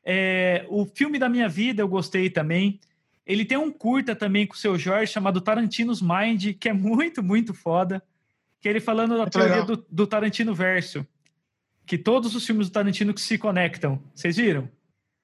[0.05, 2.81] É, o filme da minha vida eu gostei também.
[3.26, 7.22] Ele tem um curta também com o seu Jorge chamado Tarantino's Mind, que é muito,
[7.22, 8.02] muito foda.
[8.60, 11.06] Que é ele falando da teoria do, do Tarantino verso.
[11.86, 14.02] Que todos os filmes do Tarantino que se conectam.
[14.14, 14.68] Vocês viram?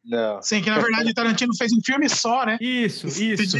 [0.05, 0.43] Não.
[0.43, 2.59] Sim, que na verdade o Tarantino fez um filme só, né?
[2.61, 3.59] Isso, isso.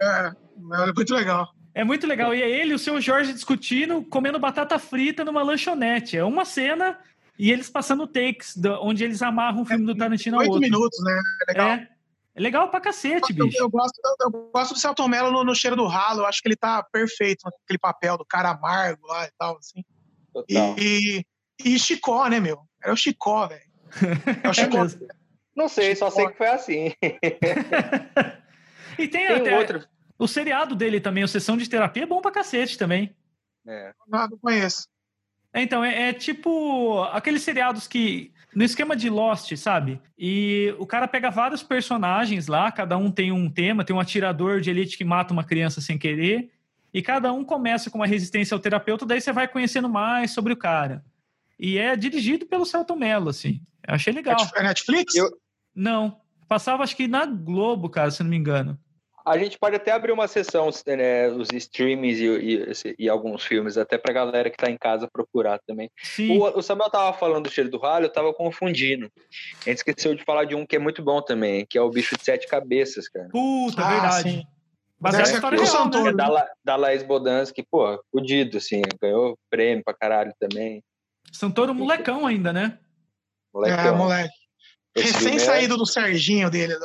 [0.00, 1.48] É, é muito legal.
[1.74, 2.34] É muito legal.
[2.34, 6.16] E é ele e o seu Jorge discutindo, comendo batata frita numa lanchonete.
[6.16, 6.98] É uma cena
[7.38, 10.68] e eles passando takes, onde eles amarram o filme do Tarantino ao Oito outro.
[10.68, 11.20] minutos, né?
[11.48, 11.70] É legal.
[11.70, 11.88] É.
[12.32, 13.58] É legal pra cacete, Eu, bicho.
[13.60, 16.20] eu gosto, eu, eu gosto do Celton Mello no, no Cheiro do Ralo.
[16.20, 19.84] Eu acho que ele tá perfeito naquele papel do cara amargo lá e tal, assim.
[20.32, 20.76] Total.
[20.78, 21.24] E,
[21.64, 22.60] e Chicó, né, meu?
[22.82, 23.62] Era o Chicó, velho.
[24.44, 24.86] É o É Chicó.
[25.56, 26.92] Não sei, só sei que foi assim.
[28.98, 29.84] E tem, Tem até outro.
[30.24, 33.14] O seriado dele também, o Sessão de Terapia, é bom pra cacete também.
[33.66, 33.92] É.
[34.08, 34.86] Não, não conheço.
[35.52, 38.32] É, Então, é, é tipo aqueles seriados que.
[38.54, 40.00] No esquema de Lost, sabe?
[40.18, 44.60] E o cara pega vários personagens lá, cada um tem um tema, tem um atirador
[44.60, 46.50] de elite que mata uma criança sem querer,
[46.92, 50.52] e cada um começa com uma resistência ao terapeuta, daí você vai conhecendo mais sobre
[50.52, 51.04] o cara.
[51.56, 53.60] E é dirigido pelo Celton Mello, assim.
[53.86, 54.36] Eu achei legal.
[54.56, 55.14] É Netflix?
[55.14, 55.30] Eu-
[55.72, 56.20] Não.
[56.48, 58.76] Passava, acho que na Globo, cara, se não me engano.
[59.24, 63.76] A gente pode até abrir uma sessão, né, os streamings e, e, e alguns filmes,
[63.76, 65.90] até pra galera que tá em casa procurar também.
[66.02, 66.38] Sim.
[66.38, 69.10] O, o Samuel tava falando do cheiro do ralho, eu tava confundindo.
[69.66, 71.90] A gente esqueceu de falar de um que é muito bom também, que é o
[71.90, 73.28] Bicho de Sete Cabeças, cara.
[73.30, 74.22] Puta, Ah, verdade.
[74.22, 74.42] sim.
[75.02, 76.04] Deve em ser história com o real, Santoro.
[76.04, 76.10] né?
[76.10, 80.82] É da, La- da Laís Bodansky, pô, fudido, assim, ganhou prêmio pra caralho também.
[81.32, 82.78] Santoro molecão ainda, né?
[82.78, 83.96] É, Molecão.
[83.96, 84.39] moleque.
[84.94, 86.74] Esse filme é- Recém-saído do Serginho dele.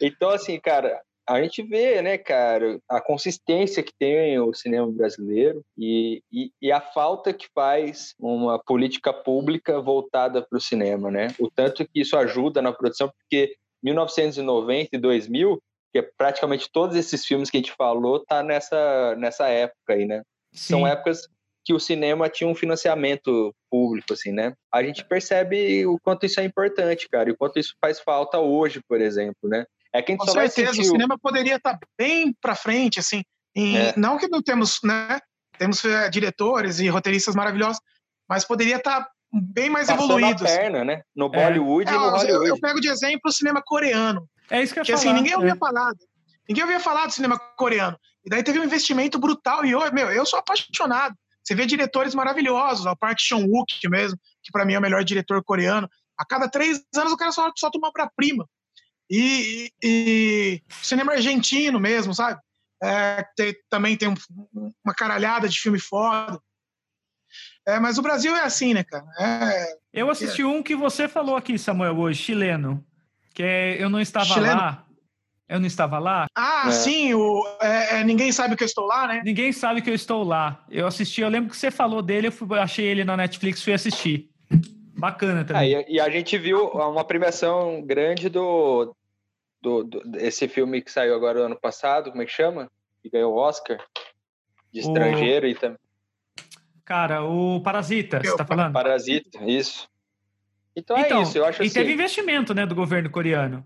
[0.00, 5.62] Então, assim, cara, a gente vê, né, cara, a consistência que tem o cinema brasileiro
[5.78, 11.28] e, e, e a falta que faz uma política pública voltada para o cinema, né?
[11.38, 15.62] O tanto que isso ajuda na produção, porque 1990 e 2000,
[15.92, 20.06] que é praticamente todos esses filmes que a gente falou, tá nessa, nessa época aí,
[20.06, 20.22] né?
[20.52, 20.86] São Sim.
[20.86, 21.28] épocas
[21.64, 24.54] que o cinema tinha um financiamento público, assim, né?
[24.72, 28.38] A gente percebe o quanto isso é importante, cara, e o quanto isso faz falta
[28.38, 29.64] hoje, por exemplo, né?
[29.92, 32.34] É que a gente Com só vai certeza, sentir o o- cinema poderia estar bem
[32.40, 33.22] para frente, assim.
[33.54, 33.94] em- É.
[33.96, 35.18] Não que não temos, né?
[35.58, 37.80] Temos é, diretores e roteiristas maravilhosos,
[38.28, 40.44] mas poderia estar bem mais passando evoluído.
[40.44, 40.56] a assim.
[40.56, 41.02] perna, né?
[41.14, 41.28] No É.
[41.30, 42.48] Bollywood É, e no eu, Hollywood.
[42.48, 45.34] eu pego de exemplo o cinema coreano, É isso que eu ia que assim, ninguém
[45.34, 45.56] ouvia É.
[45.56, 45.92] falar.
[46.48, 47.98] Ninguém ouvia falar do cinema coreano.
[48.24, 49.64] E daí teve um investimento brutal.
[49.64, 51.14] E eu, meu, eu sou apaixonado.
[51.50, 55.42] Você vê diretores maravilhosos, o Park Chan-wook mesmo, que para mim é o melhor diretor
[55.42, 55.90] coreano.
[56.16, 58.48] A cada três anos o cara só solta uma obra-prima.
[59.10, 62.40] E, e, e cinema argentino mesmo, sabe?
[62.80, 66.40] É, tem- também tem um- uma caralhada de filme foda.
[67.66, 69.04] É, mas o Brasil é assim, né, cara?
[69.18, 72.86] É, Eu assisti um que você falou aqui, Samuel, hoje, chileno.
[73.34, 74.56] Que é Eu Não Estava Chileno?
[74.60, 74.86] Lá.
[75.50, 76.26] Eu Não Estava Lá.
[76.36, 76.70] Ah, É.
[76.70, 79.20] sim, o, é, é, Ninguém Sabe Que Eu Estou Lá, né?
[79.24, 80.64] Ninguém sabe que eu estou lá.
[80.70, 83.72] Eu assisti, eu lembro que você falou dele, eu fui- achei ele na Netflix, fui
[83.72, 84.30] assistir.
[84.96, 85.72] Bacana também.
[85.88, 88.94] e, e a gente viu uma premiação grande do,
[89.60, 92.70] do, do- esse filme que saiu agora ano passado, como é que chama?
[93.02, 93.78] Que ganhou o Oscar
[94.72, 95.78] de O- estrangeiro e também
[96.84, 98.72] Cara, o Parasita, você tá falando?
[98.72, 99.88] Parasita, isso.
[100.76, 101.74] Então, Então, é isso, eu acho e assim.
[101.74, 103.64] teve investimento, né, do governo coreano.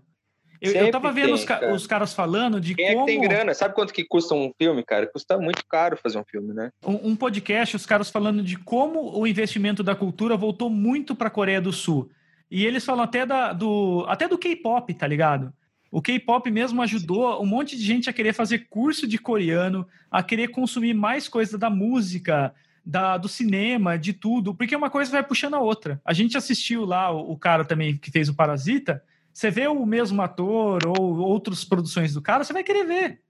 [0.65, 1.73] Eu, eu tava vendo tem, os, ca- cara.
[1.73, 3.53] os caras falando de Quem é como que tem grana?
[3.53, 5.07] Sabe quanto que custa um filme, cara?
[5.07, 6.71] Custa muito caro fazer um filme, né?
[6.85, 11.27] um, um podcast, os caras falando de como o investimento da cultura voltou muito para
[11.27, 12.09] a Coreia do Sul.
[12.49, 15.51] E eles falam até, da, do, até do K-pop, tá ligado?
[15.91, 20.21] O K-pop mesmo ajudou um monte de gente a querer fazer curso de coreano, a
[20.21, 22.53] querer consumir mais coisa da música,
[22.85, 25.99] da, do cinema, de tudo, porque uma coisa vai puxando a outra.
[26.05, 29.01] A gente assistiu lá o, o cara também que fez o Parasita,
[29.35, 33.21] você vê o mesmo ator ou outras produções do cara, você vai querer ver.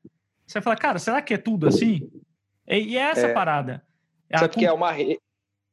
[0.45, 2.07] Você vai falar, cara, será que é tudo assim?
[2.67, 3.33] E, é essa É.
[3.33, 3.83] parada.
[4.31, 5.19] A Sabe que cul- é uma, re-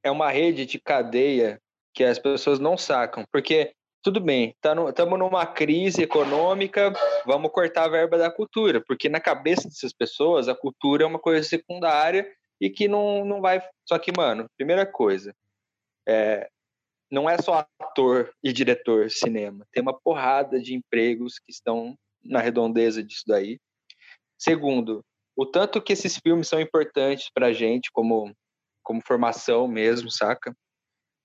[0.02, 1.60] é uma rede de cadeia
[1.92, 3.24] que as pessoas não sacam.
[3.30, 6.90] Porque, tudo bem, estamos numa crise econômica,
[7.26, 8.82] vamos cortar a verba da cultura.
[8.86, 12.26] Porque na cabeça dessas pessoas, a cultura é uma coisa secundária
[12.58, 13.62] e que não, não vai.
[13.86, 15.34] Só que, mano, primeira coisa,
[16.08, 16.48] é,
[17.12, 19.66] não é só ator e diretor de cinema.
[19.70, 21.94] Tem uma porrada de empregos que estão
[22.24, 23.60] na redondeza disso daí.
[24.38, 25.04] Segundo,
[25.36, 28.34] o tanto que esses filmes são importantes pra gente como
[28.82, 30.56] como formação mesmo, saca?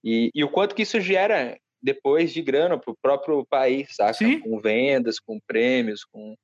[0.04, 4.14] E, e o quanto que isso gera depois de grana pro próprio país, saca?
[4.14, 4.40] Sim.
[4.42, 6.36] Com vendas, com prêmios, com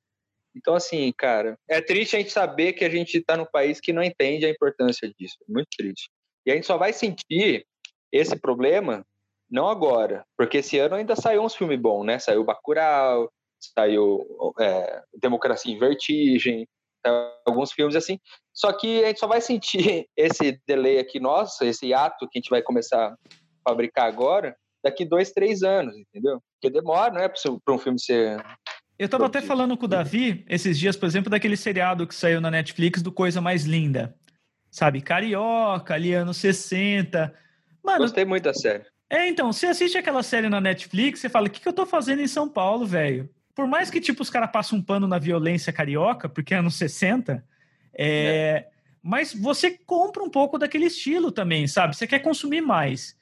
[0.56, 3.92] então assim, cara, é triste a gente saber que a gente tá num país que
[3.92, 6.08] não entende a importância disso, é muito triste.
[6.46, 7.66] E a gente só vai sentir
[8.12, 9.04] esse problema
[9.54, 12.18] não agora, porque esse ano ainda saiu uns filmes bons, né?
[12.18, 13.30] Saiu Bacurau,
[13.72, 14.26] saiu
[14.60, 16.66] é, Democracia em Vertigem,
[17.06, 18.18] saiu alguns filmes assim.
[18.52, 22.40] Só que a gente só vai sentir esse delay aqui, nossa, esse ato que a
[22.40, 23.16] gente vai começar a
[23.62, 26.42] fabricar agora, daqui dois, três anos, entendeu?
[26.60, 28.44] Porque demora, não é para um filme ser.
[28.98, 32.40] Eu tava até falando com o Davi esses dias, por exemplo, daquele seriado que saiu
[32.40, 34.16] na Netflix do Coisa Mais Linda.
[34.68, 35.00] Sabe?
[35.00, 37.32] Carioca, ali anos 60.
[37.84, 38.84] Mano, Gostei muito da série.
[39.14, 41.86] É, então, você assiste aquela série na Netflix, você fala, o que, que eu tô
[41.86, 43.30] fazendo em São Paulo, velho?
[43.54, 46.74] Por mais que, tipo, os caras passam um pano na violência carioca, porque é anos
[46.74, 47.44] 60,
[47.96, 48.66] é...
[49.00, 51.94] mas você compra um pouco daquele estilo também, sabe?
[51.94, 53.16] Você quer consumir mais.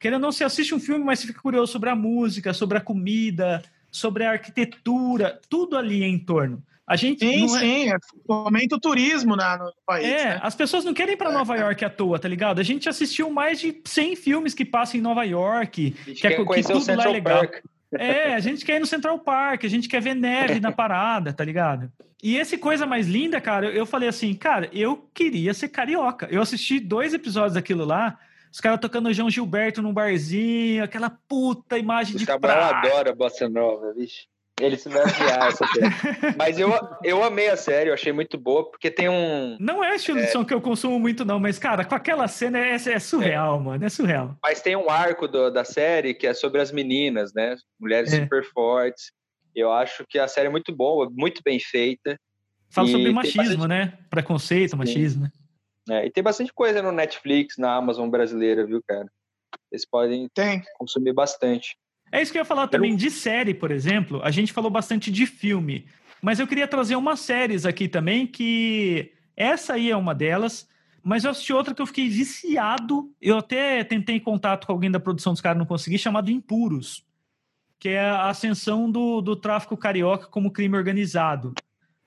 [0.00, 2.78] Querendo ou não, você assiste um filme, mas você fica curioso sobre a música, sobre
[2.78, 6.60] a comida, sobre a arquitetura, tudo ali em torno.
[6.86, 7.92] A gente Sim, não é- sim.
[7.92, 7.96] É,
[8.26, 10.06] fomenta o turismo na, no país.
[10.06, 10.40] é, né?
[10.42, 12.60] as pessoas não querem ir pra Nova York à toa, tá ligado?
[12.60, 16.26] A gente assistiu mais de 100 filmes que passam em Nova York, A gente que,
[16.26, 17.38] é, quer que conhecer o tudo lá é Central legal.
[17.40, 17.64] Park.
[17.98, 21.32] É, a gente quer ir no Central Park, a gente quer ver neve na parada,
[21.32, 21.90] tá ligado?
[22.22, 26.26] E esse coisa mais linda, cara, eu, falei assim, cara, eu queria ser carioca.
[26.30, 28.18] Eu assisti dois episódios daquilo lá,
[28.50, 32.76] os caras tocando João Gilberto num barzinho, aquela puta imagem O de praia.
[32.76, 34.26] adora Bossa Nova, vixe.
[34.58, 36.34] Ele se vai odiar essa série.
[36.36, 36.70] Mas eu,
[37.04, 39.56] eu amei a série, eu achei muito boa, porque tem um.
[39.60, 42.58] Não é estilo de som que eu consumo muito, não, mas, cara, com aquela cena
[42.58, 43.84] é, é surreal, mano.
[43.84, 44.34] É surreal.
[44.42, 47.54] Mas tem um arco do- da série que é sobre as meninas, né?
[47.78, 48.22] Mulheres É.
[48.22, 49.12] super fortes.
[49.54, 52.18] Eu acho que a série é muito boa, muito bem feita.
[52.70, 53.98] Fala E sobre machismo, bastante- né?
[54.10, 55.30] Preconceito, machismo, né?
[55.86, 56.06] né?
[56.06, 59.06] E tem bastante coisa no Netflix, na Amazon brasileira, viu, cara?
[59.68, 60.62] Vocês podem Tem.
[60.78, 61.76] consumir bastante.
[62.10, 64.20] É isso que eu ia falar também de série, por exemplo.
[64.22, 65.86] A gente falou bastante de filme,
[66.22, 70.68] mas eu queria trazer umas séries aqui também que essa aí é uma delas.
[71.02, 73.12] Mas eu assisti outra que eu fiquei viciado.
[73.22, 77.06] Eu até tentei contato com alguém da produção dos caras, não consegui, chamado Impuros,
[77.78, 81.54] que é a ascensão do, do tráfico carioca como crime organizado.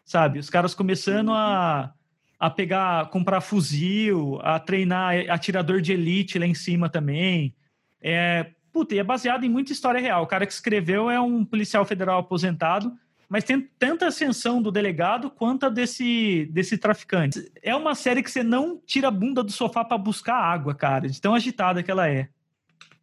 [0.03, 0.39] Sabe?
[0.39, 1.93] Os caras começando a,
[2.37, 7.55] a pegar, comprar fuzil, a treinar atirador de elite lá em cima também.
[8.01, 10.23] É, puta, e é baseado em muita história real.
[10.23, 12.91] O cara que escreveu é um policial federal aposentado,
[13.27, 17.51] mas tem tanta ascensão do delegado quanto a desse, desse traficante.
[17.61, 21.07] É uma série que você não tira a bunda do sofá para buscar água, cara,
[21.07, 22.29] de tão agitada que ela é.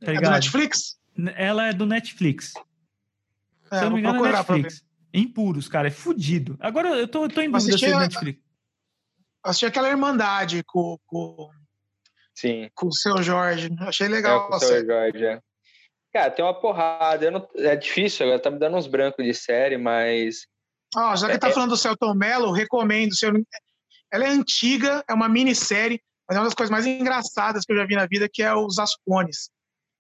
[0.05, 0.31] Tá É do?
[0.31, 0.99] Netflix?
[1.37, 2.53] Ela é do Netflix.
[3.71, 4.33] É, Se eu não me engano, é.
[4.33, 4.85] Netflix.
[5.15, 6.57] Impuros, cara, é fudido.
[6.61, 8.41] Agora eu tô, eu tô em dúvida Assisti se é a- Netflix.
[9.43, 11.49] Assisti aquela Irmandade com, com,
[12.35, 12.69] Sim.
[12.75, 13.71] com o seu Jorge.
[13.81, 14.85] Achei É legal com a o seu.
[14.85, 15.41] Jorge, é.
[16.17, 17.27] Cara, tem uma porrada.
[17.27, 20.47] Eu não- é difícil, agora tá me dando uns brancos de série, mas.
[20.97, 23.15] Ó, já que É, tá é- falando do Celton Mello, recomendo.
[23.15, 23.27] Se
[24.11, 27.77] Ela é antiga, é uma minissérie, mas é uma das coisas mais engraçadas que eu
[27.77, 29.51] já vi na vida, que é Os Ascones,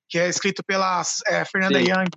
[0.09, 1.90] que é escrito pela é, Fernanda Sim.
[1.90, 2.09] Young.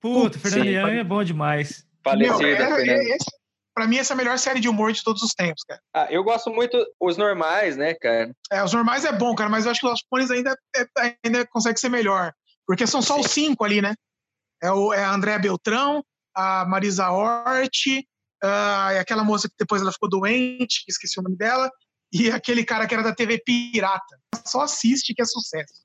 [0.00, 1.84] Puta, Fernando sim, Young é bom demais.
[2.02, 2.82] Falecida, Meu, é- Fernanda.
[2.90, 3.36] é- esse-
[3.74, 5.80] pra mim, essa é a melhor série de humor de todos os tempos, cara.
[5.94, 8.34] Ah, eu gosto muito os normais, né, cara?
[8.50, 11.46] É, os normais é bom, cara, mas eu acho que os Ascones ainda, é- ainda
[11.48, 12.32] consegue ser melhor.
[12.66, 13.94] Porque são só os cinco ali, né?
[14.62, 19.92] É, o, é a Andréa Beltrão, a Marisa Hort, e aquela moça que depois ela
[19.92, 21.70] ficou doente, que esqueci o nome dela,
[22.12, 24.18] e aquele cara que era da TV Pirata.
[24.46, 25.82] Só assiste que é sucesso.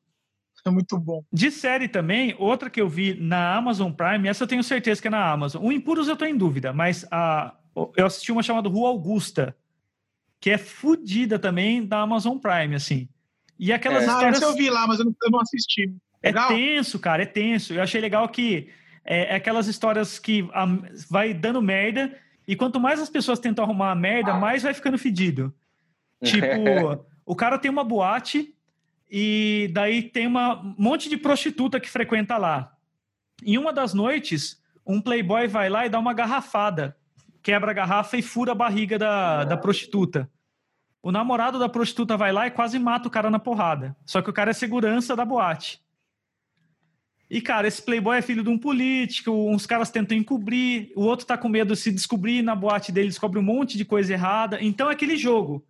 [0.66, 1.24] É muito bom.
[1.32, 5.08] De série também, outra que eu vi na Amazon Prime, essa eu tenho certeza que
[5.08, 5.64] é na Amazon.
[5.64, 7.56] O Impuros eu tô em dúvida, mas a,
[7.96, 9.56] eu assisti uma chamada Rua Augusta,
[10.42, 13.08] que é fodida também da Amazon Prime, assim.
[13.58, 14.08] E aquelas É.
[14.08, 14.36] Histórias.
[14.38, 15.96] essa eu vi lá, mas eu não, eu não assisti.
[16.28, 16.48] É Legal?
[16.50, 17.74] tenso, cara, é tenso.
[17.74, 18.70] Eu achei legal que
[19.06, 20.66] é, é aquelas histórias que a-
[21.10, 22.16] vai dando merda,
[22.48, 25.54] e quanto mais as pessoas tentam arrumar a merda, mais vai ficando fedido.
[26.24, 28.54] Tipo, o cara tem uma boate,
[29.10, 32.74] e daí tem uma, um monte de prostituta que frequenta lá.
[33.46, 36.98] Em uma das noites, um playboy vai lá e dá uma garrafada,
[37.42, 40.30] quebra a garrafa e fura a barriga da, da prostituta.
[41.02, 43.96] O namorado da prostituta vai lá e quase mata o cara na porrada.
[44.06, 45.80] Só que o cara é segurança da boate.
[47.30, 51.26] E, cara, esse playboy é filho de um político, uns caras tentam encobrir, o outro
[51.26, 54.60] tá com medo de se descobrir na boate dele, descobre um monte de coisa errada.
[54.62, 55.66] Então é aquele jogo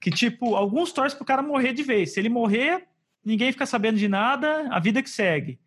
[0.00, 2.12] que, tipo, alguns torcem pro cara morrer de vez.
[2.12, 2.86] Se ele morrer,
[3.24, 5.58] ninguém fica sabendo de nada, a vida que segue.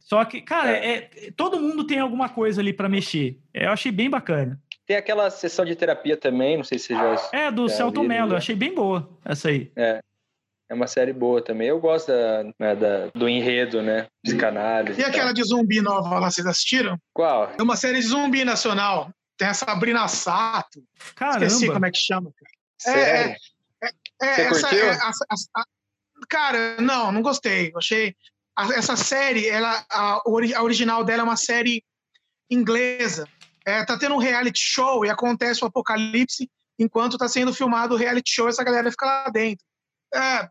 [0.00, 3.38] Só que, cara, é, é todo mundo tem alguma coisa ali para mexer.
[3.54, 4.60] Eu achei bem bacana.
[4.84, 7.30] Tem aquela sessão de terapia também, não sei se você já.
[7.32, 9.70] É, do Celton Mello, eu achei bem boa essa aí.
[9.76, 10.00] É.
[10.70, 11.66] É uma série boa também.
[11.68, 14.06] Eu gosto da, né, da do enredo, né?
[14.22, 15.00] Psicanálise.
[15.00, 16.96] E, e aquela de zumbi nova lá, vocês assistiram?
[17.12, 17.50] Qual?
[17.58, 19.10] É uma série de zumbi nacional.
[19.36, 20.84] Tem a Sabrina Sato.
[21.16, 21.46] Caramba.
[21.46, 22.30] Esqueci como é que chama.
[22.80, 23.36] Sério?
[23.82, 23.90] É, é,
[24.22, 24.84] é, Você essa, curtiu?
[24.84, 25.64] é, a, a, a,
[26.28, 27.72] cara, não, não gostei.
[27.76, 28.14] Achei.
[28.56, 31.82] a- essa série, ela, a, a original dela é uma série
[32.48, 33.26] inglesa.
[33.66, 36.48] É, tá tendo um reality show e acontece o apocalipse
[36.78, 39.64] enquanto tá sendo filmado o reality show, essa galera fica lá dentro.
[40.14, 40.48] É, é,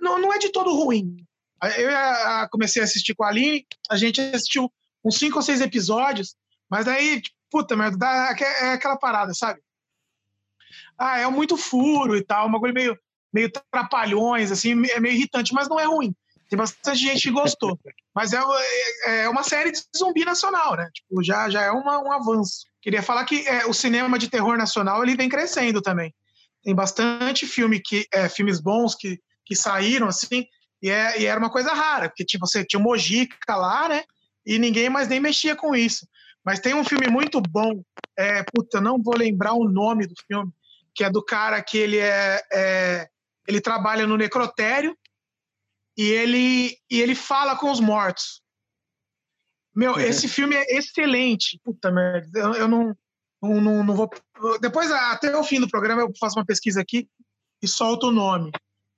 [0.00, 1.16] não, não é de todo ruim.
[1.78, 4.70] Eu comecei a assistir com a Aline, a gente assistiu
[5.04, 6.36] uns cinco ou seis episódios,
[6.68, 9.60] mas aí, tipo, puta merda, dá, é aquela parada, sabe?
[10.98, 12.98] Ah, é muito furo e tal, um bagulho meio,
[13.32, 16.14] meio trapalhões, assim, é meio irritante, mas não é ruim.
[16.48, 17.78] Tem bastante gente que gostou.
[18.14, 18.38] Mas é,
[19.04, 20.88] é- é uma série de zumbi nacional, né?
[20.94, 22.64] Tipo, já, já é uma- um avanço.
[22.80, 26.14] Queria falar que é, o cinema de terror nacional ele vem crescendo também.
[26.62, 30.44] Tem bastante filme que, é, filmes bons que, que saíram, assim,
[30.82, 34.04] e, é, e era uma coisa rara, porque tipo, você tinha o Mojica lá, né?
[34.44, 36.06] E ninguém mais nem mexia com isso.
[36.44, 37.82] Mas tem um filme muito bom,
[38.16, 40.52] é, puta, não vou lembrar o nome do filme,
[40.94, 43.08] que é do cara que ele é, é
[43.48, 44.96] ele trabalha no necrotério
[45.96, 48.42] e ele e ele fala com os mortos.
[49.74, 51.60] Meu, esse filme é excelente.
[51.62, 52.96] Puta merda, eu, eu não,
[53.42, 54.10] não, não, não vou.
[54.60, 57.08] Depois, até o fim do programa, eu faço uma pesquisa aqui
[57.62, 58.50] e solto o nome.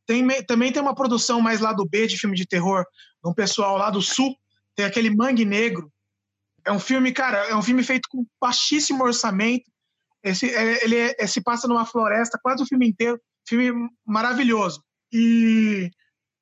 [0.08, 2.82] Tem, também tem uma produção mais lá do B de filme de terror,
[3.22, 4.34] um pessoal lá do sul,
[4.74, 5.92] tem aquele Mangue Negro.
[6.64, 9.70] É um filme, cara, é um filme feito com baixíssimo orçamento.
[10.24, 13.20] Esse, é- ele é- é- se passa numa floresta quase o filme inteiro.
[13.46, 14.82] Filme maravilhoso.
[15.12, 15.90] E,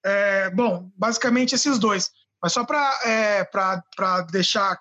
[0.04, 2.10] é, bom, basicamente esses dois.
[2.40, 4.78] Mas só para deixar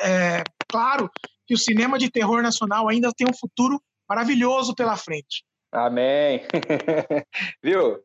[0.00, 1.10] é, claro
[1.46, 5.44] que o cinema de terror nacional ainda tem um futuro maravilhoso pela frente.
[5.72, 6.42] Amém.
[7.62, 7.98] Viu?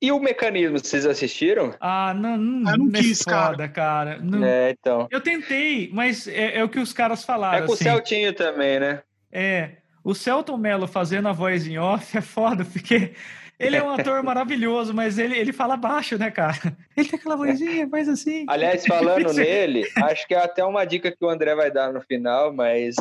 [0.00, 1.74] E o mecanismo, vocês assistiram?
[1.80, 3.46] Ah, não, não, Ah, não é quis, cara.
[3.50, 4.18] foda, cara.
[4.22, 5.08] Não- É, então.
[5.10, 7.58] Eu tentei, mas é, é o que os caras falaram.
[7.64, 7.84] É com o assim.
[7.84, 9.02] Celtinho também, né?
[9.32, 9.72] É,
[10.04, 13.12] o Celton Mello fazendo a voz em off é foda, porque
[13.58, 16.76] ele é um ator maravilhoso, mas ele, ele fala baixo, né, cara?
[16.96, 18.46] Ele tem aquela vozinha, mais assim.
[18.48, 22.00] Aliás, falando nele, acho que é até uma dica que o André vai dar no
[22.00, 22.94] final, mas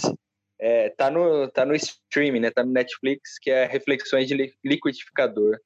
[0.60, 2.52] é, tá, no, tá no streaming, né?
[2.52, 5.57] Tá no Netflix, que é Reflexões de Li- Liquidificador.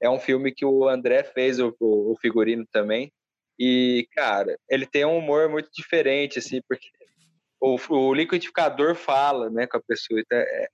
[0.00, 3.12] É um filme que o André fez, o, o, figurino também.
[3.58, 6.88] E, cara, ele tem um humor muito diferente, assim, porque
[7.60, 10.20] o, o liquidificador fala, né, com a pessoa.
[10.20, 10.68] Então é,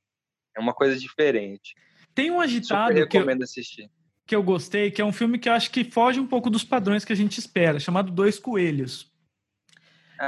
[0.56, 1.74] é uma coisa diferente.
[2.14, 3.90] Tem um Super agitado que eu, assistir.
[4.26, 6.62] que eu gostei, que é um filme que eu acho que foge um pouco dos
[6.62, 9.10] padrões que a gente espera, chamado Dois Coelhos.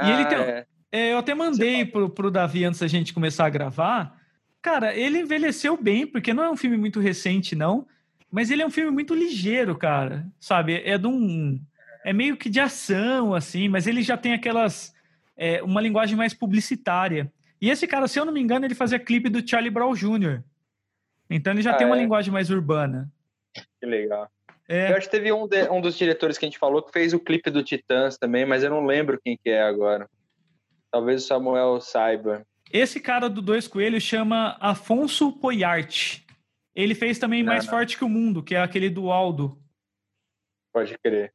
[0.03, 0.65] E ele Ah, tem- é.
[0.91, 4.17] É, eu até mandei pro, pro Davi antes da gente começar a gravar.
[4.61, 7.85] Cara, ele envelheceu bem, porque não é um filme muito recente, não.
[8.31, 10.25] Mas ele é um filme muito ligeiro, cara.
[10.39, 10.81] Sabe?
[10.85, 11.59] É de um.
[12.03, 14.93] É meio que de ação, assim, mas ele já tem aquelas.
[15.35, 17.31] é, uma linguagem mais publicitária.
[17.61, 20.41] E esse cara, se eu não me engano, ele fazia clipe do Charlie Brown Jr.
[21.29, 21.99] Então ele já Ah, tem uma é?
[21.99, 23.11] linguagem mais urbana.
[23.79, 24.29] Que legal.
[24.69, 26.91] É, Eu acho que teve um, de- um dos diretores que a gente falou que
[26.91, 30.09] fez o clipe do Titãs também, mas eu não lembro quem que é agora.
[30.97, 32.43] Talvez o Samuel saiba.
[32.73, 36.21] Esse cara do Dois Coelhos chama Afonso Poyart.
[36.73, 37.71] Ele fez também Não, Mais não.
[37.71, 39.61] Forte que o Mundo, que é aquele do Aldo.
[40.73, 41.31] Pode crer.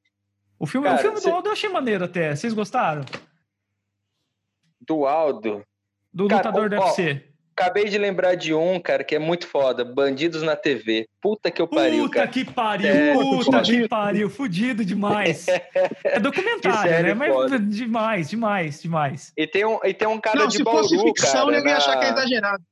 [0.59, 2.35] O filme, Cara, o filme cê- do Aldo eu achei maneiro até.
[2.35, 3.05] Vocês gostaram?
[4.81, 5.65] Do Aldo.
[6.13, 7.32] Do Cara, Lutador ó, do ó, UFC.
[7.55, 9.85] Acabei de lembrar de um, cara, que é muito foda.
[9.85, 11.07] Bandidos na TV.
[11.21, 12.29] Puta que eu pariu, Puta cara.
[12.29, 15.47] que pariu, É, puta que pariu, fudido demais.
[16.05, 17.15] É documentário, né?
[17.15, 17.59] Mas foda.
[17.59, 19.33] demais, demais, demais.
[19.37, 21.59] E tem um, e tem um cara Não, de se Bauru, fosse ficção, cara.
[21.59, 22.63] eu ia achar que é na- exagerado.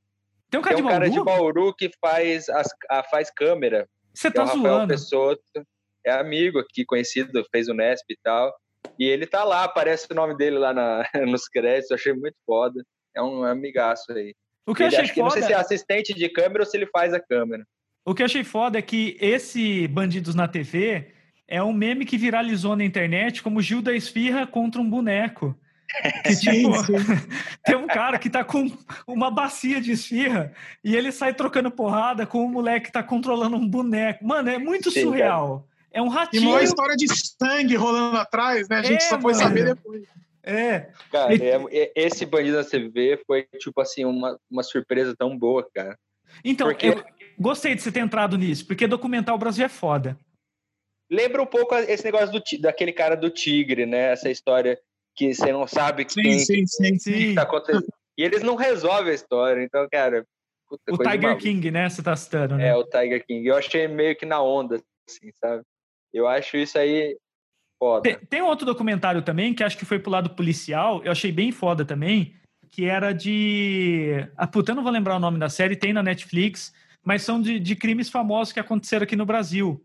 [0.51, 1.19] Tem um cara Tem um de cara Bauru?
[1.20, 3.86] de Bauru que faz, as, a, faz câmera.
[4.15, 5.66] Você é tá o Rafael zoando.
[6.05, 8.52] É amigo aqui, conhecido, fez o Nesp e tal.
[8.98, 12.82] E ele tá lá, aparece o nome dele lá na- nos créditos, achei muito foda.
[13.15, 14.35] É um amigaço aí.
[14.66, 16.62] O que eu Ele, achei acho que não sei se é foda, assistente de câmera
[16.62, 17.66] ou se ele faz a câmera.
[18.05, 21.12] O que eu achei foda é que esse Bandidos na TV
[21.47, 25.57] é um meme que viralizou na internet como Gil da Esfirra contra um boneco.
[26.24, 26.70] Que, tipo,
[27.66, 28.70] tem um cara que tá com
[29.09, 30.53] uma bacia de esfirra
[30.85, 34.24] e ele sai trocando porrada com um moleque que tá controlando um boneco.
[34.24, 35.59] Mano, é muito sim, surreal.
[35.59, 35.70] Cara.
[35.93, 36.45] É um ratinho.
[36.45, 38.77] E uma história de sangue rolando atrás, né?
[38.77, 39.45] A gente é, só foi mano.
[39.45, 40.05] saber depois.
[40.43, 40.91] É.
[41.11, 45.69] Cara, é, é, esse Bandido da TV foi, tipo assim, uma, uma surpresa tão boa,
[45.75, 45.99] cara.
[46.45, 46.89] Então, porque...
[46.89, 47.05] eu
[47.39, 50.19] gostei de você ter entrado nisso, porque documentar o Brasil é foda.
[51.11, 54.12] Lembra um pouco esse negócio do, daquele cara do tigre, né?
[54.12, 54.79] Essa história
[55.17, 57.35] que você não sabe sim, quem, sim, sim, sim.
[57.35, 57.93] tá acontecendo.
[58.17, 60.25] E eles não resolvem a história, então, cara.
[60.69, 61.89] Puta, o Tiger King, né?
[61.89, 62.69] Você tá citando, né?
[62.69, 63.47] É, o Tiger King.
[63.47, 65.65] Eu achei meio que na onda, assim, sabe?
[66.12, 67.17] Eu acho isso aí
[67.81, 68.02] foda.
[68.02, 71.51] Tem, tem outro documentário também, que acho que foi pro lado policial, eu achei bem
[71.51, 72.35] foda também,
[72.70, 74.28] que era de.
[74.36, 77.40] Ah, puta, eu não vou lembrar o nome da série, tem na Netflix, mas são
[77.40, 79.82] de, de crimes famosos que aconteceram aqui no Brasil.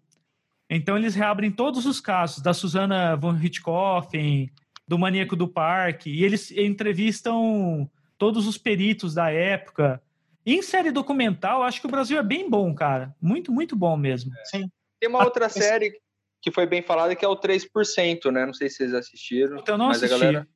[0.70, 4.52] Então eles reabrem todos os casos da Susana von Richthofen,
[4.88, 10.02] do Maníaco do Parque, e eles entrevistam todos os peritos da época.
[10.46, 13.16] Em série documental, acho que o Brasil é bem bom, cara.
[13.20, 14.32] Muito, muito bom mesmo.
[14.46, 14.70] Sim.
[15.00, 16.00] Tem uma outra série
[16.46, 18.46] que foi bem falada que é o 3%, né?
[18.46, 19.58] Não sei se vocês assistiram.
[19.58, 20.10] Então não assisti.
[20.10, 20.48] Galera...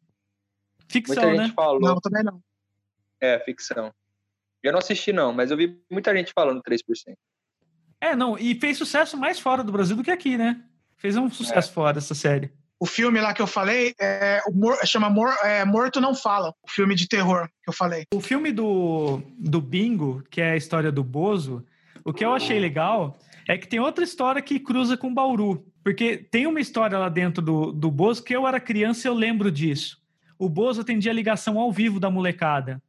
[0.88, 1.46] Ficção, muita né?
[1.48, 1.82] gente falou.
[1.82, 2.40] Não, também não.
[3.20, 3.92] É, ficção.
[4.62, 6.84] Eu não assisti, não, mas eu vi muita gente falando 3%.
[8.00, 10.64] É, não, e fez sucesso mais fora do Brasil do que aqui, né?
[10.96, 11.74] Fez um sucesso é.
[11.74, 12.54] fora essa série.
[12.80, 16.70] O filme lá que eu falei é, Mor chama Mor é, Morto Não Fala, o
[16.70, 18.06] filme de terror que eu falei.
[18.14, 21.66] O filme do, do Bingo, que é a história do Bozo,
[22.06, 23.18] o que eu achei legal
[23.50, 25.66] é que tem outra história que cruza com Bauru.
[25.84, 29.14] Porque tem uma história lá dentro do, do Bozo que eu era criança e eu
[29.14, 30.02] lembro disso.
[30.38, 32.82] O Bozo atendia ligação ao vivo da molecada.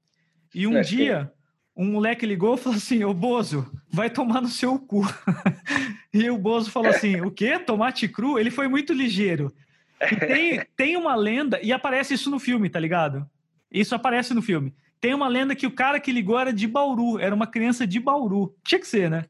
[0.55, 1.33] E um é, dia,
[1.77, 5.03] um moleque ligou e falou assim: Ô Bozo, vai tomar no seu cu.
[6.13, 7.59] e o Bozo falou assim: O quê?
[7.59, 8.39] Tomate cru?
[8.39, 9.53] Ele foi muito ligeiro.
[10.01, 13.29] E tem, tem uma lenda, e aparece isso no filme, tá ligado?
[13.71, 14.75] Isso aparece no filme.
[15.01, 18.01] Tem uma lenda que o cara que ligou era de Bauru, era uma criança de
[18.01, 18.55] Bauru.
[18.65, 19.25] Tinha que ser, né?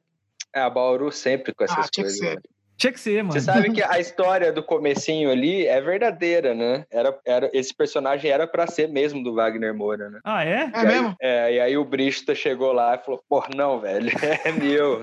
[0.55, 2.19] É, a Bauru sempre com essas ah, coisas.
[2.19, 2.43] Tinha que, né?
[2.81, 3.35] Tinha que ser, mano.
[3.35, 6.87] Você sabe que a história do comecinho ali é verdadeira, né?
[6.91, 10.21] Era, era, esse personagem era para ser mesmo do Wagner Moura, né?
[10.25, 10.71] Ah, é?
[10.73, 11.17] É aí, mesmo?
[11.21, 14.09] É, e aí o Brista chegou lá e falou, pô, não, velho,
[14.47, 14.99] é meu.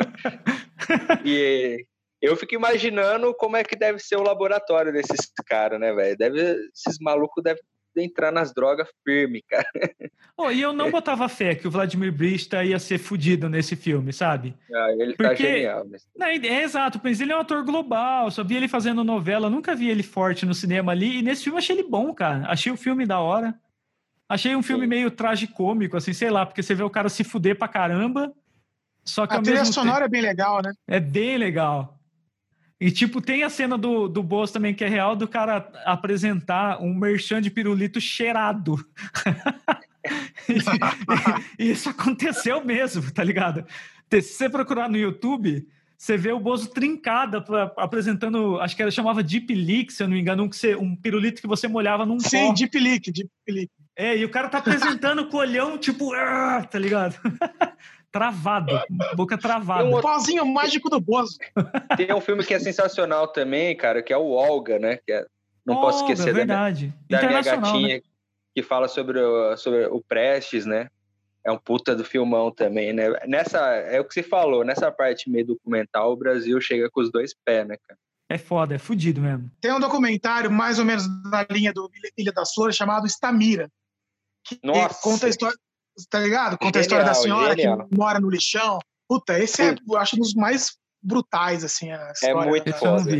[1.24, 1.86] e
[2.20, 6.18] eu fico imaginando como é que deve ser o laboratório desses caras, né, velho?
[6.18, 6.42] Deve,
[6.74, 7.62] esses malucos devem
[8.02, 9.68] entrar nas drogas firme, cara.
[10.36, 14.14] Oh, e eu não botava fé que o Vladimir Brista ia ser fudido nesse filme,
[14.14, 14.56] sabe?
[14.74, 15.44] Ah, ele tá Porque...
[15.44, 15.88] tá genial.
[15.90, 16.08] Mas...
[16.16, 19.76] Não, é exato, mas ele é um ator global, só vi ele fazendo novela, nunca
[19.76, 22.46] vi ele forte no cinema ali, e nesse filme achei ele bom, cara.
[22.48, 23.54] Achei o filme da hora.
[24.30, 24.90] Achei um filme Sim.
[24.90, 28.34] meio tragicômico, assim, sei lá, porque você vê o cara se fuder pra caramba,
[29.08, 30.06] só que A trilha sonora tempo...
[30.06, 30.74] é bem legal, né?
[30.86, 31.97] É bem legal.
[32.80, 36.82] E, tipo, tem a cena do, do Boas também que é real do cara apresentar
[36.82, 38.78] um merchan de pirulito cheirado.
[41.58, 43.66] e, e, isso aconteceu mesmo, tá ligado?
[44.12, 45.68] Se você procurar no YouTube,
[45.98, 50.08] você vê o Bozo trincada pra, apresentando, acho que era chamava Deep Leak, se eu
[50.08, 52.54] não me engano, um, que você, um pirulito que você molhava num Sim, pó.
[52.54, 53.72] Deep Leak, Deep Leak.
[53.96, 57.20] É, e o cara tá apresentando o colhão, tipo, ah", tá ligado?
[58.12, 58.80] travado,
[59.16, 59.86] boca travada.
[59.86, 61.38] Um pozinho mágico do Bozo.
[61.96, 64.98] Tem um filme que é sensacional também, cara, que é o Olga, né?
[65.06, 65.26] Que é,
[65.66, 66.94] não Olga, posso esquecer verdade.
[67.10, 68.02] da, minha, da minha gatinha né?
[68.56, 70.90] que fala sobre o, sobre o Prestes, né?
[71.44, 73.10] É um puta do filmão também, né?
[73.26, 77.12] Nessa, é o que você falou, nessa parte meio documental, o Brasil chega com os
[77.12, 78.00] dois pés, né, cara?
[78.30, 79.50] É foda, é fudido mesmo.
[79.62, 83.70] Tem um documentário mais ou menos na linha do Ilha das Flores chamado Estamira.
[84.44, 85.02] Que Nossa.
[85.02, 85.58] conta a história,
[86.10, 86.58] tá ligado?
[86.58, 87.88] Conta genial, a história da senhora genial.
[87.88, 88.80] que mora no lixão.
[89.08, 92.34] Puta, esse é, eu acho, um dos mais brutais, assim, a história.
[92.34, 93.12] É muito foda.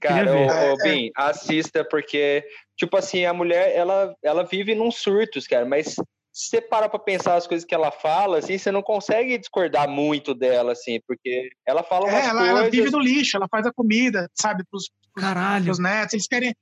[0.00, 1.10] Cara, ô, ô, é, Bim, é.
[1.16, 2.44] assista, porque,
[2.76, 5.94] tipo assim, a mulher, ela, ela vive num surtos, cara, mas
[6.32, 9.88] se você para pra pensar as coisas que ela fala, assim, você não consegue discordar
[9.88, 12.58] muito dela, assim, porque ela fala é, umas ela, coisas...
[12.58, 15.64] ela vive no lixo, ela faz a comida, sabe, pros, pros, Caralho.
[15.64, 16.54] pros netos, eles querem,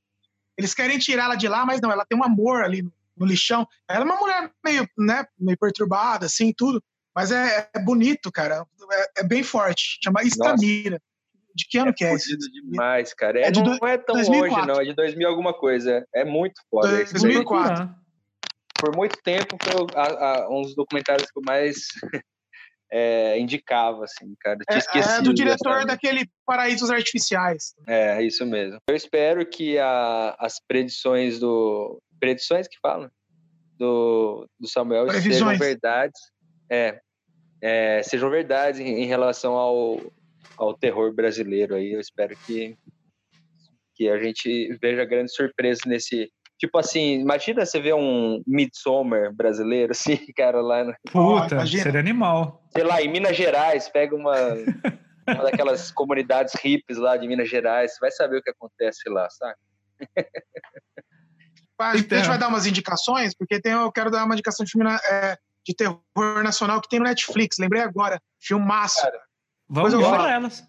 [0.57, 3.27] eles querem tirar ela de lá, mas não, ela tem um amor ali no, no
[3.27, 3.67] lixão.
[3.89, 6.83] Ela é uma mulher meio, né, meio perturbada, assim, tudo.
[7.15, 8.67] Mas é, é bonito, cara.
[8.93, 9.99] É, é, bem forte.
[10.05, 11.01] Chama Estamira.
[11.55, 12.37] De que ano é que é esse?
[12.37, 13.41] demais, cara.
[13.41, 14.55] É, é de não, do, é tão 2004.
[14.55, 14.81] longe, não.
[14.81, 16.07] É de 2000 alguma coisa.
[16.15, 16.89] É muito foda.
[16.91, 17.89] 2004.
[18.79, 21.87] Por muito tempo foi a, a, um dos documentários que eu mais
[22.93, 24.59] é, indicava, assim, cara.
[24.69, 25.15] Tinha esquecido.
[25.15, 27.75] É, do diretor daquele Paraísos Artificiais.
[27.89, 28.79] É, isso mesmo.
[28.89, 33.11] Eu espero que a, as predições do, predições que falam
[33.79, 35.35] do, do Samuel Previsões.
[35.35, 36.21] sejam verdades.
[36.69, 36.99] É.
[37.63, 40.01] é, sejam verdades em, em relação ao,
[40.57, 41.93] ao terror brasileiro aí.
[41.93, 42.77] Eu espero que,
[43.95, 46.31] que a gente veja grandes surpresas nesse.
[46.59, 50.95] Tipo assim, imagina você ver um Midsommar brasileiro, assim, cara, lá no.
[51.13, 51.83] Puta, imagina.
[51.83, 52.63] seria animal.
[52.71, 54.35] Sei lá, em Minas Gerais, pega uma,
[55.29, 59.29] uma daquelas comunidades hippies lá de Minas Gerais, você vai saber o que acontece lá,
[59.29, 59.57] sabe?
[61.79, 62.23] A gente Então.
[62.25, 65.37] vai dar umas indicações, porque tem, eu quero dar uma indicação de filme na- é,
[65.65, 66.01] de terror
[66.43, 67.59] nacional que tem no Netflix.
[67.59, 68.21] Lembrei agora.
[68.41, 69.03] Filmaço.
[69.03, 69.21] Cara,
[69.69, 70.27] Vamos falo.
[70.29, 70.65] elas.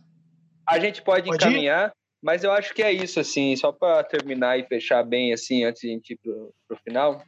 [0.67, 1.47] A gente pode, Pode ir?
[1.47, 5.63] encaminhar, mas eu acho que é isso, assim, só para terminar e fechar bem, assim,
[5.63, 7.23] antes de a gente ir pro, pro final.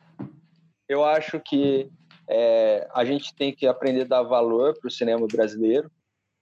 [0.89, 1.89] Eu acho que
[2.29, 5.89] é, a gente tem que aprender a dar valor para o cinema brasileiro,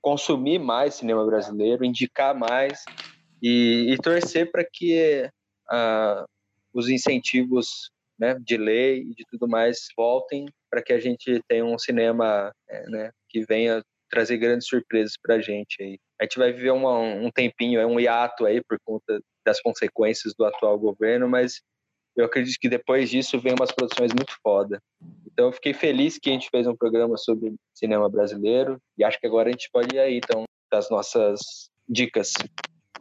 [0.02, 2.84] consumir mais cinema brasileiro, indicar mais
[3.44, 5.30] e, e torcer para que
[5.70, 6.26] ah,
[6.80, 7.90] os incentivos
[8.20, 12.52] né, de lei e de tudo mais voltem para que a gente tenha um cinema
[12.70, 15.98] é, né, que venha trazer grandes surpresas para a gente aí.
[16.20, 20.34] A gente vai viver uma- um tempinho, é um hiato aí por conta das consequências
[20.38, 21.62] do atual governo, mas
[22.16, 24.80] eu acredito que depois disso vem umas produções muito foda.
[25.32, 29.20] Então eu fiquei feliz que a gente fez um programa sobre cinema brasileiro e acho
[29.20, 31.40] que agora a gente pode ir aí então das nossas
[31.88, 32.34] dicas.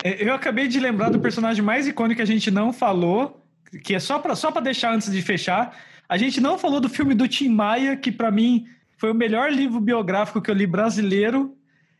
[0.04, 3.42] É, Eu acabei de lembrar do personagem mais icônico que a gente não falou,
[3.82, 5.76] que é só para só pra deixar antes de fechar.
[6.08, 8.66] A gente não falou do filme do Tim Maia, que para mim
[8.96, 11.56] foi o melhor livro biográfico que eu li brasileiro.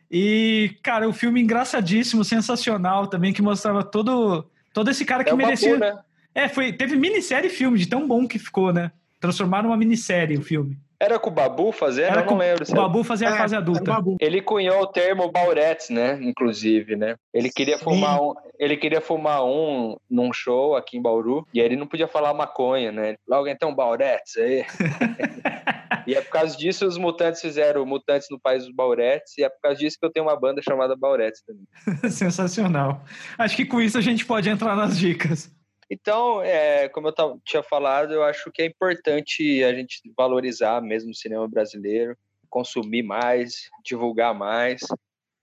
[0.09, 5.35] E, cara, o filme engraçadíssimo, sensacional também, que mostrava todo, todo esse cara que É
[5.35, 5.77] merecia.
[5.77, 6.01] Babu, né?
[6.33, 8.91] É, foi, teve minissérie e filme, de tão bom que ficou, né?
[9.19, 10.77] Transformaram numa minissérie o filme.
[10.99, 12.65] Era com o Babu fazendo, Era eu com não lembro.
[12.65, 14.03] se o Babu fazia a É, fase era o adulta.
[14.19, 16.17] Ele cunhou o termo Bauretes, né?
[16.21, 17.15] Inclusive, né?
[17.31, 17.83] Ele queria Sim.
[17.83, 21.85] fumar um, ele queria fumar um num show aqui em Bauru e aí ele não
[21.85, 23.15] podia falar maconha, né?
[23.59, 24.65] Tem um Bauretes aí?
[26.07, 29.49] e é por causa disso os mutantes fizeram Mutantes no País dos Bauretes e é
[29.49, 31.65] por causa disso que eu tenho uma banda chamada Bauretes também.
[32.09, 33.03] Sensacional.
[33.37, 35.51] Acho que com isso a gente pode entrar nas dicas.
[35.89, 41.11] Então, é, como eu tinha falado, eu acho que é importante a gente valorizar mesmo
[41.11, 42.17] o cinema brasileiro,
[42.49, 44.81] consumir mais, divulgar mais.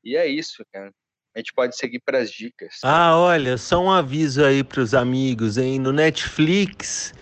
[0.04, 0.92] E é isso, cara.
[1.34, 2.78] A gente pode seguir para as dicas.
[2.82, 5.80] Ah, olha, só um aviso aí pros amigos, hein?
[5.80, 7.12] No Netflix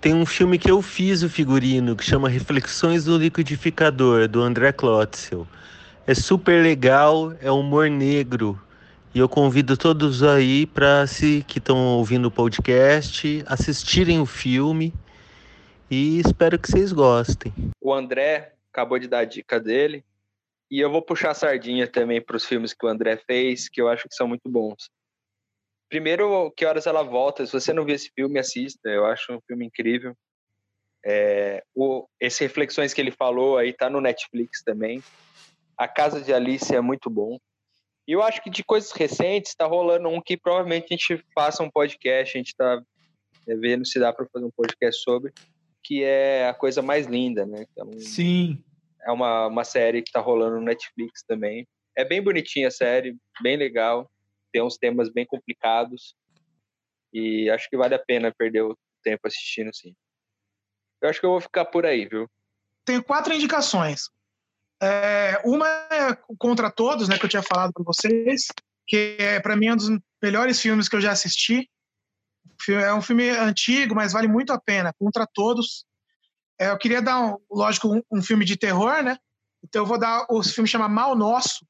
[0.00, 4.72] tem um filme que eu fiz o figurino, que chama Reflexões do Liquidificador, do André
[4.72, 5.46] Klotzel.
[6.06, 8.58] É super legal, é humor negro.
[9.12, 14.94] E eu convido todos aí para se que estão ouvindo o podcast, assistirem o filme
[15.90, 17.52] e espero que vocês gostem.
[17.80, 20.04] O André acabou de dar a dica dele.
[20.70, 23.82] E eu vou puxar a sardinha também para os filmes que o André fez, que
[23.82, 24.88] eu acho que são muito bons.
[25.88, 27.44] Primeiro, Que Horas Ela Volta.
[27.44, 28.88] Se você não viu esse filme, assista.
[28.88, 30.14] Eu acho um filme incrível.
[31.04, 35.02] É, o, esse Reflexões que ele falou aí tá no Netflix também.
[35.76, 37.36] A Casa de Alice é muito bom.
[38.10, 41.62] E eu acho que de coisas recentes está rolando um que provavelmente a gente faça
[41.62, 42.36] um podcast.
[42.36, 42.82] A gente está
[43.46, 45.32] vendo se dá para fazer um podcast sobre,
[45.84, 47.64] que é a coisa mais linda, né?
[47.78, 48.64] É um- Sim.
[49.02, 51.68] é uma, uma série que tá rolando no Netflix também.
[51.96, 54.10] É bem bonitinha a série, bem legal.
[54.52, 56.16] Tem uns temas bem complicados.
[57.12, 59.94] E acho que vale a pena perder o tempo assistindo, sim.
[61.00, 62.28] Eu acho que eu vou ficar por aí, viu?
[62.84, 64.10] Tenho quatro indicações.
[64.82, 68.46] É, uma é Contra Todos, né, que eu tinha falado para vocês,
[68.86, 69.88] que é para mim um dos
[70.22, 71.68] melhores filmes que eu já assisti.
[72.68, 74.92] É um filme antigo, mas vale muito a pena.
[74.98, 75.84] Contra Todos.
[76.58, 79.16] É, eu queria dar, um, lógico, um, um filme de terror, né?
[79.62, 81.66] Então eu vou dar o filme chama Mal Nosso,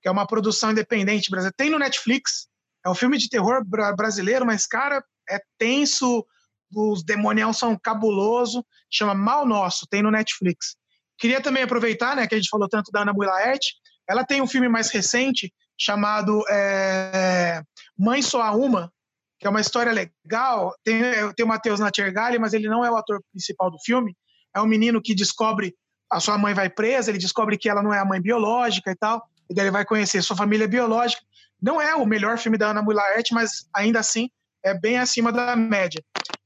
[0.00, 1.54] que é uma produção independente brasileira.
[1.56, 2.48] Tem no Netflix.
[2.84, 6.24] É um filme de terror bra- brasileiro, mas cara, é tenso.
[6.72, 8.64] Os demonião são cabuloso.
[8.90, 9.86] Chama Mal Nosso.
[9.88, 10.76] Tem no Netflix.
[11.18, 13.74] Queria também aproveitar, né, que a gente falou tanto da Ana Mui Laerte.
[14.08, 17.62] Ela tem um filme mais recente chamado é,
[17.98, 18.92] Mãe Só Há Uma,
[19.38, 20.74] que é uma história legal.
[20.84, 21.02] Tem,
[21.34, 24.16] tem o Matheus Natchergali, mas ele não é o ator principal do filme.
[24.54, 25.74] É um menino que descobre
[26.10, 28.96] a sua mãe vai presa, ele descobre que ela não é a mãe biológica e
[28.96, 31.22] tal, e daí ele vai conhecer sua família biológica.
[31.60, 34.30] Não é o melhor filme da Ana Mui Laerte, mas ainda assim
[34.64, 36.02] é bem acima da média.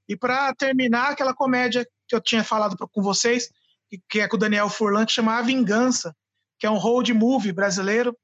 [0.08, 3.48] E para terminar, aquela comédia que eu tinha falado com vocês,
[4.08, 6.14] que- é com o Daniel Furlan, que chama A Vingança,
[6.58, 8.16] que é um road movie brasileiro,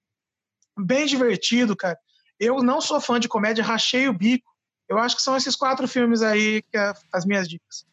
[0.79, 1.99] bem divertido, cara.
[2.39, 4.49] Eu não sou fã de comédia, rachei o bico.
[4.89, 7.85] Eu acho que são esses quatro filmes aí que é as minhas dicas.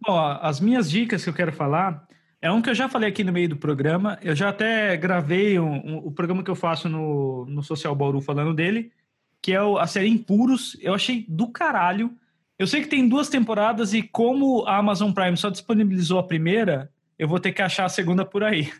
[0.00, 2.06] Bom, as minhas dicas que eu quero falar
[2.40, 4.18] é um que eu já falei aqui no meio do programa.
[4.20, 8.20] Eu já até gravei um, um- o programa que eu faço no, no Social Bauru
[8.20, 8.92] falando dele,
[9.40, 10.76] que é o- a série Impuros.
[10.80, 12.14] Eu achei do caralho.
[12.58, 16.91] Eu sei que tem duas temporadas e como a Amazon Prime só disponibilizou a primeira,
[17.18, 18.72] eu vou ter que achar a segunda por aí.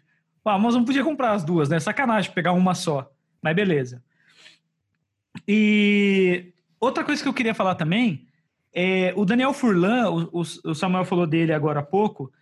[0.44, 1.78] A Amazon podia comprar as duas, né?
[1.78, 3.10] Sacanagem pegar uma só.
[3.40, 4.02] Mas beleza.
[5.46, 8.26] E outra coisa que eu queria falar também
[8.72, 12.32] é o Daniel Furlan, o, o Samuel falou dele agora há pouco.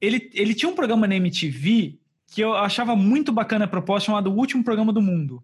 [0.00, 4.30] Ele, ele tinha um programa na MTV que eu achava muito bacana a proposta, chamado
[4.30, 5.42] O Último Programa do Mundo.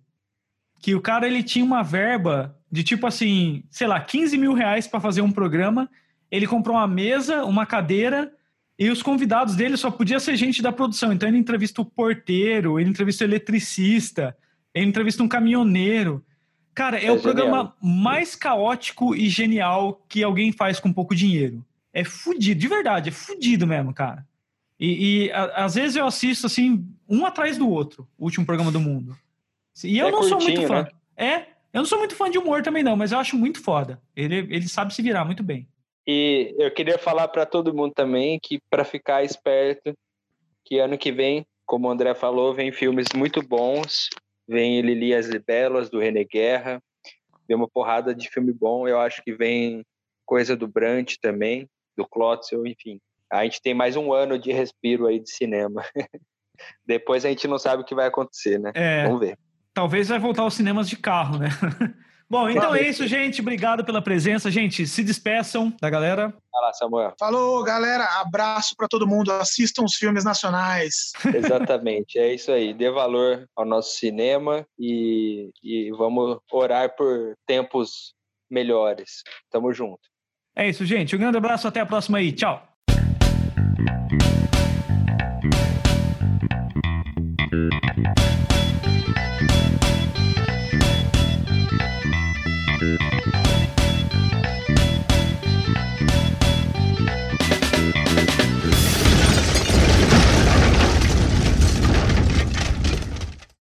[0.81, 4.87] Que o cara ele tinha uma verba de tipo assim, sei lá, 15 mil reais
[4.87, 5.89] para fazer um programa.
[6.31, 8.31] Ele comprou uma mesa, uma cadeira
[8.79, 11.13] e os convidados dele só podia ser gente da produção.
[11.13, 14.37] Então ele entrevista o porteiro, ele entrevista o eletricista,
[14.75, 16.25] ele entrevista um caminhoneiro.
[16.75, 17.23] Cara, é, é o genial.
[17.23, 21.65] programa mais caótico e genial que alguém faz com pouco dinheiro.
[21.93, 24.27] É fudido, de verdade, é fudido mesmo, cara.
[24.79, 28.73] E, e a, às vezes eu assisto assim, um atrás do outro, o último programa
[28.73, 29.17] do mundo.
[29.85, 30.83] E eu é não curtinho, sou muito fã.
[30.83, 30.91] Né?
[31.17, 31.37] É,
[31.73, 34.01] eu não sou muito fã de humor também, não, mas eu acho muito foda.
[34.17, 35.69] Ele, ele sabe se virar muito bem.
[36.07, 39.95] E eu queria falar para todo mundo também que para ficar esperto,
[40.65, 44.09] que ano que vem, como o André falou, vem filmes muito bons.
[44.47, 46.83] Vem Lili as Libelas, do René Guerra.
[47.49, 48.87] Vem uma porrada de filme bom.
[48.87, 49.85] Eu acho que vem
[50.27, 53.01] coisa do Brant também, do Klotzel, enfim
[53.31, 55.83] a gente tem mais um ano de respiro aí de cinema.
[56.87, 58.71] Depois a gente não sabe o que vai acontecer, né?
[58.75, 59.39] É, Vamos ver.
[59.73, 61.49] Talvez vai voltar aos cinemas de carro, né?
[62.29, 63.41] Bom, então é isso, gente.
[63.41, 64.51] Obrigado pela presença.
[64.51, 66.35] Gente, se despeçam da galera.
[66.51, 67.15] Fala, Samuel.
[67.19, 68.05] Falou, galera.
[68.21, 69.31] Abraço para todo mundo.
[69.33, 71.13] Assistam os filmes nacionais.
[71.35, 72.19] Exatamente.
[72.19, 72.73] É isso aí.
[72.73, 78.15] Dê valor ao nosso cinema e, e vamos orar por tempos
[78.51, 79.23] melhores.
[79.51, 80.01] Tamo junto.
[80.57, 81.15] É isso, gente.
[81.15, 81.69] Um grande abraço.
[81.69, 82.33] Até a próxima aí.
[82.33, 82.74] Tchau.